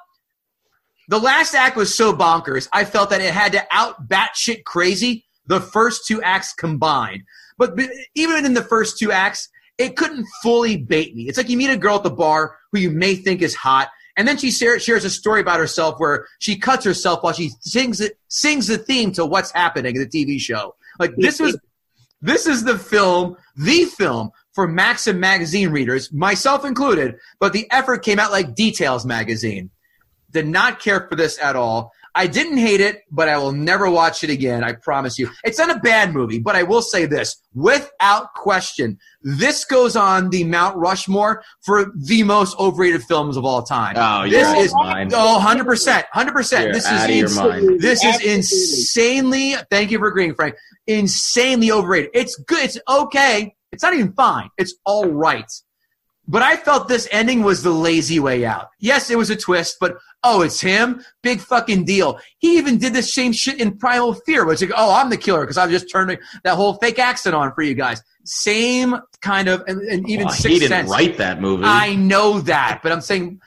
The 1.08 1.18
last 1.18 1.54
act 1.54 1.76
was 1.76 1.94
so 1.94 2.12
bonkers. 2.12 2.68
I 2.72 2.84
felt 2.84 3.10
that 3.10 3.20
it 3.20 3.32
had 3.32 3.52
to 3.52 3.66
out 3.70 4.08
batshit 4.08 4.64
crazy 4.64 5.24
the 5.46 5.60
first 5.60 6.06
two 6.06 6.22
acts 6.22 6.52
combined. 6.52 7.22
But 7.56 7.78
even 8.14 8.44
in 8.44 8.54
the 8.54 8.62
first 8.62 8.98
two 8.98 9.10
acts, 9.10 9.48
it 9.78 9.96
couldn't 9.96 10.26
fully 10.42 10.76
bait 10.76 11.16
me. 11.16 11.28
It's 11.28 11.38
like 11.38 11.48
you 11.48 11.56
meet 11.56 11.70
a 11.70 11.76
girl 11.76 11.96
at 11.96 12.02
the 12.02 12.10
bar 12.10 12.56
who 12.70 12.78
you 12.78 12.90
may 12.90 13.16
think 13.16 13.42
is 13.42 13.54
hot, 13.54 13.88
and 14.18 14.26
then 14.26 14.36
she 14.36 14.50
shares 14.50 14.88
a 14.88 15.10
story 15.10 15.40
about 15.40 15.60
herself 15.60 15.94
where 15.98 16.26
she 16.40 16.56
cuts 16.56 16.84
herself 16.84 17.22
while 17.22 17.32
she 17.32 17.50
sings 17.60 18.02
sings 18.26 18.66
the 18.66 18.76
theme 18.76 19.12
to 19.12 19.24
what's 19.24 19.52
happening 19.52 19.94
in 19.94 20.02
the 20.02 20.08
TV 20.08 20.40
show. 20.40 20.74
Like 20.98 21.14
this 21.16 21.38
was, 21.38 21.56
this 22.20 22.44
is 22.46 22.64
the 22.64 22.76
film, 22.76 23.36
the 23.54 23.84
film 23.84 24.32
for 24.52 24.66
Maxim 24.66 25.20
magazine 25.20 25.70
readers, 25.70 26.12
myself 26.12 26.64
included. 26.64 27.14
But 27.38 27.52
the 27.52 27.70
effort 27.70 28.02
came 28.02 28.18
out 28.18 28.32
like 28.32 28.56
Details 28.56 29.06
magazine. 29.06 29.70
Did 30.32 30.48
not 30.48 30.80
care 30.80 31.06
for 31.08 31.14
this 31.14 31.38
at 31.38 31.54
all. 31.54 31.92
I 32.14 32.26
didn't 32.26 32.58
hate 32.58 32.80
it, 32.80 33.02
but 33.10 33.28
I 33.28 33.38
will 33.38 33.52
never 33.52 33.90
watch 33.90 34.24
it 34.24 34.30
again. 34.30 34.64
I 34.64 34.72
promise 34.72 35.18
you. 35.18 35.30
It's 35.44 35.58
not 35.58 35.74
a 35.74 35.78
bad 35.80 36.12
movie, 36.12 36.38
but 36.38 36.56
I 36.56 36.62
will 36.62 36.82
say 36.82 37.06
this 37.06 37.40
without 37.54 38.34
question. 38.34 38.98
This 39.22 39.64
goes 39.64 39.96
on 39.96 40.30
the 40.30 40.44
Mount 40.44 40.76
Rushmore 40.76 41.42
for 41.64 41.92
the 41.96 42.22
most 42.22 42.58
overrated 42.58 43.02
films 43.02 43.36
of 43.36 43.44
all 43.44 43.62
time. 43.62 43.94
Oh, 43.96 44.20
oh 44.20 44.24
you're 44.24 44.40
this 44.40 44.66
is 44.66 44.72
your 44.72 44.84
mind. 44.84 45.12
oh, 45.14 45.42
100%. 45.44 46.04
100%. 46.14 46.62
You're 46.62 46.72
this 46.72 46.84
is 46.84 46.90
out 46.90 47.10
of 47.10 47.16
your 47.16 47.26
ins- 47.26 47.36
mind. 47.36 47.80
This 47.80 48.04
is 48.04 48.20
insanely, 48.20 49.54
thank 49.70 49.90
you 49.90 49.98
for 49.98 50.08
agreeing, 50.08 50.34
Frank, 50.34 50.56
insanely 50.86 51.70
overrated. 51.70 52.10
It's 52.14 52.36
good. 52.36 52.64
It's 52.64 52.78
okay. 52.88 53.54
It's 53.72 53.82
not 53.82 53.94
even 53.94 54.12
fine. 54.12 54.48
It's 54.56 54.74
all 54.84 55.06
right. 55.06 55.50
But 56.30 56.42
I 56.42 56.56
felt 56.56 56.88
this 56.88 57.08
ending 57.10 57.42
was 57.42 57.62
the 57.62 57.70
lazy 57.70 58.20
way 58.20 58.44
out. 58.44 58.68
Yes, 58.78 59.10
it 59.10 59.16
was 59.16 59.30
a 59.30 59.36
twist, 59.36 59.78
but 59.80 59.96
oh, 60.22 60.42
it's 60.42 60.60
him? 60.60 61.02
Big 61.22 61.40
fucking 61.40 61.86
deal. 61.86 62.20
He 62.38 62.58
even 62.58 62.76
did 62.76 62.92
the 62.92 63.02
same 63.02 63.32
shit 63.32 63.58
in 63.58 63.78
Primal 63.78 64.12
Fear, 64.12 64.44
which 64.44 64.60
like, 64.60 64.70
oh, 64.76 64.94
I'm 64.94 65.08
the 65.08 65.16
killer 65.16 65.40
because 65.40 65.56
I've 65.56 65.70
just 65.70 65.90
turned 65.90 66.18
that 66.44 66.54
whole 66.54 66.74
fake 66.74 66.98
accent 66.98 67.34
on 67.34 67.54
for 67.54 67.62
you 67.62 67.74
guys. 67.74 68.02
Same 68.24 68.96
kind 69.22 69.48
of, 69.48 69.64
and, 69.66 69.80
and 69.80 70.08
even 70.08 70.26
Well, 70.26 70.34
Sixth 70.34 70.48
he 70.48 70.58
didn't 70.58 70.68
Sense. 70.68 70.90
write 70.90 71.16
that 71.16 71.40
movie. 71.40 71.64
I 71.64 71.94
know 71.94 72.40
that, 72.40 72.80
but 72.82 72.92
I'm 72.92 73.00
saying 73.00 73.40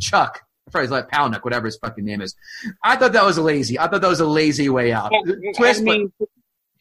Chuck. 0.00 0.40
Probably 0.72 0.88
like 0.88 1.10
Palnick, 1.10 1.44
whatever 1.44 1.66
his 1.66 1.76
fucking 1.76 2.04
name 2.04 2.20
is. 2.22 2.34
I 2.82 2.96
thought 2.96 3.12
that 3.12 3.24
was 3.24 3.38
lazy. 3.38 3.78
I 3.78 3.86
thought 3.86 4.00
that 4.00 4.08
was 4.08 4.20
a 4.20 4.26
lazy 4.26 4.68
way 4.70 4.92
out. 4.92 5.12
Well, 5.12 5.36
Twist, 5.54 5.82
I 5.82 5.84
mean, 5.84 6.12
for 6.18 6.26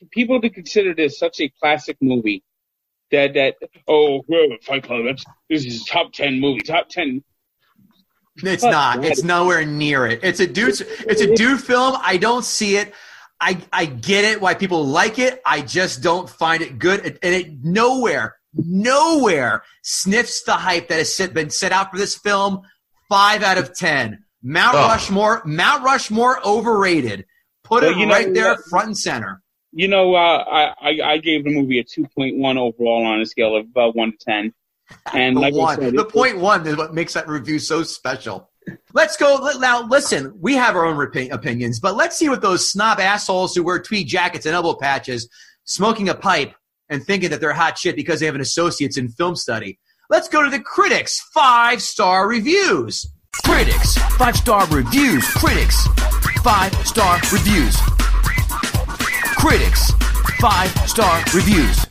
people 0.10 0.42
to 0.42 0.50
consider 0.50 0.96
this 0.96 1.20
such 1.20 1.42
a 1.42 1.50
classic 1.60 1.98
movie 2.02 2.44
that 3.14 3.34
that 3.36 3.56
oh 3.88 4.22
well, 4.28 4.48
Fight 4.62 4.84
Club, 4.84 5.06
that's 5.06 5.24
this 5.50 5.66
is 5.66 5.86
top 5.86 6.12
ten 6.12 6.40
movie, 6.40 6.62
top 6.62 6.90
ten. 6.90 7.24
It's 8.38 8.64
Fuck 8.64 8.72
not. 8.72 9.06
It's 9.06 9.24
nowhere 9.24 9.64
near 9.64 10.08
it. 10.08 10.20
It's 10.24 10.40
a 10.40 10.48
dude. 10.48 10.82
It's 11.08 11.22
a 11.22 11.34
dude 11.36 11.62
film. 11.62 11.96
I 12.02 12.18
don't 12.18 12.44
see 12.44 12.78
it. 12.78 12.94
I 13.40 13.62
I 13.72 13.86
get 13.86 14.26
it 14.26 14.42
why 14.42 14.56
people 14.56 14.86
like 14.86 15.20
it. 15.20 15.42
I 15.46 15.62
just 15.62 16.02
don't 16.02 16.28
find 16.28 16.64
it 16.64 16.80
good. 16.80 17.06
And 17.22 17.36
it 17.36 17.64
nowhere, 17.64 18.36
nowhere 18.56 19.64
sniffs 19.84 20.44
the 20.44 20.54
hype 20.54 20.88
that 20.88 20.98
has 20.98 21.16
set- 21.16 21.34
been 21.36 21.52
set 21.52 21.72
out 21.72 21.92
for 21.92 21.98
this 21.98 22.16
film. 22.16 22.62
Five 23.08 23.44
out 23.44 23.60
of 23.60 23.76
ten. 23.76 24.24
Mount 24.42 24.76
Ugh. 24.76 24.90
Rushmore. 24.90 25.44
Mount 25.46 25.84
Rushmore 25.84 26.44
overrated. 26.44 27.26
Put 27.64 27.84
Well, 27.84 27.92
it 27.92 27.98
you 27.98 28.08
know 28.08 28.14
right 28.14 28.34
there, 28.34 28.58
front 28.70 28.88
and 28.88 28.98
center. 28.98 29.43
You 29.76 29.88
know, 29.88 30.14
uh, 30.14 30.44
I, 30.50 30.74
I 30.92 31.12
I 31.14 31.18
gave 31.18 31.44
the 31.44 31.54
movie 31.54 31.80
a 31.80 31.84
two 31.84 32.06
point 32.16 32.38
one 32.38 32.58
overall 32.58 33.06
on 33.06 33.20
a 33.22 33.26
scale 33.26 33.56
of 33.56 33.66
about 33.66 33.96
one 33.96 34.12
to 34.12 34.18
ten. 34.18 34.54
And 35.14 35.36
the 35.38 35.42
like 35.42 35.54
one, 35.56 35.80
said, 35.80 35.94
the 35.94 36.02
it- 36.06 36.10
point 36.10 36.38
one 36.38 36.68
is 36.68 36.76
what 36.78 36.94
makes 36.94 37.14
that 37.14 37.28
review 37.28 37.58
so 37.58 37.82
special. 37.84 38.50
Let's 38.94 39.18
go 39.18 39.36
let- 39.42 39.60
now. 39.60 39.88
Listen, 39.88 40.34
we 40.40 40.54
have 40.56 40.76
our 40.76 40.86
own 40.86 40.96
repi- 40.98 41.32
opinions, 41.32 41.80
but 41.80 41.96
let's 41.96 42.16
see 42.18 42.30
what 42.30 42.42
those 42.42 42.70
snob 42.70 43.00
assholes 43.00 43.56
who 43.56 43.64
wear 43.64 43.80
tweed 43.82 44.08
jackets 44.08 44.46
and 44.46 44.54
elbow 44.54 44.76
patches, 44.76 45.28
smoking 45.66 46.10
a 46.10 46.14
pipe, 46.16 46.54
and 46.90 47.04
thinking 47.04 47.30
that 47.32 47.42
they're 47.42 47.54
hot 47.54 47.78
shit 47.78 47.96
because 47.96 48.20
they 48.20 48.26
have 48.28 48.36
an 48.36 48.42
associate's 48.42 48.98
in 48.98 49.10
film 49.10 49.36
study. 49.36 49.80
Let's 50.10 50.28
go 50.28 50.44
to 50.44 50.50
the 50.50 50.60
critics' 50.60 51.20
five 51.34 51.82
star 51.82 52.28
reviews. 52.28 53.10
Critics 53.44 53.98
five 54.18 54.36
star 54.36 54.68
reviews. 54.68 55.26
Critics 55.32 55.88
five 56.44 56.74
star 56.86 57.20
reviews. 57.32 57.76
Critics 59.46 59.92
five 60.40 60.70
star 60.90 61.22
reviews. 61.36 61.86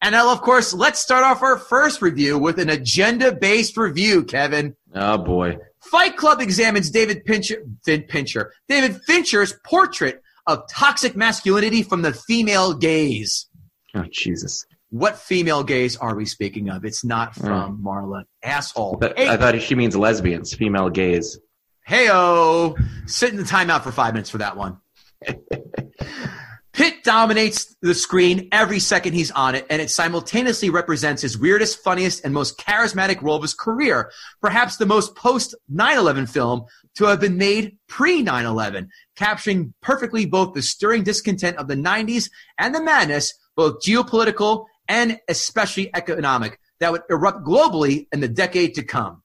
And 0.00 0.12
now, 0.12 0.30
of 0.30 0.42
course, 0.42 0.72
let's 0.72 1.00
start 1.00 1.24
off 1.24 1.42
our 1.42 1.58
first 1.58 2.00
review 2.00 2.38
with 2.38 2.60
an 2.60 2.70
agenda 2.70 3.32
based 3.32 3.76
review, 3.76 4.22
Kevin. 4.22 4.76
oh 4.94 5.18
boy. 5.18 5.56
Fight 5.80 6.16
Club 6.16 6.40
examines 6.40 6.90
David 6.90 7.24
Pincher, 7.24 7.64
Fin, 7.84 8.02
Pincher, 8.02 8.52
David 8.68 9.00
Fincher's 9.08 9.52
portrait 9.66 10.22
of 10.46 10.68
toxic 10.70 11.16
masculinity 11.16 11.82
from 11.82 12.02
the 12.02 12.12
female 12.12 12.74
gaze. 12.74 13.48
Oh 13.96 14.04
Jesus. 14.12 14.64
What 14.90 15.18
female 15.18 15.64
gaze 15.64 15.96
are 15.96 16.14
we 16.14 16.26
speaking 16.26 16.70
of? 16.70 16.84
It's 16.84 17.04
not 17.04 17.34
hmm. 17.34 17.44
from 17.44 17.82
Marla. 17.82 18.22
Asshole. 18.44 18.98
But 19.00 19.18
Hey, 19.18 19.28
I 19.28 19.36
thought 19.36 19.60
she 19.60 19.74
means 19.74 19.96
lesbians, 19.96 20.54
female 20.54 20.90
gays. 20.90 21.40
Heyo, 21.88 22.78
sit 23.10 23.30
in 23.30 23.36
the 23.36 23.42
timeout 23.42 23.82
for 23.82 23.90
five 23.90 24.14
minutes 24.14 24.30
for 24.30 24.38
that 24.38 24.56
one. 24.56 24.78
Pitt 26.74 27.04
dominates 27.04 27.76
the 27.82 27.94
screen 27.94 28.48
every 28.50 28.80
second 28.80 29.12
he's 29.12 29.30
on 29.30 29.54
it, 29.54 29.64
and 29.70 29.80
it 29.80 29.90
simultaneously 29.90 30.70
represents 30.70 31.22
his 31.22 31.38
weirdest, 31.38 31.84
funniest, 31.84 32.24
and 32.24 32.34
most 32.34 32.58
charismatic 32.58 33.22
role 33.22 33.36
of 33.36 33.42
his 33.42 33.54
career. 33.54 34.10
Perhaps 34.42 34.76
the 34.76 34.84
most 34.84 35.14
post 35.14 35.54
9 35.68 35.96
11 35.96 36.26
film 36.26 36.64
to 36.96 37.04
have 37.04 37.20
been 37.20 37.36
made 37.36 37.78
pre 37.86 38.22
9 38.22 38.44
11, 38.44 38.88
capturing 39.14 39.72
perfectly 39.82 40.26
both 40.26 40.52
the 40.52 40.62
stirring 40.62 41.04
discontent 41.04 41.56
of 41.58 41.68
the 41.68 41.76
90s 41.76 42.28
and 42.58 42.74
the 42.74 42.82
madness, 42.82 43.32
both 43.54 43.80
geopolitical 43.80 44.66
and 44.88 45.20
especially 45.28 45.94
economic, 45.94 46.58
that 46.80 46.90
would 46.90 47.02
erupt 47.08 47.46
globally 47.46 48.08
in 48.12 48.18
the 48.18 48.28
decade 48.28 48.74
to 48.74 48.82
come. 48.82 49.22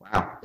Wow. 0.00 0.38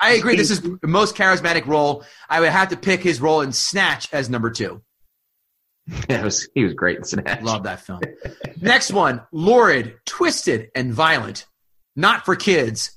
I 0.00 0.12
agree. 0.12 0.36
This 0.36 0.50
is 0.50 0.60
the 0.60 0.78
most 0.86 1.16
charismatic 1.16 1.66
role. 1.66 2.04
I 2.28 2.40
would 2.40 2.50
have 2.50 2.68
to 2.70 2.76
pick 2.76 3.02
his 3.02 3.20
role 3.20 3.40
in 3.40 3.52
Snatch 3.52 4.08
as 4.12 4.28
number 4.30 4.50
two. 4.50 4.82
Yeah, 6.08 6.20
it 6.20 6.24
was, 6.24 6.48
he 6.54 6.62
was 6.62 6.74
great 6.74 6.98
in 6.98 7.04
Snatch. 7.04 7.42
Love 7.42 7.64
that 7.64 7.80
film. 7.80 8.00
Next 8.60 8.92
one, 8.92 9.22
lurid, 9.32 9.94
twisted, 10.06 10.70
and 10.74 10.94
violent. 10.94 11.46
Not 11.96 12.24
for 12.24 12.36
kids. 12.36 12.92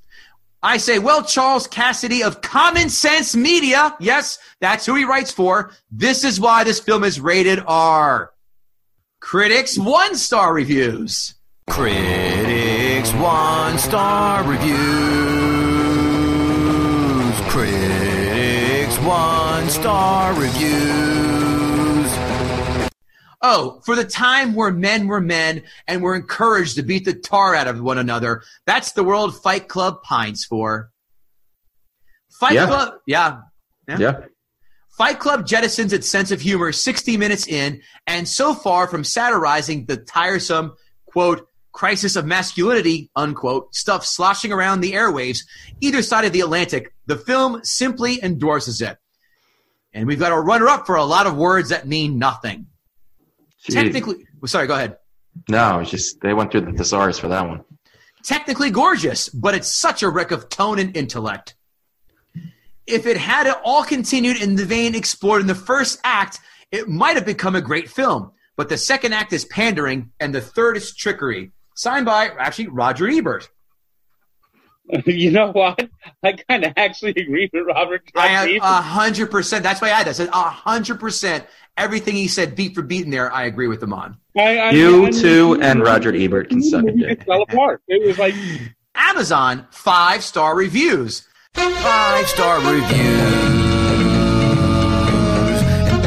I 0.61 0.77
say, 0.77 0.99
well, 0.99 1.23
Charles 1.23 1.67
Cassady 1.67 2.25
of 2.25 2.41
Common 2.41 2.89
Sense 2.89 3.35
Media. 3.35 3.95
Yes, 3.99 4.37
that's 4.61 4.85
who 4.85 4.95
he 4.95 5.05
writes 5.05 5.31
for. 5.31 5.71
This 5.91 6.23
is 6.23 6.39
why 6.39 6.63
this 6.63 6.79
film 6.79 7.03
is 7.03 7.19
rated 7.19 7.63
R. 7.65 8.31
Critics 9.19 9.77
one 9.77 10.15
star 10.15 10.53
reviews. 10.53 11.33
Critics 11.69 13.11
one 13.13 13.77
star 13.77 14.43
reviews. 14.43 14.73
Critics 17.49 18.97
one 18.99 19.62
star 19.73 20.33
reviews. 20.35 20.83
Oh, 23.41 23.81
for 23.83 23.95
the 23.95 24.05
time 24.05 24.53
where 24.53 24.71
men 24.71 25.07
were 25.07 25.19
men 25.19 25.63
and 25.87 26.01
were 26.01 26.15
encouraged 26.15 26.75
to 26.75 26.83
beat 26.83 27.05
the 27.05 27.13
tar 27.13 27.55
out 27.55 27.67
of 27.67 27.81
one 27.81 27.97
another. 27.97 28.43
That's 28.65 28.91
the 28.91 29.03
world 29.03 29.41
Fight 29.41 29.67
Club 29.67 30.01
pines 30.03 30.45
for. 30.45 30.91
Fight 32.39 32.53
Yeah. 32.53 32.67
Club, 32.67 32.93
yeah. 33.07 33.37
Yeah. 33.87 34.19
Fight 34.97 35.19
Club 35.19 35.45
jettisons 35.45 35.91
its 35.91 36.07
sense 36.07 36.29
of 36.29 36.39
humor 36.39 36.71
60 36.71 37.17
minutes 37.17 37.47
in, 37.47 37.81
and 38.05 38.27
so 38.27 38.53
far 38.53 38.87
from 38.87 39.03
satirizing 39.03 39.85
the 39.87 39.97
tiresome, 39.97 40.75
quote, 41.07 41.47
crisis 41.71 42.15
of 42.15 42.27
masculinity, 42.27 43.09
unquote, 43.15 43.73
stuff 43.73 44.05
sloshing 44.05 44.51
around 44.51 44.81
the 44.81 44.93
airwaves 44.93 45.39
either 45.81 46.03
side 46.03 46.25
of 46.25 46.31
the 46.31 46.41
Atlantic, 46.41 46.93
the 47.07 47.17
film 47.17 47.59
simply 47.63 48.23
endorses 48.23 48.79
it. 48.79 48.97
And 49.93 50.07
we've 50.07 50.19
got 50.19 50.31
a 50.31 50.39
runner 50.39 50.67
up 50.67 50.85
for 50.85 50.95
a 50.95 51.03
lot 51.03 51.27
of 51.27 51.37
words 51.37 51.69
that 51.69 51.87
mean 51.87 52.17
nothing. 52.17 52.67
Gee. 53.65 53.73
Technically, 53.73 54.25
well, 54.41 54.49
sorry, 54.49 54.67
go 54.67 54.73
ahead. 54.73 54.97
No, 55.49 55.79
it's 55.79 55.91
just 55.91 56.19
they 56.21 56.33
went 56.33 56.51
through 56.51 56.61
the 56.61 56.73
thesaurus 56.73 57.19
for 57.19 57.27
that 57.29 57.47
one. 57.47 57.63
technically 58.23 58.69
gorgeous, 58.71 59.29
but 59.29 59.53
it's 59.53 59.67
such 59.67 60.01
a 60.03 60.09
wreck 60.09 60.31
of 60.31 60.49
tone 60.49 60.79
and 60.79 60.95
intellect. 60.95 61.55
If 62.87 63.05
it 63.05 63.17
had 63.17 63.47
it 63.47 63.55
all 63.63 63.83
continued 63.83 64.41
in 64.41 64.55
the 64.55 64.65
vein 64.65 64.95
explored 64.95 65.41
in 65.41 65.47
the 65.47 65.55
first 65.55 65.99
act, 66.03 66.39
it 66.71 66.87
might 66.87 67.15
have 67.15 67.25
become 67.25 67.55
a 67.55 67.61
great 67.61 67.89
film. 67.89 68.31
But 68.55 68.69
the 68.69 68.77
second 68.77 69.13
act 69.13 69.33
is 69.33 69.45
pandering, 69.45 70.11
and 70.19 70.33
the 70.33 70.41
third 70.41 70.77
is 70.77 70.95
trickery. 70.95 71.51
Signed 71.75 72.05
by 72.05 72.29
actually 72.37 72.67
Roger 72.67 73.07
Ebert. 73.07 73.49
you 75.05 75.31
know 75.31 75.51
what? 75.51 75.89
I 76.23 76.33
kind 76.33 76.65
of 76.65 76.73
actually 76.75 77.11
agree 77.11 77.49
with 77.51 77.65
Robert. 77.67 78.03
I 78.15 78.27
am 78.27 78.61
a 78.61 78.81
hundred 78.81 79.31
percent. 79.31 79.63
That's 79.63 79.81
why 79.81 79.87
I 79.87 79.91
had 79.91 80.07
that. 80.07 80.15
Said 80.15 80.29
a 80.29 80.49
hundred 80.49 80.99
percent. 80.99 81.45
Everything 81.77 82.15
he 82.15 82.27
said, 82.27 82.55
beat 82.55 82.75
for 82.75 82.83
beat 82.83 83.05
in 83.05 83.09
there, 83.11 83.31
I 83.33 83.45
agree 83.45 83.67
with 83.67 83.81
him 83.81 83.93
on. 83.93 84.17
I, 84.37 84.57
I, 84.57 84.69
You 84.71 85.07
I- 85.07 85.11
too 85.11 85.57
and 85.61 85.81
Roger 85.81 86.13
Ebert 86.15 86.49
can 86.49 86.61
suck 86.61 86.83
a 86.83 86.87
It 86.89 87.23
fell 87.23 87.41
apart. 87.43 87.81
It 87.87 88.05
was 88.05 88.19
like 88.19 88.35
Amazon 88.95 89.67
five 89.71 90.23
star 90.23 90.55
reviews. 90.55 91.27
Five 91.53 92.27
star 92.27 92.57
reviews. 92.59 93.53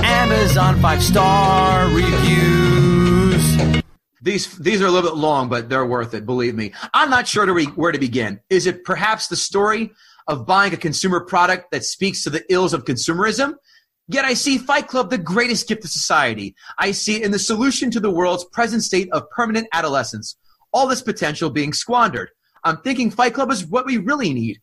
Amazon 0.05 0.81
five 0.81 1.03
star 1.03 1.89
reviews. 1.89 2.66
These 4.27 4.59
these 4.59 4.83
are 4.83 4.87
a 4.87 4.91
little 4.91 5.09
bit 5.09 5.17
long, 5.17 5.49
but 5.49 5.69
they're 5.69 5.87
worth 5.87 6.13
it. 6.13 6.27
Believe 6.27 6.57
me. 6.57 6.73
I'm 6.93 7.11
not 7.11 7.29
sure 7.29 7.47
to 7.47 7.53
re- 7.53 7.67
where 7.67 7.93
to 7.93 7.99
begin. 8.01 8.41
Is 8.51 8.67
it 8.67 8.83
perhaps 8.83 9.29
the 9.29 9.37
story 9.37 9.93
of 10.27 10.45
buying 10.45 10.75
a 10.75 10.77
consumer 10.77 11.21
product 11.21 11.71
that 11.71 11.85
speaks 11.85 12.25
to 12.25 12.31
the 12.31 12.45
ills 12.53 12.75
of 12.75 12.85
consumerism? 12.85 13.55
Yet 14.09 14.25
I 14.25 14.35
see 14.35 14.59
Fight 14.59 14.89
Club 14.89 15.11
the 15.11 15.19
greatest 15.19 15.69
gift 15.69 15.83
to 15.83 15.89
society. 15.89 16.57
I 16.77 16.91
see 16.91 17.15
it 17.15 17.23
in 17.23 17.31
the 17.31 17.39
solution 17.39 17.89
to 17.93 18.01
the 18.01 18.11
world's 18.11 18.45
present 18.47 18.83
state 18.83 19.09
of 19.13 19.31
permanent 19.31 19.69
adolescence. 19.73 20.37
All 20.73 20.89
this 20.89 21.03
potential 21.03 21.49
being 21.49 21.73
squandered. 21.73 22.31
I'm 22.65 22.79
thinking 22.79 23.13
Fight 23.13 23.35
Club 23.35 23.53
is 23.53 23.65
what 23.65 23.87
we 23.87 23.99
really 23.99 24.35
need. 24.35 24.59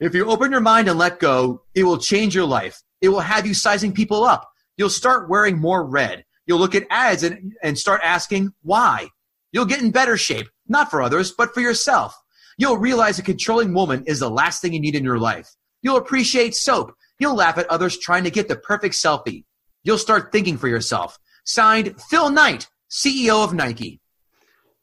If 0.00 0.12
you 0.16 0.26
open 0.26 0.50
your 0.50 0.60
mind 0.60 0.88
and 0.88 0.98
let 0.98 1.20
go, 1.20 1.62
it 1.76 1.84
will 1.84 1.98
change 1.98 2.34
your 2.34 2.46
life. 2.46 2.82
It 3.00 3.10
will 3.10 3.20
have 3.20 3.46
you 3.46 3.54
sizing 3.54 3.92
people 3.92 4.24
up. 4.24 4.50
You'll 4.76 4.90
start 4.90 5.28
wearing 5.28 5.56
more 5.56 5.84
red. 5.84 6.24
You'll 6.46 6.58
look 6.58 6.74
at 6.74 6.86
ads 6.90 7.22
and, 7.22 7.54
and 7.62 7.78
start 7.78 8.00
asking 8.04 8.52
why. 8.62 9.08
You'll 9.52 9.64
get 9.64 9.82
in 9.82 9.90
better 9.90 10.16
shape, 10.16 10.48
not 10.68 10.90
for 10.90 11.00
others, 11.00 11.32
but 11.32 11.54
for 11.54 11.60
yourself. 11.60 12.14
You'll 12.58 12.78
realize 12.78 13.18
a 13.18 13.22
controlling 13.22 13.74
woman 13.74 14.04
is 14.06 14.20
the 14.20 14.30
last 14.30 14.60
thing 14.60 14.72
you 14.72 14.80
need 14.80 14.94
in 14.94 15.04
your 15.04 15.18
life. 15.18 15.48
You'll 15.82 15.96
appreciate 15.96 16.54
soap. 16.54 16.94
You'll 17.18 17.36
laugh 17.36 17.58
at 17.58 17.68
others 17.68 17.98
trying 17.98 18.24
to 18.24 18.30
get 18.30 18.48
the 18.48 18.56
perfect 18.56 18.94
selfie. 18.94 19.44
You'll 19.82 19.98
start 19.98 20.32
thinking 20.32 20.56
for 20.56 20.68
yourself. 20.68 21.18
Signed, 21.44 22.00
Phil 22.08 22.30
Knight, 22.30 22.68
CEO 22.90 23.44
of 23.44 23.52
Nike. 23.52 24.00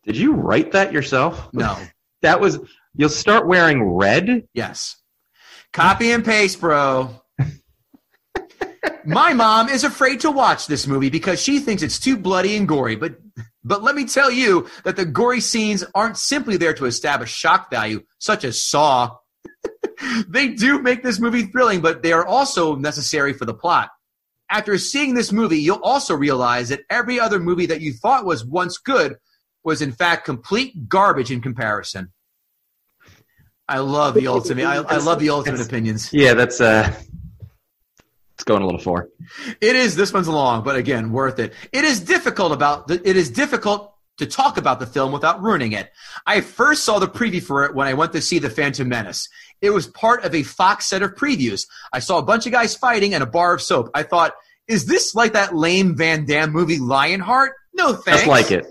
Did 0.03 0.17
you 0.17 0.33
write 0.33 0.71
that 0.71 0.93
yourself? 0.93 1.49
No. 1.53 1.77
That 2.21 2.39
was. 2.39 2.59
You'll 2.95 3.09
start 3.09 3.47
wearing 3.47 3.83
red. 3.83 4.47
Yes. 4.53 4.97
Copy 5.73 6.11
and 6.11 6.23
paste, 6.23 6.61
bro. 6.61 7.20
My 9.05 9.33
mom 9.33 9.69
is 9.69 9.83
afraid 9.83 10.21
to 10.21 10.31
watch 10.31 10.67
this 10.67 10.87
movie 10.87 11.09
because 11.09 11.41
she 11.41 11.59
thinks 11.59 11.83
it's 11.83 11.99
too 11.99 12.17
bloody 12.17 12.55
and 12.55 12.67
gory, 12.67 12.95
but 12.95 13.15
but 13.63 13.83
let 13.83 13.95
me 13.95 14.05
tell 14.05 14.31
you 14.31 14.67
that 14.83 14.95
the 14.95 15.05
gory 15.05 15.39
scenes 15.39 15.83
aren't 15.93 16.17
simply 16.17 16.57
there 16.57 16.73
to 16.73 16.85
establish 16.85 17.31
shock 17.31 17.69
value, 17.69 18.01
such 18.17 18.43
as 18.43 18.61
Saw. 18.61 19.17
they 20.27 20.49
do 20.49 20.81
make 20.81 21.03
this 21.03 21.19
movie 21.19 21.43
thrilling, 21.43 21.81
but 21.81 22.01
they 22.01 22.11
are 22.11 22.25
also 22.25 22.75
necessary 22.75 23.33
for 23.33 23.45
the 23.45 23.53
plot. 23.53 23.89
After 24.49 24.77
seeing 24.77 25.13
this 25.13 25.31
movie, 25.31 25.59
you'll 25.59 25.83
also 25.83 26.15
realize 26.15 26.69
that 26.69 26.81
every 26.89 27.19
other 27.19 27.39
movie 27.39 27.67
that 27.67 27.81
you 27.81 27.93
thought 27.93 28.25
was 28.25 28.43
once 28.43 28.77
good 28.77 29.17
was 29.63 29.81
in 29.81 29.91
fact 29.91 30.25
complete 30.25 30.89
garbage 30.89 31.31
in 31.31 31.39
comparison. 31.39 32.11
I 33.67 33.79
love 33.79 34.15
the 34.15 34.27
ultimate. 34.27 34.65
I, 34.65 34.77
I 34.77 34.97
love 34.97 35.19
the 35.19 35.29
ultimate 35.29 35.61
opinions. 35.61 36.11
Yeah, 36.11 36.33
that's 36.33 36.59
uh. 36.59 36.93
It's 38.41 38.45
going 38.47 38.63
a 38.63 38.65
little 38.65 38.81
far. 38.81 39.07
It 39.61 39.75
is. 39.75 39.95
This 39.95 40.11
one's 40.11 40.27
long, 40.27 40.63
but 40.63 40.75
again, 40.75 41.11
worth 41.11 41.37
it. 41.37 41.53
It 41.71 41.83
is 41.83 41.99
difficult 41.99 42.51
about. 42.51 42.87
The, 42.87 42.99
it 43.07 43.15
is 43.15 43.29
difficult 43.29 43.93
to 44.17 44.25
talk 44.25 44.57
about 44.57 44.79
the 44.79 44.87
film 44.87 45.11
without 45.11 45.43
ruining 45.43 45.73
it. 45.73 45.91
I 46.25 46.41
first 46.41 46.83
saw 46.83 46.97
the 46.97 47.07
preview 47.07 47.43
for 47.43 47.65
it 47.65 47.75
when 47.75 47.87
I 47.87 47.93
went 47.93 48.13
to 48.13 48.21
see 48.21 48.39
The 48.39 48.49
Phantom 48.49 48.89
Menace. 48.89 49.29
It 49.61 49.69
was 49.69 49.85
part 49.85 50.25
of 50.25 50.33
a 50.33 50.41
Fox 50.41 50.87
set 50.87 51.03
of 51.03 51.13
previews. 51.13 51.67
I 51.93 51.99
saw 51.99 52.17
a 52.17 52.23
bunch 52.23 52.47
of 52.47 52.51
guys 52.51 52.75
fighting 52.75 53.13
and 53.13 53.21
a 53.21 53.27
bar 53.27 53.53
of 53.53 53.61
soap. 53.61 53.91
I 53.93 54.01
thought, 54.01 54.33
is 54.67 54.87
this 54.87 55.13
like 55.13 55.33
that 55.33 55.55
lame 55.55 55.95
Van 55.95 56.25
Damme 56.25 56.51
movie 56.51 56.79
Lionheart? 56.79 57.53
No 57.75 57.93
thanks. 57.93 58.21
Just 58.21 58.27
like 58.27 58.49
it. 58.49 58.65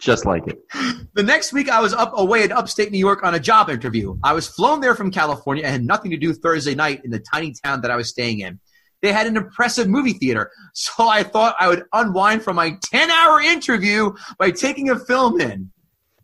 Just 0.00 0.26
like 0.26 0.48
it. 0.48 0.58
The 1.14 1.22
next 1.22 1.52
week, 1.52 1.68
I 1.68 1.80
was 1.80 1.92
up 1.92 2.14
away 2.16 2.42
in 2.42 2.50
upstate 2.50 2.90
New 2.90 2.98
York 2.98 3.22
on 3.22 3.34
a 3.34 3.38
job 3.38 3.68
interview. 3.68 4.16
I 4.24 4.32
was 4.32 4.48
flown 4.48 4.80
there 4.80 4.94
from 4.94 5.10
California 5.10 5.62
and 5.62 5.72
had 5.72 5.84
nothing 5.84 6.10
to 6.10 6.16
do 6.16 6.32
Thursday 6.32 6.74
night 6.74 7.02
in 7.04 7.10
the 7.10 7.20
tiny 7.20 7.52
town 7.62 7.82
that 7.82 7.90
I 7.90 7.96
was 7.96 8.08
staying 8.08 8.40
in. 8.40 8.58
They 9.02 9.12
had 9.12 9.26
an 9.26 9.36
impressive 9.36 9.88
movie 9.88 10.14
theater, 10.14 10.50
so 10.74 11.08
I 11.08 11.22
thought 11.22 11.56
I 11.60 11.68
would 11.68 11.84
unwind 11.92 12.42
from 12.42 12.56
my 12.56 12.78
10 12.84 13.10
hour 13.10 13.40
interview 13.40 14.12
by 14.38 14.50
taking 14.50 14.90
a 14.90 14.98
film 14.98 15.40
in. 15.40 15.70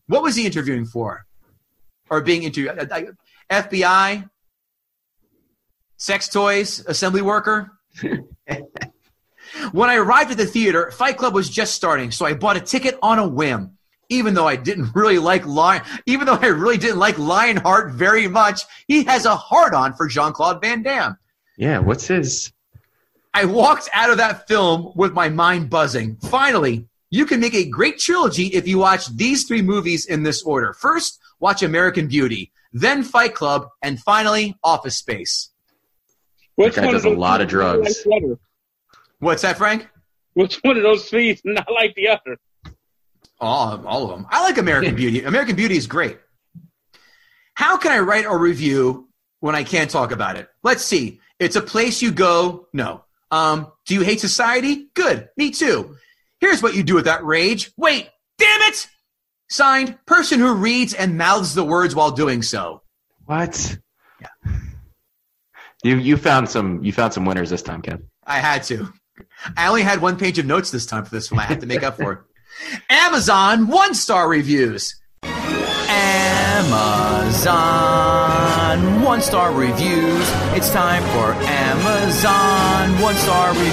What 0.07 0.23
was 0.23 0.37
he 0.37 0.47
interviewing 0.47 0.87
for? 0.87 1.27
Or 2.09 2.23
being 2.23 2.45
interviewed? 2.45 2.79
uh, 2.79 3.03
FBI? 3.51 4.29
Sex 5.99 6.29
toys? 6.29 6.83
Assembly 6.87 7.21
worker? 7.21 7.73
When 9.73 9.91
I 9.91 9.97
arrived 9.97 10.31
at 10.31 10.37
the 10.37 10.47
theater, 10.47 10.91
Fight 10.91 11.17
Club 11.17 11.35
was 11.35 11.49
just 11.49 11.75
starting, 11.75 12.11
so 12.11 12.27
I 12.27 12.35
bought 12.35 12.57
a 12.57 12.61
ticket 12.61 12.99
on 13.03 13.19
a 13.19 13.27
whim. 13.27 13.73
Even 14.11 14.33
though 14.33 14.47
I 14.49 14.57
didn't 14.57 14.91
really 14.95 15.19
like 15.19 15.47
Lion, 15.47 15.83
even 16.07 16.27
though 16.27 16.39
I 16.41 16.47
really 16.47 16.79
didn't 16.79 16.99
like 16.99 17.19
Lionheart 17.19 17.93
very 17.93 18.27
much, 18.27 18.63
he 18.87 19.05
has 19.05 19.27
a 19.27 19.37
hard 19.37 19.75
on 19.75 19.95
for 19.95 20.09
Jean 20.09 20.33
Claude 20.33 20.63
Van 20.63 20.83
Damme. 20.83 21.17
Yeah. 21.57 21.79
What's 21.81 22.07
his? 22.07 22.53
I 23.35 23.45
walked 23.45 23.89
out 23.93 24.11
of 24.11 24.17
that 24.19 24.49
film 24.49 24.93
with 24.95 25.13
my 25.13 25.29
mind 25.29 25.71
buzzing. 25.71 26.17
Finally, 26.17 26.89
you 27.11 27.27
can 27.27 27.41
make 27.41 27.55
a 27.55 27.65
great 27.69 27.99
trilogy 27.99 28.47
if 28.49 28.67
you 28.67 28.79
watch 28.79 29.07
these 29.17 29.45
three 29.45 29.63
movies 29.63 30.07
in 30.07 30.23
this 30.23 30.43
order. 30.43 30.73
First, 30.73 31.19
watch 31.41 31.63
American 31.63 32.09
Beauty, 32.09 32.53
then 32.73 33.03
Fight 33.03 33.35
Club, 33.35 33.67
and 33.83 34.01
finally, 34.01 34.57
Office 34.65 34.97
Space. 34.97 35.51
which 36.57 36.75
guy 36.75 36.85
one 36.87 36.95
does 36.95 37.05
a 37.05 37.11
lot 37.11 37.41
of 37.41 37.49
three 37.51 37.63
like 37.63 37.83
drugs. 37.83 38.07
What's 39.21 39.43
that, 39.43 39.57
Frank? 39.59 39.89
Which 40.35 40.57
one 40.63 40.77
of 40.77 40.83
those 40.83 41.09
three 41.09 41.31
is 41.31 41.41
not 41.45 41.71
like 41.73 41.95
the 41.95 42.09
other? 42.09 42.39
All, 43.41 43.87
all 43.87 44.05
of 44.05 44.11
them. 44.11 44.27
I 44.31 44.43
like 44.43 44.59
American 44.59 44.95
Beauty. 45.03 45.23
American 45.23 45.57
Beauty 45.57 45.77
is 45.77 45.87
great. 45.87 46.19
How 47.55 47.77
can 47.77 47.91
I 47.93 47.99
write 48.01 48.25
a 48.25 48.37
review 48.37 49.09
when 49.41 49.55
I 49.55 49.65
can't 49.65 49.91
talk 49.91 50.13
about 50.13 50.37
it? 50.37 50.49
Let's 50.63 50.85
see. 50.85 51.21
It's 51.39 51.57
a 51.57 51.61
place 51.63 52.03
you 52.03 52.13
go. 52.13 52.69
No. 52.73 53.05
Um, 53.31 53.71
do 53.87 53.95
you 53.95 54.01
hate 54.01 54.21
society? 54.21 54.89
Good. 54.95 55.29
Me 55.37 55.51
too. 55.51 55.97
Here's 56.41 56.63
what 56.63 56.75
you 56.75 56.83
do 56.83 56.95
with 56.95 57.05
that 57.07 57.25
rage. 57.25 57.73
Wait. 57.77 58.09
Damn 58.39 58.63
it. 58.63 58.89
Signed, 59.51 59.99
person 60.07 60.41
who 60.41 60.55
reads 60.55 60.95
and 60.95 61.17
mouths 61.17 61.55
the 61.55 61.65
words 61.65 61.95
while 61.95 62.11
doing 62.11 62.43
so. 62.43 62.83
What? 63.25 63.79
Yeah. 64.21 64.53
You 65.83 65.97
you 65.97 66.17
found 66.17 66.49
some 66.49 66.85
you 66.85 66.93
found 66.93 67.15
some 67.15 67.25
winners 67.25 67.51
this 67.51 67.63
time, 67.63 67.83
Kev. 67.83 68.03
I 68.27 68.41
had 68.41 68.65
to. 68.65 68.93
I 69.57 69.69
only 69.69 69.83
had 69.83 70.03
one 70.03 70.17
page 70.19 70.39
of 70.39 70.47
notes 70.47 70.71
this 70.71 70.87
time 70.87 71.05
for 71.05 71.11
this 71.11 71.31
one. 71.31 71.41
I 71.41 71.45
had 71.45 71.61
to 71.61 71.67
make 71.67 71.83
up 71.83 71.97
for 71.97 72.13
it. 72.13 72.19
Amazon 72.91 73.69
one 73.69 73.95
star 73.95 74.29
reviews. 74.29 75.01
Amazon 76.61 77.55
one 79.05 79.21
star 79.21 79.53
reviews. 79.53 80.29
It's 80.57 80.71
time 80.71 81.05
for 81.13 81.33
Amazon 81.47 83.01
one 83.01 83.15
star 83.15 83.51
reviews. 83.51 83.69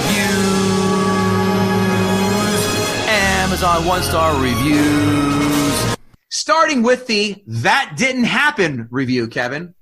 Amazon 3.08 3.86
one 3.86 4.02
star 4.04 4.40
reviews. 4.40 5.96
Starting 6.30 6.84
with 6.84 7.08
the 7.08 7.42
That 7.48 7.94
Didn't 7.96 8.22
Happen 8.22 8.86
review, 8.92 9.26
Kevin. 9.26 9.74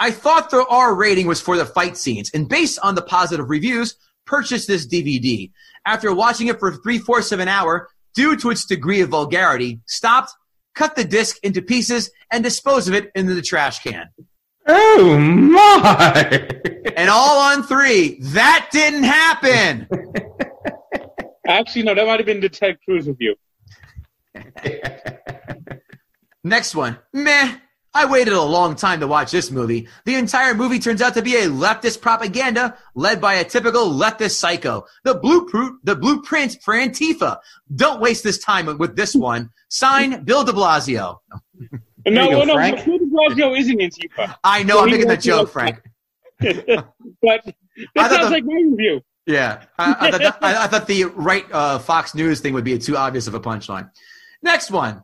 I 0.00 0.10
thought 0.10 0.50
the 0.50 0.66
R 0.68 0.96
rating 0.96 1.28
was 1.28 1.40
for 1.40 1.56
the 1.56 1.66
fight 1.66 1.96
scenes, 1.96 2.32
and 2.34 2.48
based 2.48 2.80
on 2.82 2.96
the 2.96 3.02
positive 3.02 3.48
reviews, 3.48 3.94
purchased 4.26 4.66
this 4.66 4.88
DVD. 4.88 5.52
After 5.86 6.12
watching 6.12 6.48
it 6.48 6.58
for 6.58 6.72
three 6.78 6.98
fourths 6.98 7.30
of 7.30 7.38
an 7.38 7.46
hour, 7.46 7.88
due 8.12 8.34
to 8.38 8.50
its 8.50 8.64
degree 8.64 9.02
of 9.02 9.10
vulgarity, 9.10 9.78
stopped, 9.86 10.32
cut 10.78 10.94
the 10.94 11.04
disc 11.04 11.38
into 11.42 11.60
pieces, 11.60 12.10
and 12.30 12.44
dispose 12.44 12.86
of 12.86 12.94
it 12.94 13.10
into 13.14 13.34
the 13.34 13.42
trash 13.42 13.80
can. 13.80 14.06
Oh 14.66 15.18
my! 15.18 16.48
And 16.96 17.10
all 17.10 17.40
on 17.40 17.64
three. 17.64 18.18
That 18.20 18.68
didn't 18.70 19.02
happen. 19.02 19.88
Actually, 21.46 21.82
no, 21.82 21.94
that 21.94 22.06
might 22.06 22.20
have 22.20 22.26
been 22.26 22.40
the 22.40 22.48
Ted 22.48 22.78
Cruz 22.84 23.08
review. 23.08 23.34
Next 26.44 26.74
one. 26.74 26.98
Meh. 27.12 27.56
I 27.98 28.04
waited 28.04 28.32
a 28.32 28.40
long 28.42 28.76
time 28.76 29.00
to 29.00 29.08
watch 29.08 29.32
this 29.32 29.50
movie. 29.50 29.88
The 30.04 30.14
entire 30.14 30.54
movie 30.54 30.78
turns 30.78 31.02
out 31.02 31.14
to 31.14 31.22
be 31.22 31.34
a 31.34 31.48
leftist 31.48 32.00
propaganda 32.00 32.76
led 32.94 33.20
by 33.20 33.34
a 33.34 33.44
typical 33.44 33.90
leftist 33.90 34.36
psycho. 34.36 34.84
The 35.02 35.14
blueprint, 35.14 35.84
the 35.84 35.96
blueprint 35.96 36.58
for 36.62 36.74
Antifa. 36.74 37.38
Don't 37.74 38.00
waste 38.00 38.22
this 38.22 38.38
time 38.38 38.78
with 38.78 38.94
this 38.94 39.16
one. 39.16 39.50
Sign 39.68 40.22
Bill 40.22 40.44
de 40.44 40.52
Blasio. 40.52 41.18
No, 42.06 42.22
you 42.24 42.30
go, 42.30 42.44
no, 42.44 42.54
Frank. 42.54 42.84
Bill 42.84 42.98
de 42.98 43.06
Blasio 43.06 43.58
isn't 43.58 43.78
Antifa. 43.80 44.36
I 44.44 44.62
know, 44.62 44.74
So 44.76 44.84
I'm 44.84 44.90
making 44.92 45.08
the 45.08 45.16
joke, 45.16 45.52
like- 45.56 45.82
Frank. 45.82 45.82
but 46.40 47.44
that 47.44 47.54
thought 47.96 48.10
sounds 48.12 48.24
the- 48.26 48.30
like 48.30 48.44
my 48.44 48.54
review. 48.64 49.00
Yeah, 49.26 49.64
I, 49.76 49.96
I, 49.98 50.10
thought, 50.12 50.38
I, 50.42 50.64
I 50.64 50.66
thought 50.68 50.86
the 50.86 51.04
right 51.06 51.44
uh, 51.52 51.80
Fox 51.80 52.14
News 52.14 52.38
thing 52.38 52.54
would 52.54 52.64
be 52.64 52.78
too 52.78 52.96
obvious 52.96 53.26
of 53.26 53.34
a 53.34 53.40
punchline. 53.40 53.90
Next 54.40 54.70
one, 54.70 55.02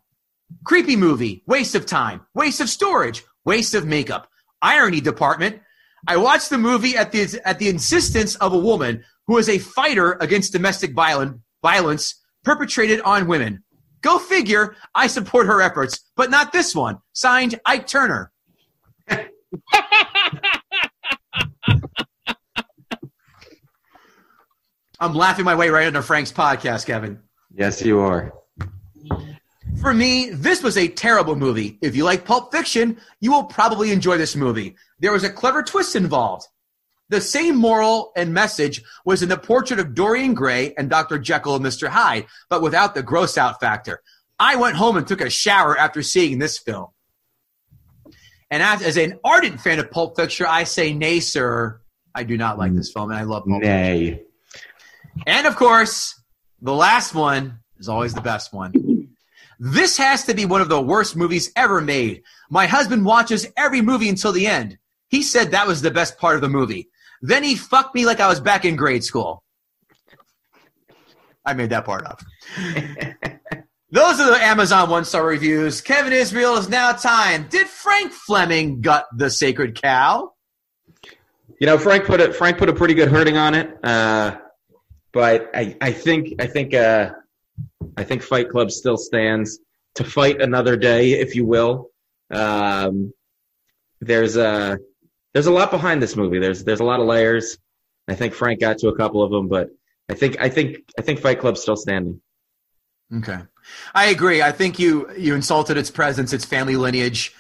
creepy 0.64 0.97
movie, 0.97 1.42
waste 1.47 1.74
of 1.74 1.86
time, 1.86 2.22
waste 2.34 2.61
of 2.61 2.68
storage. 2.68 3.24
Waste 3.45 3.74
of 3.74 3.86
makeup. 3.86 4.28
Irony 4.62 5.01
department. 5.01 5.61
I 6.09 6.16
watched 6.16 6.51
the 6.51 6.59
movie 6.59 6.97
at 6.97 7.12
the 7.12 7.40
at 7.45 7.59
the 7.59 7.68
insistence 7.68 8.36
of 8.36 8.53
a 8.53 8.59
woman 8.59 9.05
who 9.26 9.38
is 9.38 9.49
a 9.49 9.59
fighter 9.59 10.16
against 10.20 10.53
domestic 10.53 10.95
violence 10.95 11.38
violence 11.62 12.20
perpetrated 12.42 13.01
on 13.03 13.26
women. 13.26 13.64
Go 14.03 14.18
figure. 14.18 14.76
I 14.95 15.07
support 15.07 15.47
her 15.47 15.62
efforts, 15.62 16.11
but 16.16 16.30
not 16.30 16.53
this 16.53 16.74
one. 16.74 16.99
Signed, 17.12 17.59
Ike 17.64 17.86
Turner. 17.86 18.30
I'm 25.01 25.14
laughing 25.14 25.45
my 25.45 25.55
way 25.55 25.70
right 25.70 25.86
into 25.86 26.03
Frank's 26.03 26.32
podcast, 26.32 26.86
Kevin. 26.86 27.20
Yes, 27.55 27.82
you 27.82 28.01
are. 28.01 28.32
For 29.80 29.92
me, 29.92 30.30
this 30.30 30.62
was 30.62 30.78
a 30.78 30.88
terrible 30.88 31.36
movie. 31.36 31.78
If 31.82 31.94
you 31.94 32.04
like 32.04 32.24
Pulp 32.24 32.52
Fiction, 32.52 32.98
you 33.20 33.32
will 33.32 33.44
probably 33.44 33.92
enjoy 33.92 34.16
this 34.16 34.34
movie. 34.34 34.76
There 34.98 35.12
was 35.12 35.24
a 35.24 35.30
clever 35.30 35.62
twist 35.62 35.94
involved. 35.94 36.46
The 37.10 37.20
same 37.20 37.56
moral 37.56 38.12
and 38.16 38.32
message 38.32 38.82
was 39.04 39.22
in 39.22 39.28
the 39.28 39.36
portrait 39.36 39.78
of 39.78 39.94
Dorian 39.94 40.32
Gray 40.32 40.72
and 40.78 40.88
Dr. 40.88 41.18
Jekyll 41.18 41.56
and 41.56 41.64
Mr. 41.64 41.88
Hyde, 41.88 42.26
but 42.48 42.62
without 42.62 42.94
the 42.94 43.02
gross 43.02 43.36
out 43.36 43.60
factor. 43.60 44.00
I 44.38 44.56
went 44.56 44.76
home 44.76 44.96
and 44.96 45.06
took 45.06 45.20
a 45.20 45.30
shower 45.30 45.76
after 45.76 46.02
seeing 46.02 46.38
this 46.38 46.58
film. 46.58 46.88
And 48.50 48.62
as, 48.62 48.82
as 48.82 48.96
an 48.96 49.18
ardent 49.22 49.60
fan 49.60 49.78
of 49.78 49.90
Pulp 49.90 50.16
Fiction, 50.16 50.46
I 50.48 50.64
say, 50.64 50.92
nay, 50.92 51.20
sir. 51.20 51.80
I 52.14 52.24
do 52.24 52.36
not 52.36 52.58
like 52.58 52.74
this 52.74 52.92
film, 52.92 53.10
and 53.10 53.18
I 53.18 53.24
love 53.24 53.44
Pulp 53.44 53.62
Fiction. 53.62 53.70
Nay. 53.70 54.22
And 55.26 55.46
of 55.46 55.56
course, 55.56 56.20
the 56.62 56.74
last 56.74 57.14
one 57.14 57.58
is 57.78 57.88
always 57.88 58.14
the 58.14 58.20
best 58.20 58.52
one. 58.52 58.72
This 59.59 59.96
has 59.98 60.24
to 60.24 60.34
be 60.34 60.44
one 60.44 60.61
of 60.61 60.68
the 60.68 60.80
worst 60.80 61.16
movies 61.16 61.50
ever 61.57 61.80
made. 61.80 62.22
My 62.50 62.66
husband 62.66 63.05
watches 63.05 63.46
every 63.57 63.80
movie 63.80 64.09
until 64.09 64.32
the 64.32 64.46
end. 64.46 64.78
He 65.09 65.22
said 65.22 65.50
that 65.50 65.66
was 65.66 65.82
the 65.82 65.90
best 65.90 66.18
part 66.18 66.36
of 66.36 66.40
the 66.40 66.48
movie. 66.48 66.88
Then 67.22 67.42
he 67.42 67.57
fucked 67.57 67.94
me 67.94 68.05
like 68.05 68.20
I 68.20 68.28
was 68.28 68.40
back 68.40 68.64
in 68.64 68.76
grade 68.76 69.05
school. 69.05 69.42
I 71.46 71.55
made 71.55 71.70
that 71.70 71.84
part 71.84 72.07
up. 72.07 72.20
Those 73.90 74.18
are 74.18 74.30
the 74.30 74.42
Amazon 74.42 74.90
one 74.90 75.05
star 75.05 75.24
reviews. 75.24 75.80
Kevin 75.80 76.12
Israel 76.12 76.57
is 76.57 76.68
now 76.68 76.92
time. 76.92 77.46
Did 77.48 77.68
Frank 77.68 78.12
Fleming 78.12 78.80
gut 78.80 79.07
the 79.16 79.30
sacred 79.30 79.80
cow? 79.80 80.32
You 81.61 81.66
know, 81.68 81.78
Frank 81.78 82.05
put 82.05 82.20
a 82.20 82.32
Frank 82.32 82.59
put 82.59 82.68
a 82.68 82.72
pretty 82.72 82.94
good 82.94 83.09
hurting 83.09 83.36
on 83.36 83.55
it, 83.55 83.78
uh, 83.84 84.36
but 85.12 85.48
I, 85.55 85.76
I 85.80 85.92
think 85.92 86.42
I 86.42 86.46
think 86.46 86.74
uh, 86.74 87.12
I 87.97 88.05
think 88.05 88.22
Fight 88.22 88.51
Club 88.51 88.70
still 88.70 88.97
stands 88.97 89.59
to 89.97 90.05
fight 90.05 90.40
another 90.40 90.76
day, 90.76 91.12
if 91.12 91.34
you 91.34 91.45
will. 91.45 91.90
Um, 92.30 93.12
there's 94.01 94.36
a 94.36 94.78
there's 95.32 95.47
a 95.47 95.53
lot 95.53 95.70
behind 95.70 96.03
this 96.03 96.16
movie. 96.16 96.38
There's 96.38 96.64
there's 96.64 96.80
a 96.80 96.84
lot 96.84 97.01
of 97.01 97.07
layers. 97.07 97.59
I 98.09 98.14
think 98.14 98.34
Frank 98.34 98.61
got 98.61 98.78
to 98.78 98.88
a 98.88 98.97
couple 98.97 99.22
of 99.22 99.30
them, 99.30 99.49
but 99.49 99.70
I 100.09 100.14
think 100.14 100.36
I 100.40 100.49
think 100.49 100.78
I 100.99 101.03
think 101.03 101.20
Fight 101.20 101.40
Club's 101.40 101.62
still 101.62 101.76
standing. 101.76 102.20
Okay. 103.14 103.38
I 103.95 104.07
agree. 104.07 104.42
I 104.42 104.53
think 104.53 104.78
you 104.78 105.11
you 105.16 105.34
insulted 105.34 105.76
its 105.76 105.90
presence, 105.90 106.32
its 106.32 106.45
family 106.45 106.76
lineage, 106.76 107.34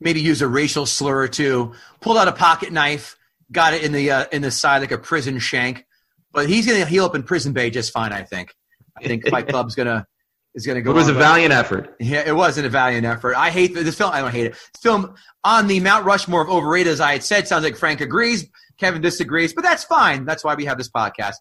maybe 0.00 0.20
used 0.20 0.42
a 0.42 0.48
racial 0.48 0.86
slur 0.86 1.22
or 1.22 1.28
two, 1.28 1.74
pulled 2.00 2.18
out 2.18 2.28
a 2.28 2.32
pocket 2.32 2.72
knife, 2.72 3.16
got 3.50 3.74
it 3.74 3.82
in 3.82 3.92
the 3.92 4.10
uh, 4.10 4.24
in 4.32 4.42
the 4.42 4.50
side 4.50 4.80
like 4.80 4.92
a 4.92 4.98
prison 4.98 5.38
shank. 5.38 5.86
But 6.32 6.48
he's 6.48 6.66
going 6.66 6.80
to 6.80 6.86
heal 6.86 7.04
up 7.04 7.14
in 7.14 7.22
prison 7.22 7.52
bay 7.52 7.70
just 7.70 7.92
fine, 7.92 8.12
I 8.12 8.22
think. 8.22 8.54
I 9.02 9.08
think 9.08 9.28
Fight 9.28 9.48
Club's 9.48 9.74
going 9.74 9.86
to 9.88 10.06
is 10.54 10.66
going 10.66 10.76
to 10.76 10.82
go 10.82 10.90
It 10.90 10.94
was 10.94 11.08
on, 11.08 11.14
a 11.16 11.18
valiant 11.18 11.52
effort. 11.52 11.94
Yeah, 12.00 12.24
it 12.26 12.34
wasn't 12.34 12.66
a 12.66 12.70
valiant 12.70 13.06
effort. 13.06 13.34
I 13.36 13.50
hate 13.50 13.72
this 13.74 13.96
film. 13.96 14.10
I 14.12 14.20
don't 14.20 14.32
hate 14.32 14.46
it. 14.46 14.52
This 14.52 14.82
film 14.82 15.14
on 15.44 15.68
the 15.68 15.78
Mount 15.80 16.04
Rushmore 16.04 16.42
of 16.42 16.48
overrated, 16.50 16.92
as 16.92 17.00
I 17.00 17.12
had 17.12 17.22
said, 17.22 17.46
sounds 17.46 17.62
like 17.64 17.76
Frank 17.76 18.00
agrees. 18.00 18.48
Kevin 18.78 19.00
disagrees, 19.02 19.52
but 19.52 19.62
that's 19.62 19.84
fine. 19.84 20.24
That's 20.24 20.42
why 20.42 20.54
we 20.54 20.64
have 20.64 20.78
this 20.78 20.90
podcast. 20.90 21.34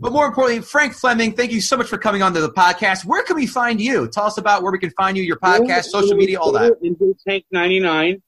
But 0.00 0.10
more 0.12 0.26
importantly, 0.26 0.62
Frank 0.62 0.92
Fleming, 0.94 1.34
thank 1.34 1.52
you 1.52 1.60
so 1.60 1.76
much 1.76 1.86
for 1.86 1.98
coming 1.98 2.22
on 2.22 2.32
to 2.34 2.40
the 2.40 2.50
podcast. 2.50 3.04
Where 3.04 3.22
can 3.22 3.36
we 3.36 3.46
find 3.46 3.80
you? 3.80 4.08
Tell 4.08 4.24
us 4.24 4.38
about 4.38 4.62
where 4.62 4.72
we 4.72 4.78
can 4.78 4.90
find 4.90 5.16
you, 5.16 5.22
your 5.22 5.36
podcast, 5.36 5.84
social 5.84 6.16
media, 6.16 6.40
all 6.40 6.52
that. 6.52 6.72
Into 6.82 7.14
Tank 7.26 7.44
99. 7.52 8.22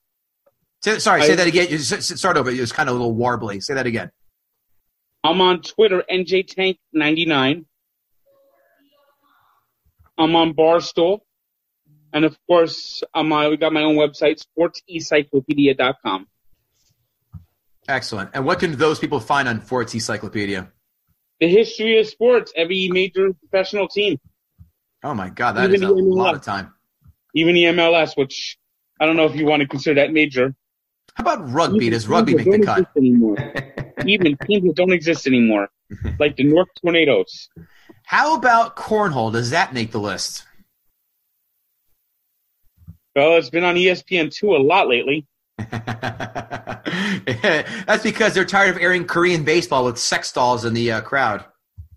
Sorry, 0.82 1.22
say 1.22 1.32
I- 1.32 1.36
that 1.36 1.46
again. 1.46 1.68
You 1.70 1.76
s- 1.76 1.92
s- 1.92 2.18
start 2.18 2.36
over. 2.36 2.50
It 2.50 2.60
was 2.60 2.72
kind 2.72 2.88
of 2.88 2.96
a 2.96 2.98
little 2.98 3.14
warbly. 3.16 3.62
Say 3.62 3.74
that 3.74 3.86
again. 3.86 4.10
I'm 5.24 5.40
on 5.40 5.60
Twitter, 5.62 6.02
NJTank99. 6.10 7.64
I'm 10.20 10.36
on 10.36 10.54
Barstool. 10.54 11.20
And 12.12 12.24
of 12.24 12.36
course, 12.48 13.02
I'm, 13.14 13.32
uh, 13.32 13.48
we 13.50 13.56
got 13.56 13.72
my 13.72 13.82
own 13.82 13.96
website, 13.96 14.44
sportsencyclopedia.com. 14.58 16.26
Excellent. 17.88 18.30
And 18.34 18.44
what 18.44 18.58
can 18.60 18.76
those 18.76 18.98
people 18.98 19.20
find 19.20 19.48
on 19.48 19.60
Forts 19.60 19.94
Encyclopedia? 19.94 20.70
The 21.40 21.48
history 21.48 21.98
of 21.98 22.06
sports, 22.06 22.52
every 22.56 22.88
major 22.88 23.32
professional 23.32 23.88
team, 23.88 24.18
Oh 25.02 25.14
my 25.14 25.30
God, 25.30 25.52
that 25.52 25.70
Even 25.70 25.82
is 25.82 25.88
a 25.88 25.92
MLS. 25.94 26.14
lot 26.14 26.34
of 26.34 26.42
time. 26.42 26.74
even 27.34 27.54
the 27.54 27.64
MLS, 27.64 28.18
which 28.18 28.58
I 29.00 29.06
don't 29.06 29.16
know 29.16 29.24
if 29.24 29.34
you 29.34 29.46
want 29.46 29.62
to 29.62 29.66
consider 29.68 29.98
that 30.02 30.12
major. 30.12 30.54
How 31.14 31.22
about 31.22 31.50
rugby? 31.50 31.86
Even 31.86 31.92
Does 31.92 32.06
rugby 32.06 32.34
make 32.34 32.44
the 32.44 32.58
cut? 32.66 32.86
Anymore. 32.96 33.36
even 34.04 34.36
teams 34.46 34.64
that 34.66 34.74
don't 34.76 34.92
exist 34.92 35.26
anymore, 35.26 35.70
like 36.18 36.36
the 36.36 36.44
Newark 36.44 36.68
Tornadoes. 36.82 37.48
How 38.10 38.34
about 38.34 38.74
cornhole? 38.74 39.32
Does 39.32 39.50
that 39.50 39.72
make 39.72 39.92
the 39.92 40.00
list? 40.00 40.44
Well, 43.14 43.36
it's 43.36 43.50
been 43.50 43.62
on 43.62 43.76
E 43.76 43.84
ESPN2 43.84 44.42
a 44.42 44.60
lot 44.60 44.88
lately. 44.88 45.28
That's 47.86 48.02
because 48.02 48.34
they're 48.34 48.44
tired 48.44 48.70
of 48.74 48.82
airing 48.82 49.04
Korean 49.04 49.44
baseball 49.44 49.84
with 49.84 49.96
sex 49.96 50.32
dolls 50.32 50.64
in 50.64 50.74
the 50.74 50.90
uh, 50.90 51.02
crowd. 51.02 51.44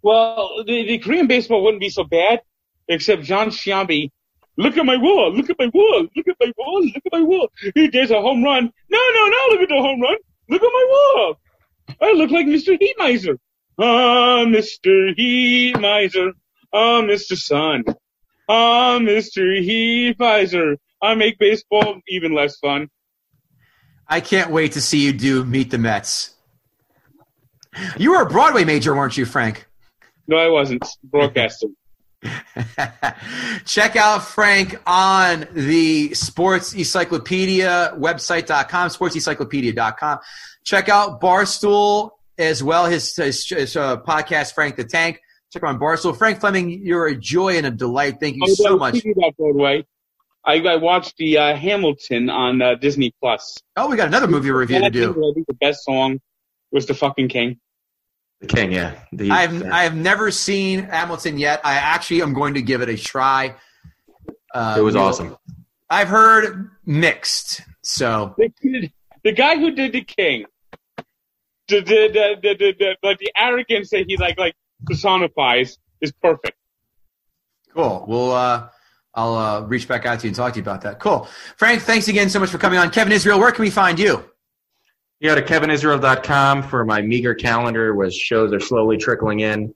Well, 0.04 0.64
the, 0.68 0.86
the 0.86 1.00
Korean 1.00 1.26
baseball 1.26 1.64
wouldn't 1.64 1.82
be 1.82 1.90
so 1.90 2.04
bad, 2.04 2.42
except 2.88 3.24
Jon 3.24 3.50
Sciambi. 3.50 4.12
Look 4.56 4.78
at 4.78 4.86
my 4.86 4.98
wall! 4.98 5.34
Look 5.34 5.50
at 5.50 5.58
my 5.58 5.72
wall! 5.74 6.08
Look 6.16 6.28
at 6.28 6.36
my 6.40 6.52
wall! 6.56 6.86
Look 6.86 7.04
at 7.08 7.12
my 7.12 7.24
wall! 7.24 7.50
Hey, 7.74 7.88
There's 7.88 8.12
a 8.12 8.22
home 8.22 8.44
run! 8.44 8.72
No, 8.92 9.00
no, 9.16 9.26
no! 9.26 9.48
Look 9.50 9.62
at 9.62 9.70
the 9.70 9.82
home 9.82 10.00
run! 10.00 10.18
Look 10.48 10.62
at 10.62 10.72
my 10.72 10.86
wall! 10.92 11.40
I 12.00 12.12
look 12.12 12.30
like 12.30 12.46
Mr. 12.46 12.78
Heat 12.80 12.94
Miser. 13.00 13.40
Ah, 13.80 14.44
Mr. 14.46 15.14
Heat 15.16 15.80
Miser. 15.80 16.34
Ah, 16.74 17.02
Mr. 17.02 17.38
Sun. 17.38 17.84
Ah, 18.48 19.00
Mr. 19.00 19.62
Heat 19.62 20.20
Miser. 20.20 20.78
I 21.02 21.16
make 21.16 21.38
baseball 21.40 22.00
even 22.08 22.34
less 22.34 22.58
fun. 22.58 22.90
I 24.08 24.22
can't 24.22 24.52
wait 24.52 24.74
to 24.74 24.82
see 24.82 25.06
you 25.06 25.14
do 25.14 25.44
Meet 25.44 25.72
the 25.72 25.78
Mets. 25.78 26.36
You 27.98 28.12
were 28.12 28.22
a 28.22 28.30
Broadway 28.30 28.64
major, 28.64 28.96
weren't 28.96 29.18
you, 29.18 29.26
Frank? 29.26 29.68
No, 30.28 30.38
I 30.38 30.50
wasn't 30.50 30.86
broadcasting. 31.04 31.76
Check 33.66 33.96
out 33.96 34.24
Frank 34.24 34.80
on 34.86 35.48
the 35.54 36.14
Sports 36.14 36.74
Encyclopedia 36.74 37.94
website.com, 37.98 38.90
sportsencyclopedia.com. 38.90 40.20
Check 40.64 40.90
out 40.90 41.20
Barstool 41.20 42.12
as 42.38 42.64
well, 42.64 42.86
his, 42.86 43.16
his, 43.16 43.48
his 43.48 43.76
uh, 43.76 43.98
podcast, 44.02 44.54
Frank 44.54 44.76
the 44.76 44.84
Tank. 44.84 45.20
Check 45.52 45.62
him 45.64 45.70
out 45.70 45.80
Barstool. 45.80 46.18
Frank 46.18 46.40
Fleming, 46.40 46.70
you're 46.70 47.06
a 47.08 47.16
joy 47.16 47.58
and 47.58 47.66
a 47.68 47.72
delight. 47.72 48.16
Thank 48.20 48.38
you 48.38 48.42
Oh, 48.48 48.54
so 48.54 48.78
much. 48.78 48.96
speaking 48.96 49.14
about 49.18 49.38
Broadway, 49.38 49.86
I, 50.46 50.56
I 50.60 50.76
watched 50.78 51.16
the 51.18 51.38
uh, 51.38 51.56
Hamilton 51.56 52.30
on 52.30 52.62
uh, 52.62 52.76
Disney 52.76 53.14
Plus. 53.22 53.58
Oh, 53.78 53.88
we 53.88 53.96
got 53.96 54.08
another 54.08 54.28
movie 54.28 54.50
review 54.52 54.80
to 54.80 54.86
I 54.86 54.90
think- 54.90 54.94
do. 55.16 55.30
I 55.30 55.32
think 55.34 55.48
the 55.48 55.54
best 55.54 55.84
song 55.86 56.20
was 56.72 56.86
the 56.88 56.94
fucking 56.96 57.30
King. 57.30 57.60
The 58.42 58.48
King, 58.48 58.72
yeah. 58.74 58.96
The, 59.14 59.30
I've 59.32 59.64
I 59.72 59.84
have 59.84 59.96
never 59.96 60.32
seen 60.32 60.80
Hamilton 60.84 61.38
yet. 61.38 61.62
I 61.64 61.76
actually 61.76 62.24
am 62.24 62.34
going 62.34 62.56
to 62.56 62.62
give 62.62 62.82
it 62.82 62.90
a 62.90 62.98
try. 62.98 63.56
Uh, 64.54 64.76
it 64.78 64.82
was 64.82 64.96
awesome. 64.96 65.38
I've 65.90 66.08
heard 66.10 66.70
mixed. 66.86 67.62
So 67.84 68.34
The, 68.38 68.50
kid- 68.62 68.92
the 69.24 69.32
guy 69.32 69.56
who 69.58 69.72
did 69.72 69.94
the 69.94 70.02
King, 70.04 70.46
the 71.82 71.82
the 71.82 72.08
the 72.14 72.38
the, 72.42 72.56
the, 72.56 72.76
the 72.80 72.98
like 73.04 73.20
the 73.20 73.32
arrogance 73.36 73.90
that 73.92 74.06
he 74.08 74.18
like 74.18 74.38
like 74.38 74.56
personifies 74.86 75.78
is 76.02 76.12
perfect. 76.12 76.58
cool. 77.74 78.06
We'll 78.08 78.32
uh, 78.32 78.70
I'll 79.14 79.36
uh, 79.36 79.62
reach 79.62 79.88
back 79.88 80.06
out 80.06 80.20
to 80.20 80.26
you 80.26 80.30
and 80.30 80.36
talk 80.36 80.54
to 80.54 80.58
you 80.60 80.64
about 80.64 80.82
that. 80.82 81.00
Cool, 81.00 81.28
Frank. 81.58 81.82
Thanks 81.82 82.08
again 82.08 82.30
so 82.30 82.40
much 82.40 82.50
for 82.50 82.58
coming 82.58 82.80
on. 82.80 82.90
Kevin 82.90 83.14
Israel, 83.14 83.40
where 83.40 83.52
can 83.52 83.64
we 83.64 83.70
find 83.70 84.00
you? 84.00 84.24
You 85.20 85.30
go 85.30 85.36
to 85.36 85.42
kevinisrael.com 85.42 86.64
for 86.64 86.84
my 86.84 87.02
meager 87.02 87.34
calendar, 87.34 87.96
where 87.96 88.12
shows 88.12 88.52
are 88.52 88.60
slowly 88.60 88.98
trickling 88.98 89.40
in, 89.40 89.74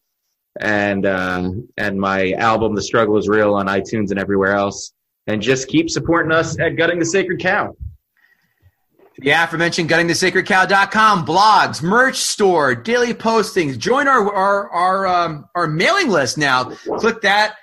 and 0.59 1.05
uh, 1.05 1.51
and 1.77 1.99
my 1.99 2.33
album 2.33 2.75
"The 2.75 2.81
Struggle 2.81 3.17
Is 3.17 3.29
Real" 3.29 3.53
on 3.53 3.67
iTunes 3.67 4.11
and 4.11 4.19
everywhere 4.19 4.53
else. 4.53 4.93
And 5.27 5.41
just 5.41 5.67
keep 5.67 5.89
supporting 5.89 6.31
us 6.31 6.57
at 6.59 6.77
Gutting 6.77 6.99
the 6.99 7.05
Sacred 7.05 7.39
Cow. 7.39 7.75
The 9.19 9.31
aforementioned 9.31 9.89
guttingthesacredcow.com, 9.89 11.25
blogs, 11.25 11.81
merch 11.81 12.17
store, 12.17 12.75
daily 12.75 13.13
postings. 13.13 13.77
Join 13.77 14.07
our 14.07 14.31
our 14.31 14.69
our 14.69 15.07
um, 15.07 15.45
our 15.55 15.67
mailing 15.67 16.09
list 16.09 16.37
now. 16.37 16.65
Click 16.99 17.21
that, 17.21 17.55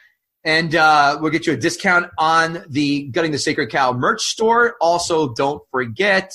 And 0.43 0.75
uh, 0.75 1.19
we'll 1.21 1.31
get 1.31 1.47
you 1.47 1.53
a 1.53 1.57
discount 1.57 2.11
on 2.19 2.65
the 2.69 3.05
Gutting 3.05 3.31
the 3.31 3.39
Sacred 3.39 3.71
Cow 3.71 3.93
merch 3.93 4.23
store. 4.23 4.75
Also, 4.81 5.33
don't 5.33 5.63
forget 5.71 6.33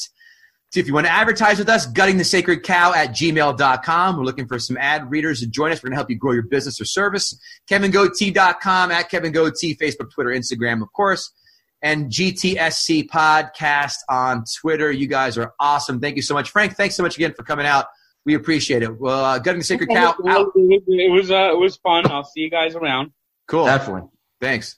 if 0.75 0.87
you 0.87 0.93
want 0.93 1.07
to 1.07 1.11
advertise 1.11 1.57
with 1.57 1.67
us, 1.67 1.87
gutting 1.87 2.17
the 2.17 2.23
sacred 2.23 2.61
cow 2.61 2.93
at 2.93 3.09
gmail.com. 3.09 4.17
We're 4.17 4.23
looking 4.23 4.47
for 4.47 4.59
some 4.59 4.77
ad 4.77 5.09
readers 5.09 5.39
to 5.39 5.47
join 5.47 5.71
us. 5.71 5.79
We're 5.81 5.89
going 5.89 5.93
to 5.93 5.97
help 5.97 6.11
you 6.11 6.15
grow 6.15 6.33
your 6.33 6.43
business 6.43 6.79
or 6.79 6.85
service. 6.85 7.39
KevinGoatee.com 7.69 8.91
at 8.91 9.09
Kevin 9.09 9.31
Goatee, 9.31 9.75
Facebook, 9.75 10.11
Twitter, 10.11 10.29
Instagram, 10.29 10.83
of 10.83 10.93
course. 10.93 11.31
And 11.81 12.11
GTSC 12.11 13.07
Podcast 13.07 13.95
on 14.09 14.43
Twitter. 14.61 14.91
You 14.91 15.07
guys 15.07 15.37
are 15.37 15.53
awesome. 15.59 15.99
Thank 15.99 16.17
you 16.17 16.21
so 16.21 16.33
much. 16.33 16.49
Frank, 16.49 16.75
thanks 16.75 16.95
so 16.95 17.03
much 17.03 17.15
again 17.15 17.33
for 17.33 17.43
coming 17.43 17.65
out. 17.65 17.85
We 18.25 18.33
appreciate 18.33 18.83
it. 18.83 18.99
Well, 18.99 19.23
uh, 19.23 19.39
Gutting 19.39 19.59
the 19.59 19.65
Sacred 19.65 19.89
Cow 19.89 20.15
out. 20.27 20.51
It 20.55 21.11
was 21.11 21.31
uh, 21.31 21.51
it 21.53 21.57
was 21.57 21.77
fun. 21.77 22.11
I'll 22.11 22.25
see 22.25 22.41
you 22.41 22.49
guys 22.49 22.75
around. 22.75 23.11
Cool. 23.47 23.65
Definitely. 23.65 24.09
Thanks. 24.41 24.77